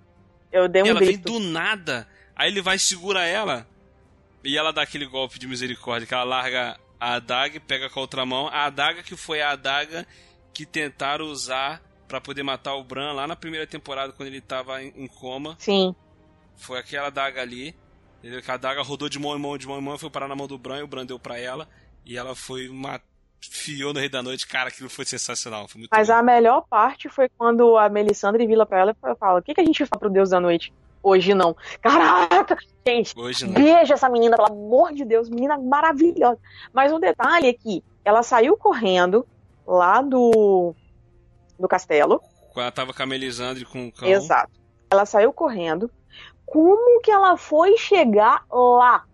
Eu 0.58 0.68
dei 0.68 0.84
um 0.84 0.88
ela 0.88 1.00
grito. 1.00 1.32
vem 1.32 1.40
do 1.40 1.40
nada. 1.40 2.08
Aí 2.36 2.50
ele 2.50 2.62
vai 2.62 2.78
segura 2.78 3.26
ela. 3.26 3.68
E 4.44 4.58
ela 4.58 4.72
dá 4.72 4.82
aquele 4.82 5.06
golpe 5.06 5.40
de 5.40 5.48
misericórdia 5.48 6.08
que 6.08 6.14
ela 6.14 6.24
larga 6.24 6.80
a 7.00 7.16
adaga 7.16 7.58
e 7.58 7.60
pega 7.60 7.90
com 7.90 8.00
a 8.00 8.02
outra 8.02 8.26
mão. 8.26 8.48
A 8.48 8.66
adaga 8.66 9.04
que 9.04 9.16
foi 9.16 9.42
a 9.42 9.52
adaga 9.52 10.08
que 10.54 10.66
tentaram 10.66 11.26
usar 11.26 11.82
para 12.08 12.22
poder 12.22 12.44
matar 12.44 12.76
o 12.76 12.84
Bran 12.84 13.12
lá 13.14 13.28
na 13.28 13.36
primeira 13.36 13.68
temporada 13.68 14.14
quando 14.14 14.28
ele 14.28 14.42
tava 14.42 14.82
em, 14.82 15.08
coma. 15.08 15.56
Sim. 15.60 15.94
Foi 16.56 16.80
aquela 16.80 17.08
adaga 17.08 17.42
ali. 17.42 17.76
Entendeu? 18.20 18.42
Que 18.42 18.50
a 18.50 18.56
adaga 18.56 18.82
rodou 18.82 19.10
de 19.10 19.20
mão 19.20 19.36
em 19.36 19.40
mão, 19.40 19.58
de 19.58 19.68
mão 19.68 19.78
em 19.78 19.84
mão, 19.84 19.98
foi 19.98 20.10
parar 20.10 20.28
na 20.28 20.36
mão 20.36 20.48
do 20.48 20.58
Bran 20.58 20.80
e 20.80 20.84
o 20.84 20.88
Bran 20.88 21.06
deu 21.06 21.20
pra 21.20 21.38
ela. 21.38 21.68
E 22.06 22.18
ela 22.18 22.34
foi 22.34 22.70
uma 22.70 23.02
fiou 23.42 23.94
no 23.94 24.00
Rei 24.00 24.10
da 24.10 24.24
Noite, 24.24 24.48
cara, 24.48 24.70
aquilo 24.70 24.90
foi 24.90 25.06
sensacional. 25.06 25.68
Foi 25.68 25.88
Mas 25.92 26.08
bom. 26.08 26.14
a 26.14 26.24
melhor 26.24 26.66
parte 26.70 27.10
foi 27.10 27.30
quando 27.38 27.78
a 27.78 27.90
Melisandre 27.90 28.46
vira 28.48 28.66
pra 28.66 28.80
ela 28.80 28.92
e 28.92 29.16
fala: 29.16 29.40
O 29.40 29.44
que, 29.44 29.54
que 29.54 29.62
a 29.62 29.66
gente 29.66 29.86
fala 29.86 30.00
pro 30.00 30.10
Deus 30.10 30.30
da 30.30 30.40
Noite? 30.40 30.74
Hoje 31.02 31.34
não. 31.34 31.56
Caraca! 31.82 32.58
Gente, 32.86 33.18
Hoje 33.18 33.46
não. 33.46 33.54
beijo 33.54 33.94
essa 33.94 34.10
menina, 34.10 34.36
pelo 34.36 34.52
amor 34.52 34.94
de 34.94 35.06
Deus, 35.06 35.30
menina 35.30 35.58
maravilhosa. 35.58 36.40
Mas 36.74 36.92
um 36.92 37.00
detalhe 37.00 37.48
é 37.48 37.54
que 37.54 37.84
ela 38.04 38.24
saiu 38.24 38.58
correndo 38.58 39.26
lá 39.66 40.02
do, 40.02 40.74
do 41.60 41.68
castelo. 41.68 42.20
Quando 42.54 42.64
ela 42.64 42.72
tava 42.72 42.94
com 42.94 43.04
a 43.04 43.06
Melisandre 43.06 43.66
com 43.66 43.88
o 43.88 43.92
cão. 43.92 44.08
Exato. 44.08 44.52
Ela 44.90 45.06
saiu 45.06 45.32
correndo. 45.32 45.92
Como 46.46 47.02
que 47.02 47.12
ela 47.12 47.38
foi 47.38 47.78
chegar 47.78 48.46
lá 48.50 49.06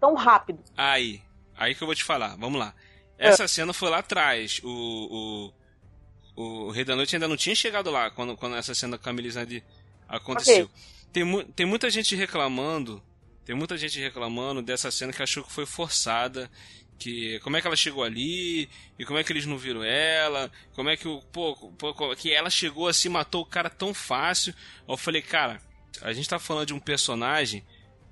tão 0.00 0.14
rápido? 0.14 0.60
Aí, 0.76 1.20
aí 1.56 1.74
que 1.74 1.82
eu 1.82 1.86
vou 1.86 1.94
te 1.94 2.04
falar. 2.04 2.36
Vamos 2.36 2.58
lá. 2.58 2.72
Essa 3.18 3.44
é. 3.44 3.48
cena 3.48 3.72
foi 3.72 3.90
lá 3.90 3.98
atrás. 3.98 4.60
O, 4.62 5.52
o, 6.36 6.66
o 6.66 6.70
Rei 6.70 6.84
da 6.84 6.94
Noite 6.94 7.16
ainda 7.16 7.26
não 7.26 7.36
tinha 7.36 7.54
chegado 7.54 7.90
lá 7.90 8.10
quando, 8.10 8.36
quando 8.36 8.56
essa 8.56 8.74
cena 8.74 8.96
com 8.96 9.08
a 9.08 9.12
Melisandre 9.12 9.64
aconteceu. 10.08 10.66
Okay. 10.66 10.98
Tem, 11.12 11.44
tem 11.46 11.66
muita 11.66 11.90
gente 11.90 12.14
reclamando. 12.14 13.02
Tem 13.44 13.56
muita 13.56 13.76
gente 13.76 13.98
reclamando 13.98 14.62
dessa 14.62 14.90
cena 14.90 15.12
que 15.12 15.22
achou 15.22 15.42
que 15.42 15.52
foi 15.52 15.66
forçada. 15.66 16.50
Que 16.98 17.38
como 17.40 17.56
é 17.56 17.60
que 17.60 17.66
ela 17.66 17.76
chegou 17.76 18.04
ali? 18.04 18.68
E 18.98 19.04
como 19.04 19.18
é 19.18 19.24
que 19.24 19.32
eles 19.32 19.46
não 19.46 19.58
viram 19.58 19.82
ela? 19.82 20.50
Como 20.74 20.88
é 20.88 20.96
que 20.96 21.08
o. 21.08 21.20
Pô, 21.32 21.54
pô 21.72 22.14
que 22.16 22.32
ela 22.32 22.50
chegou 22.50 22.88
assim, 22.88 23.08
matou 23.08 23.42
o 23.42 23.46
cara 23.46 23.70
tão 23.70 23.94
fácil. 23.94 24.54
Eu 24.86 24.96
falei, 24.96 25.22
cara, 25.22 25.60
a 26.02 26.12
gente 26.12 26.28
tá 26.28 26.38
falando 26.38 26.66
de 26.66 26.74
um 26.74 26.80
personagem, 26.80 27.64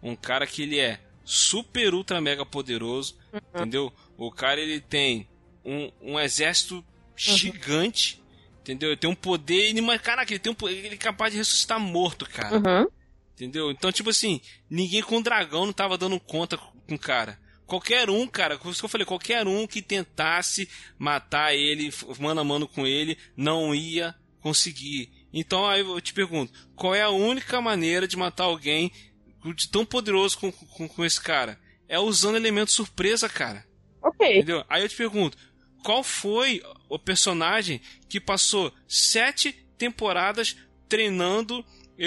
um 0.03 0.17
cara 0.17 0.47
que 0.47 0.63
ele 0.63 0.79
é 0.79 1.01
super 1.27 1.93
ultra 1.93 2.21
mega 2.21 2.47
poderoso, 2.47 3.19
uhum. 3.33 3.41
entendeu? 3.55 3.93
O 4.17 4.31
cara 4.31 4.61
ele 4.61 4.81
tem 4.81 5.29
um, 5.65 5.91
um 6.01 6.21
exército 6.21 6.77
uhum. 6.77 6.85
gigante, 7.17 8.23
entendeu? 8.61 8.91
Ele 8.91 8.97
tem 8.97 9.11
um 9.11 9.15
poder 9.15 9.71
inimaginável. 9.71 10.05
Caraca, 10.05 10.33
ele 10.33 10.39
tem 10.39 10.53
um 10.53 10.55
poder, 10.55 10.77
ele 10.77 10.95
é 10.95 10.99
capaz 10.99 11.33
de 11.33 11.39
ressuscitar 11.39 11.81
morto, 11.81 12.25
cara. 12.31 12.57
Uhum. 12.57 12.87
Entendeu? 13.35 13.73
Então, 13.73 13.91
tipo 13.91 14.09
assim, 14.09 14.41
ninguém 14.71 15.03
com 15.03 15.21
dragão 15.21 15.67
não 15.67 15.73
tava 15.73 15.99
dando 15.99 16.19
conta 16.21 16.57
com 16.57 16.95
o 16.95 16.99
cara. 16.99 17.39
Qualquer 17.67 18.09
um, 18.09 18.29
cara, 18.29 18.57
como 18.57 18.73
eu 18.73 18.89
falei, 18.89 19.05
qualquer 19.05 19.47
um 19.49 19.67
que 19.67 19.83
tentasse 19.83 20.69
matar 20.97 21.53
ele, 21.53 21.93
mano 22.21 22.41
a 22.41 22.45
mano 22.45 22.69
com 22.69 22.87
ele, 22.87 23.19
não 23.37 23.75
ia 23.75 24.15
conseguir. 24.41 25.11
Então 25.33 25.67
aí 25.67 25.81
eu 25.81 26.01
te 26.01 26.15
pergunto, 26.15 26.53
qual 26.77 26.95
é 26.95 27.03
a 27.03 27.11
única 27.11 27.61
maneira 27.61 28.07
de 28.07 28.17
matar 28.17 28.45
alguém 28.45 28.93
de 29.55 29.69
tão 29.69 29.85
poderoso 29.85 30.39
com, 30.39 30.53
com, 30.53 30.89
com 30.89 31.05
esse 31.05 31.21
cara? 31.21 31.59
É 31.89 31.99
usando 31.99 32.37
elemento 32.37 32.73
surpresa, 32.73 33.29
cara. 33.29 33.65
Ok. 34.03 34.37
Entendeu? 34.37 34.65
Aí 34.69 34.83
eu 34.83 34.89
te 34.89 34.97
pergunto, 34.97 35.37
qual 35.85 36.03
foi 36.03 36.63
o 36.89 36.99
personagem 36.99 37.81
que 38.09 38.21
passou 38.21 38.73
sete 38.89 39.53
temporadas 39.79 40.57
treinando 40.89 41.65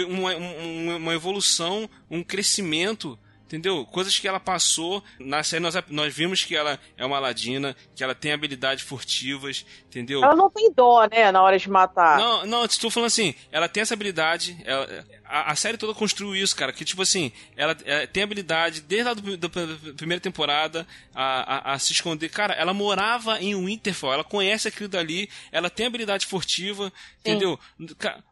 uma, 0.08 0.36
uma, 0.36 0.96
uma 0.98 1.14
evolução, 1.14 1.90
um 2.10 2.24
crescimento 2.24 3.18
entendeu? 3.50 3.84
Coisas 3.88 4.18
que 4.18 4.28
ela 4.28 4.40
passou. 4.40 5.04
Na 5.20 5.44
série 5.44 5.62
nós, 5.62 5.76
nós 5.90 6.14
vimos 6.14 6.44
que 6.44 6.56
ela 6.56 6.80
é 6.96 7.04
uma 7.04 7.20
ladina, 7.20 7.76
que 7.96 8.04
ela 8.04 8.14
tem 8.14 8.32
habilidades 8.32 8.84
furtivas, 8.84 9.66
entendeu? 9.88 10.24
Ela 10.24 10.36
não 10.36 10.50
tem 10.50 10.72
dó, 10.72 11.08
né, 11.12 11.32
na 11.32 11.42
hora 11.42 11.58
de 11.58 11.70
matar. 11.70 12.20
Não, 12.20 12.46
não, 12.46 12.66
estou 12.66 12.92
falando 12.92 13.08
assim, 13.08 13.34
ela 13.52 13.68
tem 13.68 13.82
essa 13.82 13.96
habilidade, 13.96 14.56
ela, 14.64 14.88
a, 15.30 15.52
a, 15.52 15.56
série 15.56 15.78
toda 15.78 15.94
construiu 15.94 16.36
isso, 16.36 16.56
cara, 16.56 16.74
que 16.74 16.84
tipo 16.84 17.04
assim, 17.04 17.32
ela, 17.56 17.78
ela 17.86 18.08
tem 18.08 18.24
habilidade, 18.24 18.82
desde 18.82 19.10
a 19.10 19.14
do, 19.14 19.38
da 19.38 19.48
primeira 19.96 20.20
temporada, 20.20 20.88
a, 21.14 21.72
a, 21.72 21.74
a, 21.74 21.80
se 21.80 21.94
esconder. 21.94 22.30
Cara, 22.30 22.54
ela 22.56 22.74
morava 22.74 23.40
em 23.40 23.56
Winterfell, 23.56 24.14
ela 24.14 24.24
conhece 24.24 24.68
aquilo 24.68 24.90
dali, 24.90 25.30
ela 25.52 25.70
tem 25.70 25.86
habilidade 25.86 26.26
furtiva, 26.26 26.90
Sim. 26.90 26.94
entendeu? 27.20 27.60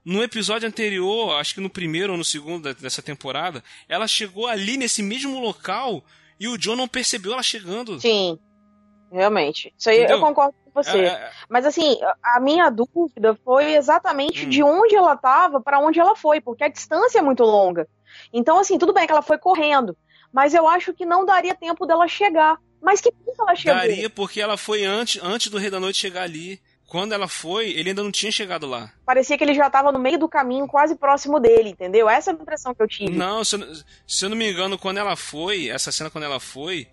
No 0.04 0.24
episódio 0.24 0.68
anterior, 0.68 1.40
acho 1.40 1.54
que 1.54 1.62
no 1.62 1.70
primeiro 1.70 2.14
ou 2.14 2.18
no 2.18 2.26
segundo 2.26 2.74
dessa 2.74 3.02
temporada, 3.04 3.64
ela 3.88 4.08
chegou 4.08 4.48
ali 4.48 4.76
nesse 4.76 5.04
mesmo 5.04 5.40
local 5.40 6.04
e 6.40 6.48
o 6.48 6.58
John 6.58 6.76
não 6.76 6.88
percebeu 6.88 7.34
ela 7.34 7.44
chegando. 7.44 8.00
Sim. 8.00 8.40
Realmente. 9.12 9.74
Isso 9.78 9.90
aí 9.90 9.98
Entendeu? 10.00 10.18
eu 10.18 10.22
concordo 10.22 10.56
com 10.66 10.72
você. 10.84 11.00
É, 11.00 11.06
é... 11.06 11.32
Mas 11.50 11.66
assim, 11.66 11.98
a 12.22 12.40
minha 12.40 12.70
dúvida 12.70 13.38
foi 13.44 13.76
exatamente 13.76 14.46
hum. 14.46 14.50
de 14.50 14.64
onde 14.64 14.96
ela 14.96 15.14
estava 15.14 15.62
para 15.62 15.80
onde 15.80 16.00
ela 16.00 16.16
foi, 16.16 16.42
porque 16.42 16.64
a 16.64 16.70
distância 16.70 17.20
é 17.20 17.22
muito 17.22 17.44
longa. 17.44 17.88
Então, 18.34 18.60
assim, 18.60 18.78
tudo 18.78 18.94
bem 18.94 19.06
que 19.06 19.12
ela 19.12 19.22
foi 19.22 19.38
correndo, 19.38 19.96
mas 20.32 20.54
eu 20.54 20.68
acho 20.68 20.94
que 20.94 21.06
não 21.06 21.26
daria 21.26 21.56
tempo 21.56 21.86
dela 21.86 22.08
chegar. 22.08 22.58
Mas 22.82 23.02
que 23.02 23.12
ponto 23.12 23.42
ela 23.42 23.56
chegou? 23.56 23.80
Daria 23.80 24.10
porque 24.10 24.40
ela 24.40 24.56
foi 24.56 24.84
antes, 24.84 25.22
antes 25.24 25.50
do 25.50 25.58
Rei 25.58 25.70
da 25.70 25.80
Noite 25.80 25.98
chegar 25.98 26.24
ali. 26.24 26.62
Quando 26.88 27.12
ela 27.12 27.28
foi, 27.28 27.72
ele 27.72 27.90
ainda 27.90 28.02
não 28.02 28.12
tinha 28.12 28.32
chegado 28.32 28.66
lá. 28.66 28.90
Parecia 29.06 29.38
que 29.38 29.44
ele 29.44 29.54
já 29.54 29.68
estava 29.68 29.92
no 29.92 30.00
meio 30.00 30.18
do 30.18 30.30
caminho, 30.30 30.66
quase 30.66 30.96
próximo 30.96 31.38
dele, 31.38 31.72
entendeu? 31.72 32.10
Essa 32.10 32.32
é 32.32 32.34
a 32.34 32.38
impressão 32.38 32.74
que 32.74 32.82
eu 32.82 32.88
tive. 32.88 33.12
Não, 33.12 33.44
se 33.44 33.58
eu, 33.58 33.76
se 34.08 34.24
eu 34.24 34.30
não 34.30 34.38
me 34.38 34.50
engano, 34.50 34.78
quando 34.78 34.98
ela 34.98 35.18
foi, 35.18 35.68
essa 35.68 35.92
cena 35.92 36.10
quando 36.10 36.24
ela 36.24 36.40
foi, 36.40 36.88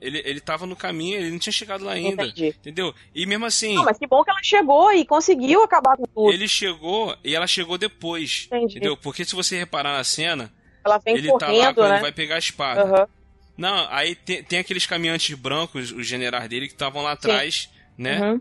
ele, 0.00 0.22
ele 0.24 0.40
tava 0.40 0.66
no 0.66 0.76
caminho, 0.76 1.16
ele 1.16 1.30
não 1.30 1.38
tinha 1.38 1.52
chegado 1.52 1.84
lá 1.84 1.92
ainda. 1.92 2.24
Entendi. 2.24 2.48
Entendeu? 2.48 2.94
E 3.14 3.26
mesmo 3.26 3.46
assim. 3.46 3.74
Não, 3.74 3.84
mas 3.84 3.98
que 3.98 4.06
bom 4.06 4.22
que 4.22 4.30
ela 4.30 4.42
chegou 4.42 4.92
e 4.92 5.04
conseguiu 5.04 5.62
acabar 5.62 5.96
com 5.96 6.04
tudo. 6.04 6.32
Ele 6.32 6.46
chegou 6.46 7.16
e 7.24 7.34
ela 7.34 7.46
chegou 7.46 7.78
depois. 7.78 8.44
Entendi. 8.46 8.76
Entendeu? 8.76 8.96
Porque 8.96 9.24
se 9.24 9.34
você 9.34 9.58
reparar 9.58 9.96
na 9.96 10.04
cena. 10.04 10.52
Ela 10.84 10.98
vem 10.98 11.16
ele 11.16 11.28
correndo, 11.28 11.74
tá 11.74 11.82
lá, 11.82 11.88
né? 11.88 11.94
ele 11.94 12.02
vai 12.02 12.12
pegar 12.12 12.36
a 12.36 12.38
espada. 12.38 12.84
Uhum. 12.84 13.06
Não, 13.56 13.88
aí 13.90 14.14
tem, 14.14 14.42
tem 14.42 14.58
aqueles 14.58 14.86
caminhantes 14.86 15.34
brancos, 15.36 15.90
os 15.90 16.06
generais 16.06 16.48
dele, 16.48 16.66
que 16.68 16.74
estavam 16.74 17.02
lá 17.02 17.12
atrás, 17.12 17.70
Sim. 17.72 18.02
né? 18.02 18.20
Uhum. 18.20 18.40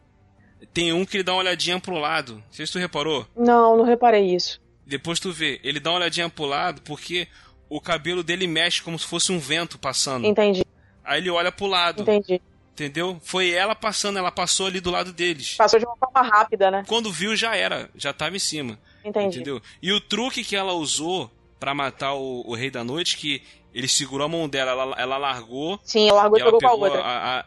Tem 0.74 0.92
um 0.92 1.06
que 1.06 1.18
ele 1.18 1.24
dá 1.24 1.34
uma 1.34 1.40
olhadinha 1.40 1.80
pro 1.80 1.98
lado. 1.98 2.36
Não 2.36 2.44
sei 2.52 2.66
se 2.66 2.74
tu 2.74 2.80
reparou. 2.80 3.26
Não, 3.36 3.78
não 3.78 3.86
reparei 3.86 4.36
isso. 4.36 4.62
Depois 4.86 5.20
tu 5.20 5.32
vê, 5.32 5.60
ele 5.64 5.80
dá 5.80 5.92
uma 5.92 6.00
olhadinha 6.00 6.30
pro 6.30 6.46
lado 6.46 6.82
porque 6.82 7.28
o 7.70 7.82
cabelo 7.82 8.24
dele 8.24 8.46
mexe 8.46 8.82
como 8.82 9.00
se 9.00 9.08
fosse 9.08 9.32
um 9.32 9.40
vento 9.40 9.80
passando. 9.80 10.28
Entendi. 10.28 10.64
Aí 11.06 11.20
ele 11.20 11.30
olha 11.30 11.52
pro 11.52 11.68
lado. 11.68 12.02
Entendi. 12.02 12.42
Entendeu? 12.76 13.18
Foi 13.24 13.52
ela 13.52 13.74
passando, 13.74 14.20
ela 14.20 14.32
passou 14.32 14.68
ali 14.68 14.82
do 14.82 14.92
lado 14.92 15.14
deles. 15.14 15.56
Passou 15.56 15.80
de 15.80 15.86
uma 15.86 15.96
forma 15.96 16.22
rápida, 16.22 16.70
né? 16.70 16.84
Quando 16.86 17.10
viu, 17.10 17.34
já 17.34 17.56
era. 17.56 17.90
Já 17.96 18.12
tava 18.12 18.36
em 18.36 18.40
cima. 18.40 18.78
Entendi. 19.04 19.38
Entendeu? 19.38 19.62
E 19.82 19.94
o 19.94 20.02
truque 20.02 20.44
que 20.44 20.58
ela 20.58 20.74
usou 20.74 21.32
para 21.58 21.74
matar 21.74 22.16
o, 22.16 22.44
o, 22.46 22.54
Rei 22.54 22.70
da 22.70 22.84
Noite, 22.84 23.16
que 23.16 23.42
ele 23.74 23.88
segurou 23.88 24.26
a 24.26 24.30
mão 24.30 24.50
dela, 24.50 24.72
ela, 24.72 24.96
ela 24.98 25.18
largou. 25.18 25.80
Sim, 25.84 26.10
ela 26.10 26.24
largou 26.24 26.38
e, 26.38 26.44
pegou 26.44 26.60
com 26.60 26.68
a 26.68 26.74
outra. 26.74 27.02
A, 27.02 27.40
a, 27.40 27.46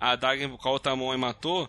a 0.00 0.16
Daga 0.16 0.48
com 0.48 0.68
a 0.68 0.72
outra 0.72 0.96
mão 0.96 1.12
e 1.12 1.16
matou. 1.18 1.68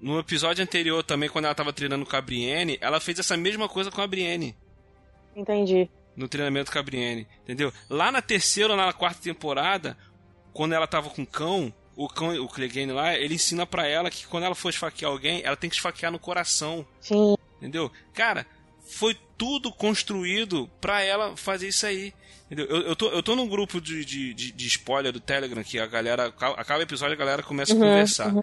No 0.00 0.18
episódio 0.18 0.64
anterior 0.64 1.04
também, 1.04 1.28
quando 1.28 1.44
ela 1.44 1.54
tava 1.54 1.72
treinando 1.72 2.04
com 2.04 2.16
a 2.16 2.20
Brienne, 2.20 2.78
ela 2.80 2.98
fez 2.98 3.20
essa 3.20 3.36
mesma 3.36 3.68
coisa 3.68 3.92
com 3.92 4.00
a 4.00 4.06
Brienne. 4.08 4.56
Entendi. 5.36 5.88
No 6.16 6.26
treinamento 6.26 6.72
com 6.72 6.78
a 6.78 6.82
Brienne, 6.82 7.28
entendeu? 7.44 7.72
Lá 7.88 8.10
na 8.10 8.20
terceira 8.20 8.72
ou 8.72 8.76
na 8.76 8.92
quarta 8.92 9.22
temporada, 9.22 9.96
quando 10.52 10.72
ela 10.72 10.86
tava 10.86 11.10
com 11.10 11.22
o 11.22 11.26
cão, 11.26 11.72
o 11.96 12.08
cão, 12.08 12.34
o 12.42 12.48
Clegane 12.48 12.92
lá, 12.92 13.14
ele 13.14 13.34
ensina 13.34 13.66
para 13.66 13.86
ela 13.86 14.10
que 14.10 14.26
quando 14.26 14.44
ela 14.44 14.54
for 14.54 14.70
esfaquear 14.70 15.10
alguém, 15.10 15.42
ela 15.44 15.56
tem 15.56 15.68
que 15.68 15.76
esfaquear 15.76 16.10
no 16.10 16.18
coração. 16.18 16.86
Sim. 17.00 17.36
Entendeu? 17.58 17.90
Cara, 18.14 18.46
foi 18.82 19.16
tudo 19.36 19.70
construído 19.70 20.68
para 20.80 21.02
ela 21.02 21.36
fazer 21.36 21.68
isso 21.68 21.86
aí. 21.86 22.14
Entendeu? 22.46 22.66
Eu, 22.66 22.82
eu, 22.82 22.96
tô, 22.96 23.08
eu 23.10 23.22
tô 23.22 23.36
num 23.36 23.48
grupo 23.48 23.80
de, 23.80 24.04
de, 24.04 24.34
de, 24.34 24.52
de 24.52 24.66
spoiler 24.66 25.12
do 25.12 25.20
Telegram 25.20 25.62
que 25.62 25.78
a 25.78 25.86
galera. 25.86 26.26
Acaba 26.26 26.80
o 26.80 26.82
episódio 26.82 27.14
a 27.14 27.18
galera 27.18 27.42
começa 27.42 27.74
uhum, 27.74 27.82
a 27.82 27.86
conversar. 27.86 28.34
Uhum. 28.34 28.42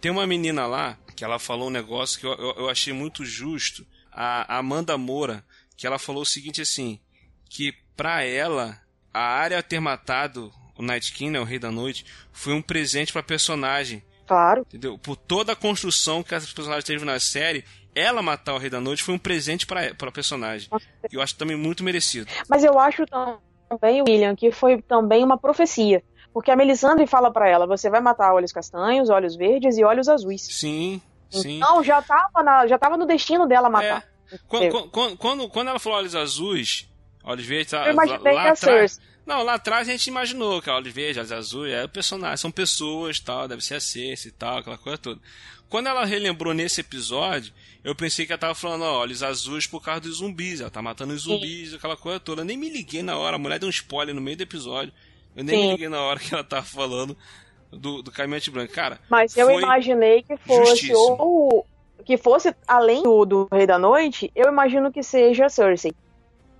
Tem 0.00 0.10
uma 0.10 0.26
menina 0.26 0.66
lá 0.66 0.98
que 1.16 1.24
ela 1.24 1.38
falou 1.38 1.68
um 1.68 1.72
negócio 1.72 2.18
que 2.18 2.26
eu, 2.26 2.32
eu, 2.32 2.54
eu 2.58 2.68
achei 2.70 2.92
muito 2.92 3.24
justo. 3.24 3.86
A 4.12 4.58
Amanda 4.58 4.96
Moura, 4.98 5.44
que 5.76 5.86
ela 5.86 5.98
falou 5.98 6.22
o 6.22 6.26
seguinte 6.26 6.60
assim: 6.60 7.00
que 7.48 7.74
pra 7.96 8.24
ela, 8.24 8.80
a 9.12 9.20
área 9.20 9.62
ter 9.62 9.80
matado 9.80 10.52
o 10.80 10.82
Night 10.82 11.12
King, 11.12 11.32
né, 11.32 11.40
o 11.40 11.44
Rei 11.44 11.58
da 11.58 11.70
Noite, 11.70 12.06
foi 12.32 12.54
um 12.54 12.62
presente 12.62 13.12
pra 13.12 13.22
personagem. 13.22 14.02
Claro. 14.26 14.62
Entendeu? 14.62 14.98
Por 14.98 15.16
toda 15.16 15.52
a 15.52 15.56
construção 15.56 16.22
que 16.22 16.34
essa 16.34 16.46
personagem 16.54 16.84
teve 16.84 17.04
na 17.04 17.20
série, 17.20 17.64
ela 17.94 18.22
matar 18.22 18.54
o 18.54 18.58
Rei 18.58 18.70
da 18.70 18.80
Noite 18.80 19.02
foi 19.02 19.14
um 19.14 19.18
presente 19.18 19.66
para 19.66 19.90
a 19.90 20.12
personagem. 20.12 20.70
E 21.10 21.14
eu 21.14 21.20
acho 21.20 21.36
também 21.36 21.56
muito 21.56 21.84
merecido. 21.84 22.30
Mas 22.48 22.64
eu 22.64 22.78
acho 22.78 23.04
também, 23.68 24.02
William, 24.02 24.34
que 24.34 24.50
foi 24.50 24.80
também 24.80 25.22
uma 25.22 25.36
profecia. 25.36 26.02
Porque 26.32 26.50
a 26.50 26.56
Melisandre 26.56 27.06
fala 27.06 27.30
para 27.30 27.48
ela: 27.48 27.66
você 27.66 27.90
vai 27.90 28.00
matar 28.00 28.32
olhos 28.32 28.52
castanhos, 28.52 29.10
olhos 29.10 29.36
verdes 29.36 29.76
e 29.76 29.84
olhos 29.84 30.08
azuis. 30.08 30.42
Sim, 30.42 31.02
sim. 31.28 31.56
Então 31.56 31.82
já 31.82 32.00
tava, 32.00 32.42
na, 32.42 32.66
já 32.66 32.78
tava 32.78 32.96
no 32.96 33.04
destino 33.04 33.46
dela 33.46 33.68
matar. 33.68 34.06
É. 34.32 34.38
Quando, 34.46 34.90
quando, 34.90 35.16
quando, 35.16 35.48
quando, 35.48 35.68
ela 35.68 35.80
falou 35.80 35.98
olhos 35.98 36.14
azuis, 36.14 36.88
olhos 37.24 37.44
verdes, 37.44 37.72
eu 37.72 37.90
imaginei 37.90 38.32
lá, 38.32 38.44
lá 38.44 38.50
atrás. 38.52 39.00
Não, 39.26 39.42
lá 39.42 39.54
atrás 39.54 39.88
a 39.88 39.92
gente 39.92 40.06
imaginou 40.06 40.60
que 40.60 40.70
a 40.70 40.74
olhos 40.74 40.92
verdes, 40.92 41.18
olhos 41.18 41.32
azuis, 41.32 41.72
é 41.72 41.84
o 41.84 41.88
personagem, 41.88 42.36
são 42.36 42.50
pessoas 42.50 43.20
tal, 43.20 43.46
deve 43.46 43.62
ser 43.62 43.74
a 43.74 43.80
Cersei 43.80 44.30
e 44.30 44.34
tal, 44.34 44.58
aquela 44.58 44.78
coisa 44.78 44.98
toda. 44.98 45.20
Quando 45.68 45.86
ela 45.86 46.04
relembrou 46.04 46.52
nesse 46.52 46.80
episódio, 46.80 47.52
eu 47.84 47.94
pensei 47.94 48.26
que 48.26 48.32
ela 48.32 48.40
tava 48.40 48.54
falando, 48.56 48.82
ó, 48.82 48.98
olhos 49.00 49.22
azuis 49.22 49.66
por 49.66 49.80
causa 49.80 50.00
dos 50.00 50.16
zumbis, 50.16 50.60
ela 50.60 50.68
tá 50.68 50.82
matando 50.82 51.14
os 51.14 51.22
zumbis, 51.22 51.70
Sim. 51.70 51.76
aquela 51.76 51.96
coisa 51.96 52.18
toda. 52.18 52.40
Eu 52.42 52.44
nem 52.44 52.56
me 52.56 52.68
liguei 52.68 53.02
na 53.02 53.16
hora, 53.16 53.36
a 53.36 53.38
mulher 53.38 53.60
deu 53.60 53.68
um 53.68 53.70
spoiler 53.70 54.14
no 54.14 54.20
meio 54.20 54.36
do 54.36 54.42
episódio. 54.42 54.92
Eu 55.36 55.44
nem 55.44 55.56
Sim. 55.56 55.62
me 55.62 55.72
liguei 55.72 55.88
na 55.88 56.00
hora 56.00 56.18
que 56.18 56.34
ela 56.34 56.42
tava 56.42 56.66
falando 56.66 57.16
do, 57.70 58.02
do 58.02 58.10
caminhante 58.10 58.50
branco. 58.50 58.72
Cara, 58.72 58.98
mas 59.08 59.36
eu 59.36 59.48
imaginei 59.50 60.22
que 60.22 60.36
fosse 60.36 60.92
ou 60.92 61.64
que 62.04 62.16
fosse 62.16 62.52
além 62.66 63.02
do, 63.02 63.24
do 63.24 63.48
Rei 63.52 63.66
da 63.66 63.78
Noite, 63.78 64.30
eu 64.34 64.48
imagino 64.48 64.90
que 64.90 65.02
seja 65.02 65.48
Cersei. 65.48 65.94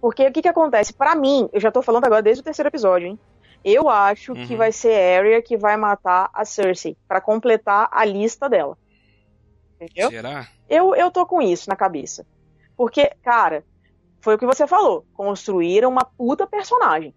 Porque 0.01 0.27
o 0.27 0.33
que 0.33 0.43
que 0.43 0.49
acontece? 0.49 0.93
Para 0.93 1.15
mim, 1.15 1.49
eu 1.53 1.61
já 1.61 1.71
tô 1.71 1.83
falando 1.83 2.05
agora 2.05 2.23
desde 2.23 2.41
o 2.41 2.45
terceiro 2.45 2.69
episódio, 2.69 3.09
hein? 3.09 3.19
Eu 3.63 3.89
acho 3.89 4.33
uhum. 4.33 4.47
que 4.47 4.57
vai 4.57 4.73
ser 4.73 5.19
Arya 5.19 5.43
que 5.43 5.57
vai 5.57 5.77
matar 5.77 6.31
a 6.33 6.45
Cersei 6.45 6.97
para 7.07 7.21
completar 7.21 7.89
a 7.93 8.05
lista 8.05 8.49
dela. 8.49 8.79
Entendeu? 9.79 10.11
Será? 10.11 10.49
Eu, 10.69 10.95
eu 10.95 11.11
tô 11.11 11.27
com 11.27 11.43
isso 11.43 11.69
na 11.69 11.77
cabeça. 11.77 12.27
Porque, 12.75 13.11
cara, 13.23 13.63
foi 14.21 14.35
o 14.35 14.39
que 14.39 14.47
você 14.47 14.67
falou. 14.67 15.05
Construíram 15.13 15.91
uma 15.91 16.05
puta 16.05 16.47
personagem 16.47 17.15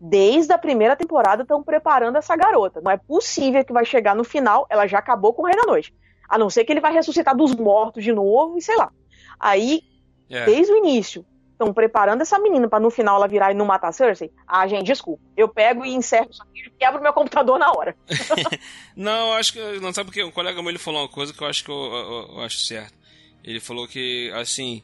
desde 0.00 0.52
a 0.52 0.58
primeira 0.58 0.96
temporada 0.96 1.42
estão 1.42 1.62
preparando 1.62 2.16
essa 2.16 2.36
garota. 2.36 2.80
Não 2.80 2.90
é 2.90 2.96
possível 2.96 3.64
que 3.64 3.72
vai 3.72 3.84
chegar 3.84 4.14
no 4.14 4.24
final, 4.24 4.66
ela 4.68 4.86
já 4.86 4.98
acabou 4.98 5.32
com 5.32 5.42
o 5.42 5.46
Rei 5.46 5.56
da 5.56 5.64
Noite. 5.64 5.94
A 6.28 6.38
não 6.38 6.50
ser 6.50 6.64
que 6.64 6.72
ele 6.72 6.80
vai 6.80 6.92
ressuscitar 6.92 7.36
dos 7.36 7.54
mortos 7.54 8.02
de 8.02 8.12
novo 8.12 8.58
e 8.58 8.62
sei 8.62 8.76
lá. 8.76 8.92
Aí, 9.38 9.82
é. 10.28 10.44
desde 10.44 10.72
o 10.72 10.76
início, 10.76 11.24
estão 11.56 11.72
preparando 11.72 12.20
essa 12.20 12.38
menina 12.38 12.68
para 12.68 12.78
no 12.78 12.90
final 12.90 13.16
ela 13.16 13.26
virar 13.26 13.50
e 13.50 13.54
não 13.54 13.64
matar 13.64 13.88
a 13.88 13.92
Cersei. 13.92 14.30
Ah, 14.46 14.68
gente, 14.68 14.84
desculpa. 14.84 15.22
Eu 15.36 15.48
pego 15.48 15.84
e 15.84 15.94
encerro 15.94 16.28
isso 16.30 16.42
aqui 16.42 16.66
e 16.66 16.70
quebro 16.70 17.02
meu 17.02 17.12
computador 17.12 17.58
na 17.58 17.72
hora. 17.72 17.96
não, 18.94 19.32
acho 19.32 19.54
que. 19.54 19.80
Não 19.80 19.92
sabe 19.92 20.06
porque 20.06 20.22
um 20.22 20.30
colega 20.30 20.60
meu 20.60 20.70
ele 20.70 20.78
falou 20.78 21.02
uma 21.02 21.08
coisa 21.08 21.32
que 21.32 21.42
eu 21.42 21.46
acho 21.46 21.64
que 21.64 21.70
eu, 21.70 21.74
eu, 21.74 22.28
eu 22.36 22.40
acho 22.40 22.58
certo. 22.58 22.94
Ele 23.42 23.60
falou 23.60 23.86
que, 23.88 24.30
assim, 24.34 24.82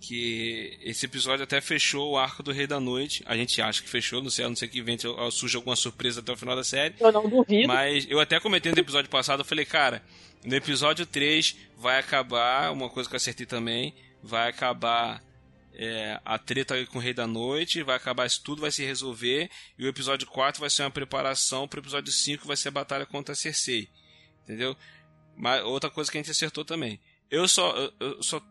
que 0.00 0.78
esse 0.82 1.06
episódio 1.06 1.44
até 1.44 1.60
fechou 1.60 2.12
o 2.12 2.18
arco 2.18 2.42
do 2.42 2.52
Rei 2.52 2.66
da 2.66 2.80
Noite. 2.80 3.22
A 3.26 3.36
gente 3.36 3.60
acha 3.60 3.82
que 3.82 3.88
fechou, 3.88 4.22
não 4.22 4.30
sei, 4.30 4.44
a 4.44 4.48
não 4.48 4.56
ser 4.56 4.68
que 4.68 4.82
vem 4.82 4.96
surge 5.30 5.56
alguma 5.56 5.76
surpresa 5.76 6.20
até 6.20 6.32
o 6.32 6.36
final 6.36 6.56
da 6.56 6.64
série. 6.64 6.94
Eu 6.98 7.12
não 7.12 7.28
duvido. 7.28 7.68
Mas 7.68 8.06
eu 8.08 8.18
até 8.18 8.40
comentei 8.40 8.72
no 8.72 8.78
episódio 8.78 9.10
passado, 9.10 9.40
eu 9.40 9.44
falei, 9.44 9.64
cara, 9.64 10.02
no 10.44 10.54
episódio 10.54 11.04
3 11.04 11.56
vai 11.76 11.98
acabar, 11.98 12.72
uma 12.72 12.88
coisa 12.88 13.08
que 13.08 13.14
eu 13.14 13.18
acertei 13.18 13.46
também, 13.46 13.94
vai 14.22 14.48
acabar 14.48 15.22
é, 15.74 16.20
a 16.24 16.38
treta 16.38 16.74
com 16.86 16.98
o 16.98 17.00
Rei 17.00 17.14
da 17.14 17.26
Noite, 17.26 17.82
vai 17.82 17.96
acabar 17.96 18.26
isso 18.26 18.42
tudo, 18.42 18.62
vai 18.62 18.70
se 18.70 18.84
resolver, 18.84 19.50
e 19.78 19.84
o 19.84 19.88
episódio 19.88 20.26
4 20.26 20.60
vai 20.60 20.70
ser 20.70 20.82
uma 20.82 20.90
preparação 20.90 21.68
para 21.68 21.78
o 21.78 21.82
episódio 21.82 22.12
5 22.12 22.46
vai 22.46 22.56
ser 22.56 22.68
a 22.68 22.72
batalha 22.72 23.06
contra 23.06 23.32
a 23.32 23.36
Cersei. 23.36 23.88
Entendeu? 24.44 24.76
Mas 25.36 25.62
outra 25.62 25.90
coisa 25.90 26.10
que 26.10 26.18
a 26.18 26.20
gente 26.20 26.30
acertou 26.30 26.64
também. 26.64 27.00
Eu 27.30 27.46
só, 27.46 27.76
eu, 27.76 27.92
eu 28.00 28.22
só 28.22 28.42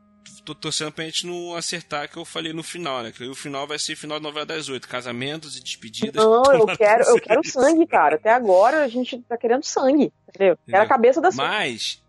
tô 0.46 0.56
torcendo 0.56 0.92
pra 0.92 1.06
gente 1.06 1.26
não 1.26 1.56
acertar 1.56 2.10
que 2.10 2.18
eu 2.18 2.24
falei 2.24 2.54
no 2.54 2.64
final, 2.64 3.04
né? 3.04 3.12
Que 3.12 3.26
o 3.26 3.36
final 3.36 3.68
vai 3.68 3.80
ser 3.80 3.96
final 3.96 4.20
de 4.20 4.24
novela 4.24 4.46
das 4.46 4.70
oito, 4.70 4.88
casamentos 4.88 5.58
e 5.58 5.64
despedidas. 5.64 6.24
Não, 6.24 6.44
eu 6.54 6.66
quero, 6.66 7.04
eu 7.04 7.20
quero 7.20 7.44
sangue, 7.48 7.86
cara. 7.86 8.16
Até 8.16 8.32
agora 8.32 8.84
a 8.84 8.88
gente 8.88 9.20
tá 9.24 9.38
querendo 9.38 9.64
sangue, 9.64 10.14
entendeu? 10.30 10.58
Quero 10.66 10.84
a 10.84 10.88
cabeça 10.88 11.20
da 11.20 11.30
Mas, 11.32 12.02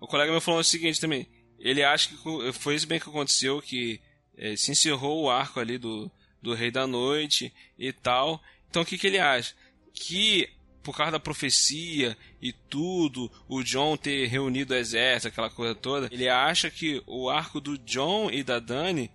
o 0.00 0.06
colega 0.06 0.30
meu 0.30 0.40
falou 0.40 0.60
o 0.60 0.64
seguinte 0.64 1.00
também. 1.00 1.26
Ele 1.58 1.82
acha 1.82 2.10
que 2.10 2.52
foi 2.52 2.74
isso 2.74 2.86
bem 2.86 3.00
que 3.00 3.08
aconteceu, 3.08 3.62
que 3.62 4.00
é, 4.36 4.56
se 4.56 4.70
encerrou 4.70 5.22
o 5.22 5.30
arco 5.30 5.60
ali 5.60 5.78
do, 5.78 6.10
do 6.42 6.54
Rei 6.54 6.70
da 6.70 6.86
Noite 6.86 7.52
e 7.78 7.92
tal. 7.92 8.40
Então 8.68 8.82
o 8.82 8.86
que, 8.86 8.98
que 8.98 9.06
ele 9.06 9.18
acha? 9.18 9.54
Que 9.92 10.48
por 10.86 10.96
causa 10.96 11.12
da 11.12 11.20
profecia 11.20 12.16
e 12.40 12.52
tudo, 12.52 13.28
o 13.48 13.60
John 13.64 13.96
ter 13.96 14.28
reunido 14.28 14.72
o 14.72 14.76
exército, 14.76 15.26
aquela 15.26 15.50
coisa 15.50 15.74
toda, 15.74 16.08
ele 16.12 16.28
acha 16.28 16.70
que 16.70 17.02
o 17.08 17.28
arco 17.28 17.60
do 17.60 17.76
John 17.78 18.30
e 18.30 18.44
da 18.44 18.60
Dani 18.60 19.10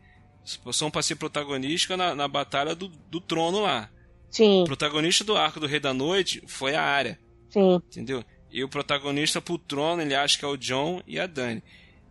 são 0.73 0.91
para 0.91 1.01
ser 1.01 1.15
protagonista 1.15 1.95
na, 1.95 2.13
na 2.13 2.27
batalha 2.27 2.75
do, 2.75 2.89
do 2.89 3.21
trono 3.21 3.61
lá. 3.61 3.89
Sim. 4.29 4.63
O 4.63 4.65
protagonista 4.65 5.23
do 5.23 5.37
arco 5.37 5.61
do 5.61 5.67
Rei 5.67 5.79
da 5.79 5.93
Noite 5.93 6.43
foi 6.45 6.75
a 6.75 6.83
Arya. 6.83 7.17
Sim. 7.49 7.75
Entendeu? 7.75 8.21
E 8.51 8.63
o 8.65 8.69
protagonista 8.69 9.41
pro 9.41 9.57
trono, 9.57 10.01
ele 10.01 10.13
acha 10.13 10.37
que 10.37 10.43
é 10.43 10.47
o 10.49 10.57
John 10.57 11.01
e 11.07 11.17
a 11.17 11.25
Dani. 11.25 11.63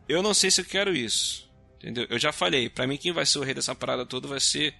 Eu 0.08 0.22
não 0.22 0.32
sei 0.32 0.50
se 0.50 0.62
eu 0.62 0.64
quero 0.64 0.96
isso. 0.96 1.49
Entendeu? 1.80 2.06
Eu 2.10 2.18
já 2.18 2.30
falei, 2.32 2.68
para 2.68 2.86
mim 2.86 2.96
quem 2.96 3.12
vai 3.12 3.24
ser 3.24 3.38
o 3.38 3.42
rei 3.42 3.54
dessa 3.54 3.74
parada 3.74 4.04
toda 4.04 4.28
vai 4.28 4.38
ser 4.40 4.74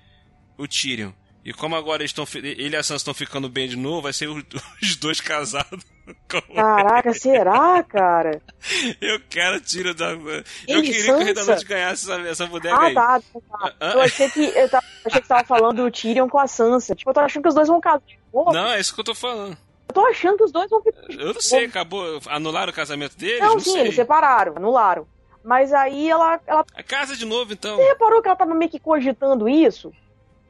o 0.58 0.68
Tyrion. 0.68 1.12
E 1.42 1.54
como 1.54 1.74
agora 1.74 2.02
eles 2.02 2.10
estão, 2.10 2.26
ele 2.34 2.74
e 2.74 2.76
a 2.76 2.82
Sansa 2.82 2.96
estão 2.96 3.14
ficando 3.14 3.48
bem 3.48 3.66
de 3.66 3.74
novo, 3.74 4.02
vai 4.02 4.12
ser 4.12 4.26
os 4.82 4.96
dois 4.96 5.20
casados. 5.22 5.82
Caraca, 6.54 7.14
será, 7.14 7.82
cara? 7.82 8.42
Eu 9.00 9.18
quero 9.30 9.58
tiro 9.60 9.94
da. 9.94 10.10
Eu 10.10 10.44
Ele 10.68 10.82
queria 10.82 10.82
que 10.82 10.92
Sansa? 11.02 11.16
o 11.16 11.24
Rei 11.24 11.32
da 11.34 11.44
Noite 11.44 11.64
ganhasse 11.64 12.10
essa, 12.12 12.20
essa 12.28 12.46
boneca 12.46 12.76
Ah, 12.76 12.84
aí. 12.86 12.94
tá, 12.94 13.20
tá. 13.20 13.74
Ah, 13.80 13.92
Eu 13.92 14.00
achei 14.02 14.28
que 14.28 14.40
eu 14.44 14.68
tava, 14.68 14.84
achei 15.06 15.20
que 15.20 15.26
você 15.26 15.34
tava 15.34 15.44
falando 15.44 15.82
do 15.84 15.90
Tyrion 15.90 16.28
com 16.28 16.38
a 16.38 16.46
Sansa. 16.46 16.94
Tipo, 16.94 17.08
eu 17.10 17.14
tô 17.14 17.20
achando 17.20 17.42
que 17.44 17.48
os 17.48 17.54
dois 17.54 17.68
vão 17.68 17.80
casar. 17.80 18.02
de 18.06 18.18
novo. 18.34 18.52
Não, 18.52 18.70
é 18.72 18.80
isso 18.80 18.92
que 18.94 19.00
eu 19.00 19.04
tô 19.04 19.14
falando. 19.14 19.56
Eu 19.88 19.94
tô 19.94 20.06
achando 20.06 20.36
que 20.36 20.44
os 20.44 20.52
dois 20.52 20.68
vão 20.68 20.82
ficar. 20.82 21.00
Eu 21.10 21.32
não 21.32 21.40
sei, 21.40 21.64
acabou. 21.64 22.20
Anularam 22.28 22.70
o 22.70 22.74
casamento 22.74 23.16
deles? 23.16 23.40
Não, 23.40 23.54
Não, 23.54 23.60
sim, 23.60 23.72
sei. 23.72 23.80
eles 23.82 23.94
separaram, 23.94 24.56
anularam. 24.56 25.06
Mas 25.42 25.72
aí 25.72 26.10
ela, 26.10 26.38
ela 26.46 26.64
A 26.74 26.82
casa 26.82 27.16
de 27.16 27.24
novo, 27.24 27.52
então. 27.52 27.76
Você 27.76 27.82
reparou 27.88 28.20
que 28.20 28.28
ela 28.28 28.36
tava 28.36 28.54
meio 28.54 28.70
que 28.70 28.78
cogitando 28.78 29.48
isso? 29.48 29.92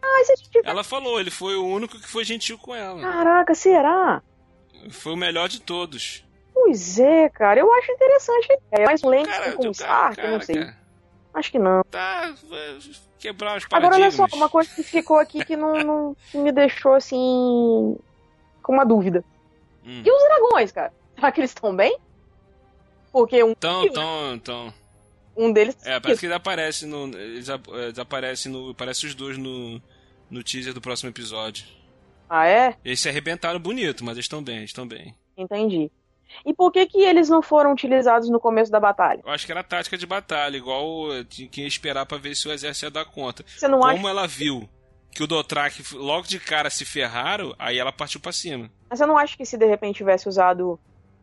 Ah, 0.02 0.24
se 0.24 0.32
a 0.32 0.36
gente. 0.36 0.50
Ela 0.64 0.82
falou, 0.82 1.20
ele 1.20 1.30
foi 1.30 1.54
o 1.56 1.64
único 1.64 1.98
que 1.98 2.08
foi 2.08 2.24
gentil 2.24 2.58
com 2.58 2.74
ela. 2.74 3.00
Caraca, 3.00 3.54
será? 3.54 4.22
Foi 4.90 5.12
o 5.12 5.16
melhor 5.16 5.48
de 5.48 5.60
todos. 5.60 6.24
Pois 6.52 6.98
é, 6.98 7.28
cara. 7.28 7.60
Eu 7.60 7.72
acho 7.74 7.92
interessante 7.92 8.52
a 8.52 8.54
ideia. 8.54 8.86
Mas 8.86 9.02
lento 9.02 9.56
com 9.56 9.68
o 9.68 9.70
Stark, 9.70 10.20
não 10.26 10.40
sei. 10.40 10.56
cara, 10.56 10.76
Acho 11.32 11.52
que 11.52 11.58
não. 11.58 11.82
tá 11.84 12.34
quebrar 13.18 13.56
os 13.56 13.66
Agora, 13.70 13.94
olha 13.94 14.10
só, 14.10 14.26
uma 14.32 14.48
coisa 14.48 14.74
que 14.74 14.82
ficou 14.82 15.18
aqui 15.18 15.44
que 15.44 15.54
não, 15.56 15.74
não- 15.84 16.16
que 16.30 16.38
me 16.38 16.50
deixou 16.50 16.94
assim. 16.94 17.96
com 18.62 18.72
uma 18.72 18.84
dúvida. 18.84 19.22
Hum. 19.84 20.02
E 20.04 20.10
os 20.10 20.22
dragões, 20.24 20.72
cara? 20.72 20.92
Será 21.14 21.30
que 21.30 21.40
eles 21.40 21.50
estão 21.50 21.74
bem? 21.76 21.96
Porque 23.12 23.42
um, 23.44 23.50
Então, 23.50 23.84
então, 23.84 24.34
então. 24.34 24.74
Um 25.40 25.52
deles. 25.52 25.76
É, 25.84 25.98
parece 25.98 26.20
que 26.20 26.26
ele 26.26 26.34
aparece 26.34 26.86
no. 26.86 27.06
Eles, 27.16 27.48
eles 27.48 27.98
aparecem 27.98 28.52
no. 28.52 28.74
Parece 28.74 29.06
os 29.06 29.14
dois 29.14 29.38
no. 29.38 29.80
No 30.30 30.44
teaser 30.44 30.72
do 30.72 30.80
próximo 30.80 31.10
episódio. 31.10 31.64
Ah, 32.28 32.46
é? 32.46 32.76
Eles 32.84 33.00
se 33.00 33.08
arrebentaram 33.08 33.58
bonito, 33.58 34.04
mas 34.04 34.14
eles 34.14 34.26
estão 34.26 34.40
bem, 34.40 34.58
eles 34.58 34.70
estão 34.70 34.86
bem. 34.86 35.12
Entendi. 35.36 35.90
E 36.46 36.54
por 36.54 36.70
que, 36.70 36.86
que 36.86 37.02
eles 37.02 37.28
não 37.28 37.42
foram 37.42 37.72
utilizados 37.72 38.28
no 38.28 38.38
começo 38.38 38.70
da 38.70 38.78
batalha? 38.78 39.20
Eu 39.24 39.32
acho 39.32 39.44
que 39.44 39.50
era 39.50 39.64
tática 39.64 39.98
de 39.98 40.06
batalha, 40.06 40.56
igual 40.56 41.12
eh, 41.12 41.24
tinha 41.24 41.48
que 41.48 41.66
esperar 41.66 42.06
pra 42.06 42.18
ver 42.18 42.36
se 42.36 42.46
o 42.46 42.52
exército 42.52 42.86
ia 42.86 42.90
dar 42.90 43.04
conta. 43.04 43.44
Você 43.46 43.66
não 43.66 43.82
acha 43.84 43.96
Como 43.96 44.08
ela 44.08 44.28
viu 44.28 44.68
que 45.10 45.22
o 45.22 45.26
Dothraki 45.26 45.82
logo 45.96 46.26
de 46.26 46.38
cara 46.38 46.70
se 46.70 46.84
ferraram, 46.84 47.54
aí 47.58 47.78
ela 47.78 47.92
partiu 47.92 48.20
pra 48.20 48.32
cima. 48.32 48.70
Mas 48.88 48.98
você 48.98 49.06
não 49.06 49.18
acha 49.18 49.36
que 49.36 49.44
se 49.44 49.58
de 49.58 49.66
repente 49.66 49.96
tivesse 49.96 50.28
usado 50.28 50.78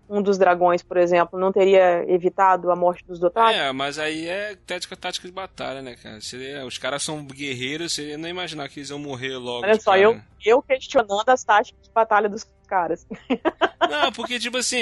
um 0.10 0.22
dos 0.22 0.38
dragões, 0.38 0.82
por 0.82 0.98
exemplo, 0.98 1.40
não 1.40 1.52
teria 1.52 2.04
evitado 2.08 2.72
a 2.72 2.76
morte 2.76 3.06
dos 3.06 3.20
Dothraki? 3.20 3.58
É, 3.58 3.72
mas 3.72 4.00
aí 4.00 4.28
é 4.28 4.56
tática, 4.56 4.96
tática 4.96 5.28
de 5.28 5.34
batalha, 5.34 5.82
né, 5.82 5.96
cara? 5.96 6.22
Seria, 6.22 6.66
os 6.66 6.78
caras 6.78 7.04
são 7.04 7.26
guerreiros, 7.26 7.94
você 7.94 8.10
ia 8.10 8.18
nem 8.18 8.32
imaginar 8.32 8.70
que 8.70 8.80
eles 8.80 8.90
iam 8.90 9.00
morrer 9.00 9.38
logo. 9.38 9.66
Olha 9.66 9.78
de 9.78 9.84
só, 9.84 9.92
cara. 9.92 10.04
eu, 10.04 10.22
eu 10.46 10.62
questionando 10.62 11.28
as 11.28 11.44
táticas 11.44 11.84
de 11.84 11.92
batalha 11.94 12.30
dos 12.30 12.46
caras. 12.68 13.08
Não, 13.90 14.12
porque, 14.12 14.40
tipo 14.40 14.58
assim, 14.58 14.82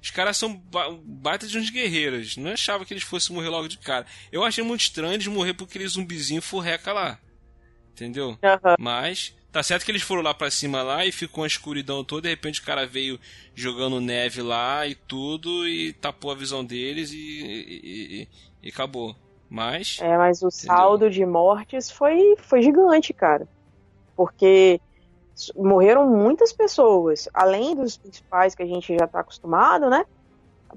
os 0.00 0.10
caras 0.10 0.36
são 0.36 0.56
ba 0.56 0.86
baita 1.04 1.46
de 1.46 1.58
uns 1.58 1.70
guerreiros. 1.70 2.36
Não 2.36 2.52
achava 2.52 2.84
que 2.84 2.94
eles 2.94 3.02
fossem 3.02 3.34
morrer 3.34 3.48
logo 3.48 3.68
de 3.68 3.78
cara. 3.78 4.06
Eu 4.30 4.44
achei 4.44 4.62
muito 4.64 4.80
estranho 4.80 5.14
eles 5.14 5.26
morrer 5.26 5.54
por 5.54 5.64
aquele 5.64 5.86
zumbizinho 5.86 6.40
furreca 6.40 6.92
lá. 6.92 7.18
Entendeu? 7.92 8.38
Aham. 8.42 8.76
Mas, 8.78 9.34
tá 9.56 9.62
certo 9.62 9.86
que 9.86 9.90
eles 9.90 10.02
foram 10.02 10.20
lá 10.20 10.34
pra 10.34 10.50
cima 10.50 10.82
lá 10.82 11.06
e 11.06 11.10
ficou 11.10 11.40
uma 11.42 11.46
escuridão 11.46 12.04
toda. 12.04 12.22
De 12.22 12.28
repente 12.28 12.60
o 12.60 12.64
cara 12.64 12.86
veio 12.86 13.18
jogando 13.54 14.00
neve 14.02 14.42
lá 14.42 14.86
e 14.86 14.94
tudo 14.94 15.66
e 15.66 15.94
tapou 15.94 16.30
a 16.30 16.34
visão 16.34 16.62
deles 16.62 17.10
e, 17.10 17.16
e, 17.16 18.22
e- 18.22 18.28
e 18.64 18.68
acabou. 18.68 19.16
Mas, 19.48 19.98
É, 20.02 20.18
mas 20.18 20.42
o 20.42 20.50
saldo 20.50 21.08
de 21.08 21.24
mortes 21.24 21.90
foi, 21.90 22.36
foi 22.36 22.60
gigante, 22.60 23.14
cara. 23.14 23.48
Porque 24.14 24.78
morreram 25.54 26.06
muitas 26.06 26.52
pessoas. 26.52 27.26
Além 27.32 27.74
dos 27.74 27.96
principais 27.96 28.54
que 28.54 28.62
a 28.62 28.66
gente 28.66 28.94
já 28.94 29.06
tá 29.06 29.20
acostumado, 29.20 29.88
né? 29.88 30.04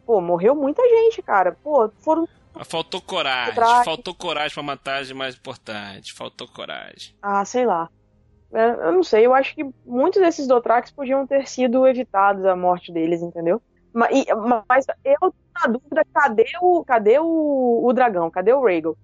Pô, 0.05 0.21
morreu 0.21 0.55
muita 0.55 0.81
gente, 0.87 1.21
cara. 1.21 1.51
Pô, 1.61 1.89
foram. 1.99 2.25
faltou 2.63 3.01
coragem. 3.01 3.55
Faltou 3.83 4.13
coragem 4.15 4.53
pra 4.53 4.63
matar 4.63 5.01
as 5.01 5.11
mais 5.11 5.35
importantes. 5.35 6.11
Faltou 6.11 6.47
coragem. 6.47 7.13
Ah, 7.21 7.43
sei 7.43 7.65
lá. 7.65 7.89
É, 8.53 8.69
Eu 8.87 8.91
não 8.91 9.03
sei, 9.03 9.25
eu 9.25 9.33
acho 9.33 9.53
que 9.53 9.63
muitos 9.85 10.21
desses 10.21 10.47
Dothrax 10.47 10.91
podiam 10.91 11.25
ter 11.27 11.47
sido 11.47 11.87
evitados 11.87 12.45
a 12.45 12.55
morte 12.55 12.91
deles, 12.91 13.21
entendeu? 13.21 13.61
Ma- 13.93 14.09
e- 14.11 14.25
Mas, 14.69 14.85
eu 15.03 15.17
tô 15.19 15.33
na 15.61 15.71
dúvida, 15.73 16.03
cadê 16.13 16.45
o, 16.61 16.83
cadê 16.83 17.19
o, 17.19 17.85
o 17.85 17.93
dragão? 17.93 18.29
Cadê 18.31 18.53
o 18.53 18.63
Rhaegal? 18.63 18.95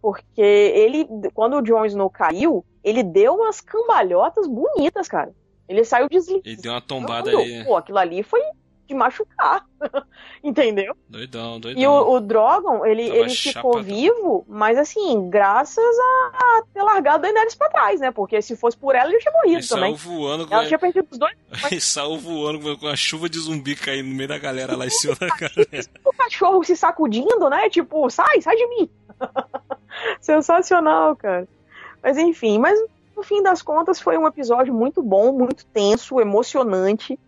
Porque 0.00 0.40
ele, 0.40 1.08
quando 1.32 1.56
o 1.56 1.62
Jon 1.62 1.84
Snow 1.86 2.10
caiu, 2.10 2.64
ele 2.82 3.02
deu 3.02 3.34
umas 3.34 3.60
cambalhotas 3.60 4.46
bonitas, 4.46 5.08
cara. 5.08 5.32
Ele 5.66 5.82
saiu 5.84 6.08
deslizando. 6.08 6.42
Ele 6.44 6.56
deu 6.56 6.72
uma 6.72 6.80
tombada 6.80 7.30
ali. 7.30 7.64
Pô, 7.64 7.76
aquilo 7.76 7.98
ali 7.98 8.22
foi 8.22 8.40
de 8.86 8.94
machucar. 8.94 9.64
Entendeu? 10.42 10.94
Doidão, 11.08 11.58
doidão. 11.58 11.82
E 11.82 11.86
o, 11.86 12.12
o 12.12 12.20
Drogon, 12.20 12.84
ele, 12.84 13.06
Tava 13.06 13.18
ele 13.18 13.30
ficou 13.30 13.72
chapadão. 13.72 13.82
vivo, 13.82 14.44
mas 14.48 14.76
assim, 14.78 15.28
graças 15.30 15.84
a, 15.98 16.62
ter 16.72 16.82
largado 16.82 17.16
a 17.26 17.30
Daenerys 17.30 17.54
pra 17.54 17.68
trás, 17.70 18.00
né? 18.00 18.10
Porque 18.10 18.40
se 18.42 18.54
fosse 18.56 18.76
por 18.76 18.94
ela, 18.94 19.10
ele 19.10 19.18
tinha 19.20 19.32
morrido 19.32 19.58
Ele 19.60 19.66
também. 19.68 19.94
voando 19.94 20.46
com 20.46 20.54
Ela 20.54 20.66
tinha 20.66 20.78
perdido 20.78 21.08
os 21.10 21.18
dois. 21.18 21.34
Ele 21.70 21.80
saiu 21.80 22.18
voando 22.18 22.78
com 22.78 22.86
a 22.86 22.96
chuva 22.96 23.28
de 23.28 23.38
zumbi 23.38 23.74
caindo 23.74 24.08
no 24.08 24.14
meio 24.14 24.28
da 24.28 24.38
galera 24.38 24.76
lá 24.76 24.86
em 24.86 24.90
cima 24.90 25.14
da 25.14 25.28
galera. 25.36 25.88
O 26.04 26.12
cachorro 26.12 26.62
se 26.62 26.76
sacudindo, 26.76 27.48
né? 27.48 27.68
Tipo, 27.70 28.08
sai, 28.10 28.40
sai 28.42 28.56
de 28.56 28.66
mim. 28.68 28.90
Sensacional, 30.20 31.16
cara. 31.16 31.48
Mas 32.02 32.18
enfim, 32.18 32.58
mas 32.58 32.78
no 33.16 33.22
fim 33.22 33.42
das 33.42 33.62
contas 33.62 34.00
foi 34.00 34.18
um 34.18 34.26
episódio 34.26 34.74
muito 34.74 35.02
bom, 35.02 35.32
muito 35.32 35.64
tenso, 35.66 36.20
emocionante. 36.20 37.18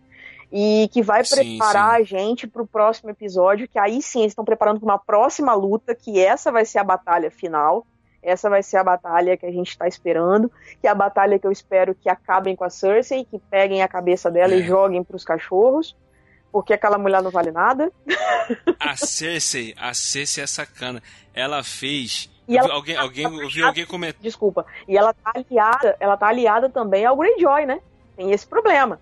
E 0.51 0.89
que 0.93 1.01
vai 1.01 1.23
Sim, 1.25 1.35
preparar 1.57 1.95
a 1.95 2.03
gente 2.03 2.47
pro 2.47 2.65
próximo 2.65 3.09
episódio, 3.09 3.67
que 3.67 3.77
aí 3.77 4.01
sim 4.01 4.19
eles 4.21 4.31
estão 4.31 4.45
preparando 4.45 4.79
para 4.79 4.87
uma 4.87 4.97
próxima 4.99 5.53
luta, 5.53 5.93
que 5.93 6.19
essa 6.19 6.51
vai 6.51 6.63
ser 6.65 6.79
a 6.79 6.83
batalha 6.83 7.29
final. 7.29 7.85
Essa 8.23 8.49
vai 8.49 8.63
ser 8.63 8.77
a 8.77 8.83
batalha 8.83 9.37
que 9.37 9.45
a 9.45 9.51
gente 9.51 9.69
está 9.69 9.87
esperando, 9.87 10.51
que 10.81 10.87
é 10.87 10.89
a 10.89 10.95
batalha 10.95 11.37
que 11.37 11.45
eu 11.45 11.51
espero 11.51 11.93
que 11.95 12.09
acabem 12.09 12.55
com 12.55 12.63
a 12.63 12.69
Cersei, 12.69 13.25
que 13.25 13.39
peguem 13.39 13.81
a 13.83 13.87
cabeça 13.87 14.29
dela 14.31 14.53
É. 14.53 14.57
e 14.57 14.63
joguem 14.63 15.03
pros 15.03 15.23
cachorros, 15.23 15.95
porque 16.51 16.73
aquela 16.73 16.97
mulher 16.97 17.21
não 17.21 17.29
vale 17.31 17.51
nada. 17.51 17.91
A 18.79 18.95
Cersei, 18.95 19.73
a 19.77 19.93
Cersei 19.93 20.43
é 20.43 20.47
sacana. 20.47 21.01
Ela 21.33 21.61
fez. 21.63 22.29
Ela- 22.47 22.73
alguém, 22.73 22.95
alguém, 22.95 23.25
eu 23.25 23.49
vi 23.49 23.61
alguém 23.61 23.85
comentar. 23.85 24.21
Desculpa. 24.21 24.65
E 24.87 24.97
ela 24.97 25.13
tá 25.13 25.31
aliada, 25.35 25.97
ela 25.99 26.15
tá 26.15 26.27
aliada 26.27 26.69
também 26.69 27.05
ao 27.05 27.17
Greyjoy, 27.17 27.65
né? 27.65 27.81
Tem 28.15 28.31
esse 28.31 28.47
problema. 28.47 28.99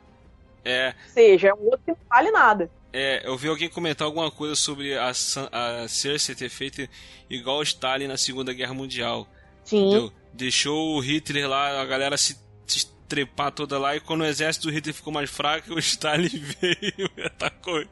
É, 0.66 0.94
Ou 1.08 1.14
seja, 1.14 1.48
é 1.50 1.54
um 1.54 1.66
outro 1.66 1.80
que 1.86 1.92
não 1.92 1.98
vale 2.10 2.32
nada. 2.32 2.70
é, 2.92 3.22
eu 3.28 3.38
vi 3.38 3.48
alguém 3.48 3.70
comentar 3.70 4.06
alguma 4.06 4.32
coisa 4.32 4.56
sobre 4.56 4.98
a, 4.98 5.10
a 5.10 5.88
Cersei 5.88 6.34
ter 6.34 6.50
feito 6.50 6.88
igual 7.30 7.62
Stalin 7.62 8.08
na 8.08 8.18
Segunda 8.18 8.52
Guerra 8.52 8.74
Mundial. 8.74 9.28
Sim. 9.64 9.88
Entendeu? 9.90 10.12
Deixou 10.34 10.96
o 10.96 11.00
Hitler 11.00 11.48
lá, 11.48 11.82
a 11.82 11.86
galera 11.86 12.18
se, 12.18 12.38
se 12.66 12.88
trepar 13.08 13.52
toda 13.52 13.78
lá, 13.78 13.96
e 13.96 14.00
quando 14.00 14.22
o 14.22 14.26
exército 14.26 14.68
do 14.68 14.74
Hitler 14.74 14.94
ficou 14.96 15.14
mais 15.14 15.30
fraco, 15.30 15.72
o 15.76 15.80
Stalin 15.80 16.28
veio 16.30 17.10
e 17.18 17.22
atacou. 17.22 17.84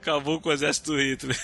Acabou 0.00 0.40
com 0.40 0.50
o 0.50 0.52
exército 0.52 0.92
do 0.92 0.98
Hitler. 1.00 1.36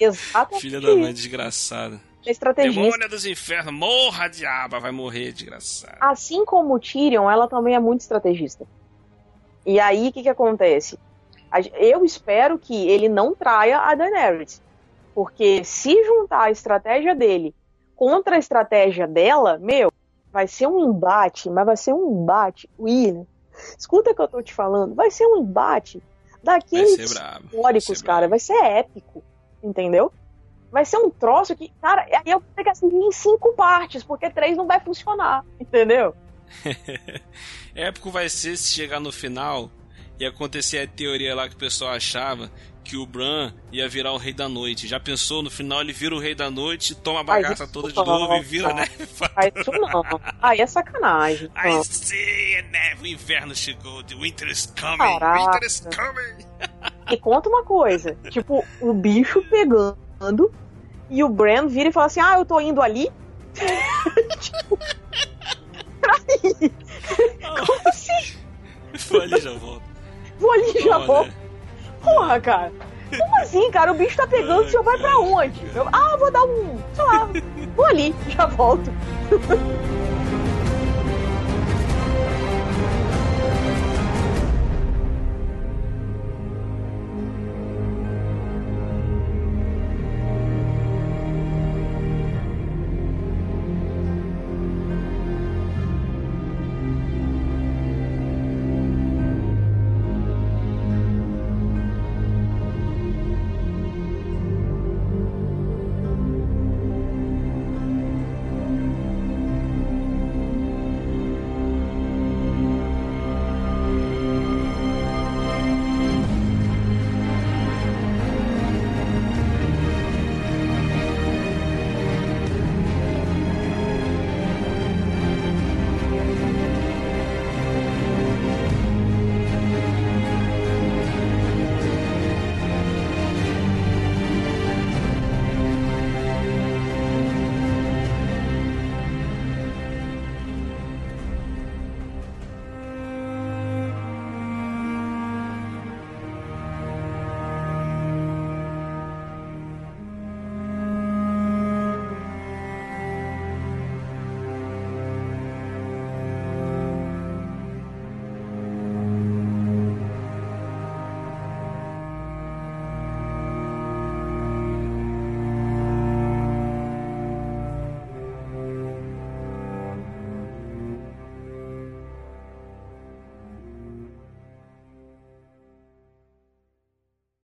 Exatamente. 0.00 0.62
Filha 0.62 0.80
da 0.80 0.94
mãe 0.96 1.12
desgraçada. 1.12 2.00
Estrategista. 2.26 2.80
Demônia 2.82 3.08
dos 3.08 3.24
infernos, 3.24 3.72
morra, 3.72 4.28
diaba, 4.28 4.78
vai 4.78 4.90
morrer, 4.90 5.32
desgraçado. 5.32 5.96
Assim 6.00 6.44
como 6.44 6.74
o 6.74 6.78
Tyrion, 6.78 7.30
ela 7.30 7.48
também 7.48 7.74
é 7.74 7.78
muito 7.80 8.00
estrategista. 8.02 8.66
E 9.64 9.78
aí, 9.78 10.08
o 10.08 10.12
que 10.12 10.22
que 10.22 10.28
acontece? 10.28 10.98
Eu 11.74 12.04
espero 12.04 12.58
que 12.58 12.88
ele 12.88 13.08
não 13.08 13.34
traia 13.34 13.78
a 13.78 13.94
Daenerys. 13.94 14.62
Porque 15.14 15.64
se 15.64 16.02
juntar 16.04 16.44
a 16.44 16.50
estratégia 16.50 17.14
dele 17.14 17.54
contra 17.96 18.36
a 18.36 18.38
estratégia 18.38 19.06
dela, 19.06 19.58
meu, 19.58 19.92
vai 20.32 20.46
ser 20.46 20.66
um 20.66 20.78
embate, 20.80 21.50
mas 21.50 21.66
vai 21.66 21.76
ser 21.76 21.92
um 21.92 22.22
embate, 22.22 22.70
William. 22.78 23.26
Escuta 23.78 24.10
o 24.10 24.14
que 24.14 24.22
eu 24.22 24.28
tô 24.28 24.40
te 24.40 24.54
falando, 24.54 24.94
vai 24.94 25.10
ser 25.10 25.26
um 25.26 25.38
embate 25.38 26.02
daqueles 26.42 26.98
históricos, 26.98 28.00
Vai 28.00 28.06
cara. 28.06 28.28
Vai 28.28 28.38
ser 28.38 28.56
épico, 28.64 29.22
entendeu? 29.62 30.12
Vai 30.70 30.84
ser 30.84 30.98
um 30.98 31.10
troço 31.10 31.54
que, 31.56 31.70
cara, 31.82 32.02
aí 32.02 32.32
eu 32.32 32.40
ter 32.54 32.62
que 32.62 32.70
assistir 32.70 32.94
em 32.94 33.12
cinco 33.12 33.52
partes, 33.54 34.04
porque 34.04 34.30
três 34.30 34.56
não 34.56 34.66
vai 34.66 34.80
funcionar, 34.80 35.44
entendeu? 35.58 36.14
Épico 37.74 38.10
vai 38.10 38.28
ser 38.28 38.56
se 38.56 38.72
chegar 38.72 39.00
no 39.00 39.12
final 39.12 39.70
e 40.18 40.26
acontecer 40.26 40.78
a 40.78 40.86
teoria 40.86 41.34
lá 41.34 41.48
que 41.48 41.54
o 41.54 41.58
pessoal 41.58 41.92
achava 41.92 42.50
que 42.82 42.96
o 42.96 43.06
Bran 43.06 43.52
ia 43.70 43.88
virar 43.88 44.12
o 44.12 44.16
rei 44.16 44.32
da 44.32 44.48
noite. 44.48 44.88
Já 44.88 44.98
pensou, 44.98 45.42
no 45.42 45.50
final 45.50 45.80
ele 45.80 45.92
vira 45.92 46.14
o 46.14 46.18
rei 46.18 46.34
da 46.34 46.50
noite, 46.50 46.94
toma 46.94 47.20
a 47.20 47.22
bagaça 47.24 47.66
toda 47.66 47.88
de 47.88 47.94
não, 47.96 48.04
novo 48.04 48.34
e 48.36 48.40
vira, 48.42 48.68
não. 48.68 48.74
né? 48.76 48.88
Aí 49.36 49.52
isso 49.54 49.70
não. 49.72 50.02
Aí 50.42 50.60
é 50.60 50.66
sacanagem. 50.66 51.48
I 51.56 51.68
Não. 51.68 51.84
see, 51.84 52.56
a 52.56 52.62
neve, 52.62 53.02
o 53.02 53.06
inverno 53.06 53.54
chegou, 53.54 54.02
the 54.02 54.14
winter 54.14 54.48
is 54.48 54.66
coming, 54.78 54.96
Caraca. 54.98 55.52
winter 55.52 55.66
is 55.66 55.80
coming. 55.80 56.46
E 57.10 57.16
conta 57.16 57.48
uma 57.48 57.62
coisa: 57.64 58.16
tipo, 58.30 58.64
o 58.80 58.92
bicho 58.92 59.42
pegando 59.48 60.52
e 61.08 61.22
o 61.22 61.28
Bran 61.28 61.66
vira 61.68 61.90
e 61.90 61.92
fala 61.92 62.06
assim: 62.06 62.20
Ah, 62.20 62.34
eu 62.38 62.44
tô 62.44 62.60
indo 62.60 62.82
ali. 62.82 63.10
tipo, 64.40 64.78
peraí, 66.00 66.72
como 67.66 67.88
assim? 67.88 68.38
Foi 68.98 69.22
ali 69.22 69.40
já 69.40 69.52
volto. 69.52 69.82
Vou 70.38 70.52
ali 70.52 70.72
e 70.74 70.82
já 70.82 70.96
Olha, 70.96 71.06
volto. 71.06 71.32
Porra, 72.02 72.40
cara. 72.40 72.72
Como 73.10 73.40
assim, 73.40 73.70
cara? 73.70 73.92
O 73.92 73.94
bicho 73.94 74.16
tá 74.16 74.26
pegando, 74.26 74.64
o 74.64 74.70
senhor 74.70 74.82
vai 74.82 74.96
pra 74.98 75.18
onde? 75.18 75.60
Eu, 75.74 75.88
ah, 75.92 76.16
vou 76.16 76.30
dar 76.30 76.44
um. 76.44 76.78
sei 76.94 77.04
lá, 77.04 77.28
vou 77.76 77.84
ali, 77.84 78.14
já 78.28 78.46
volto. 78.46 78.90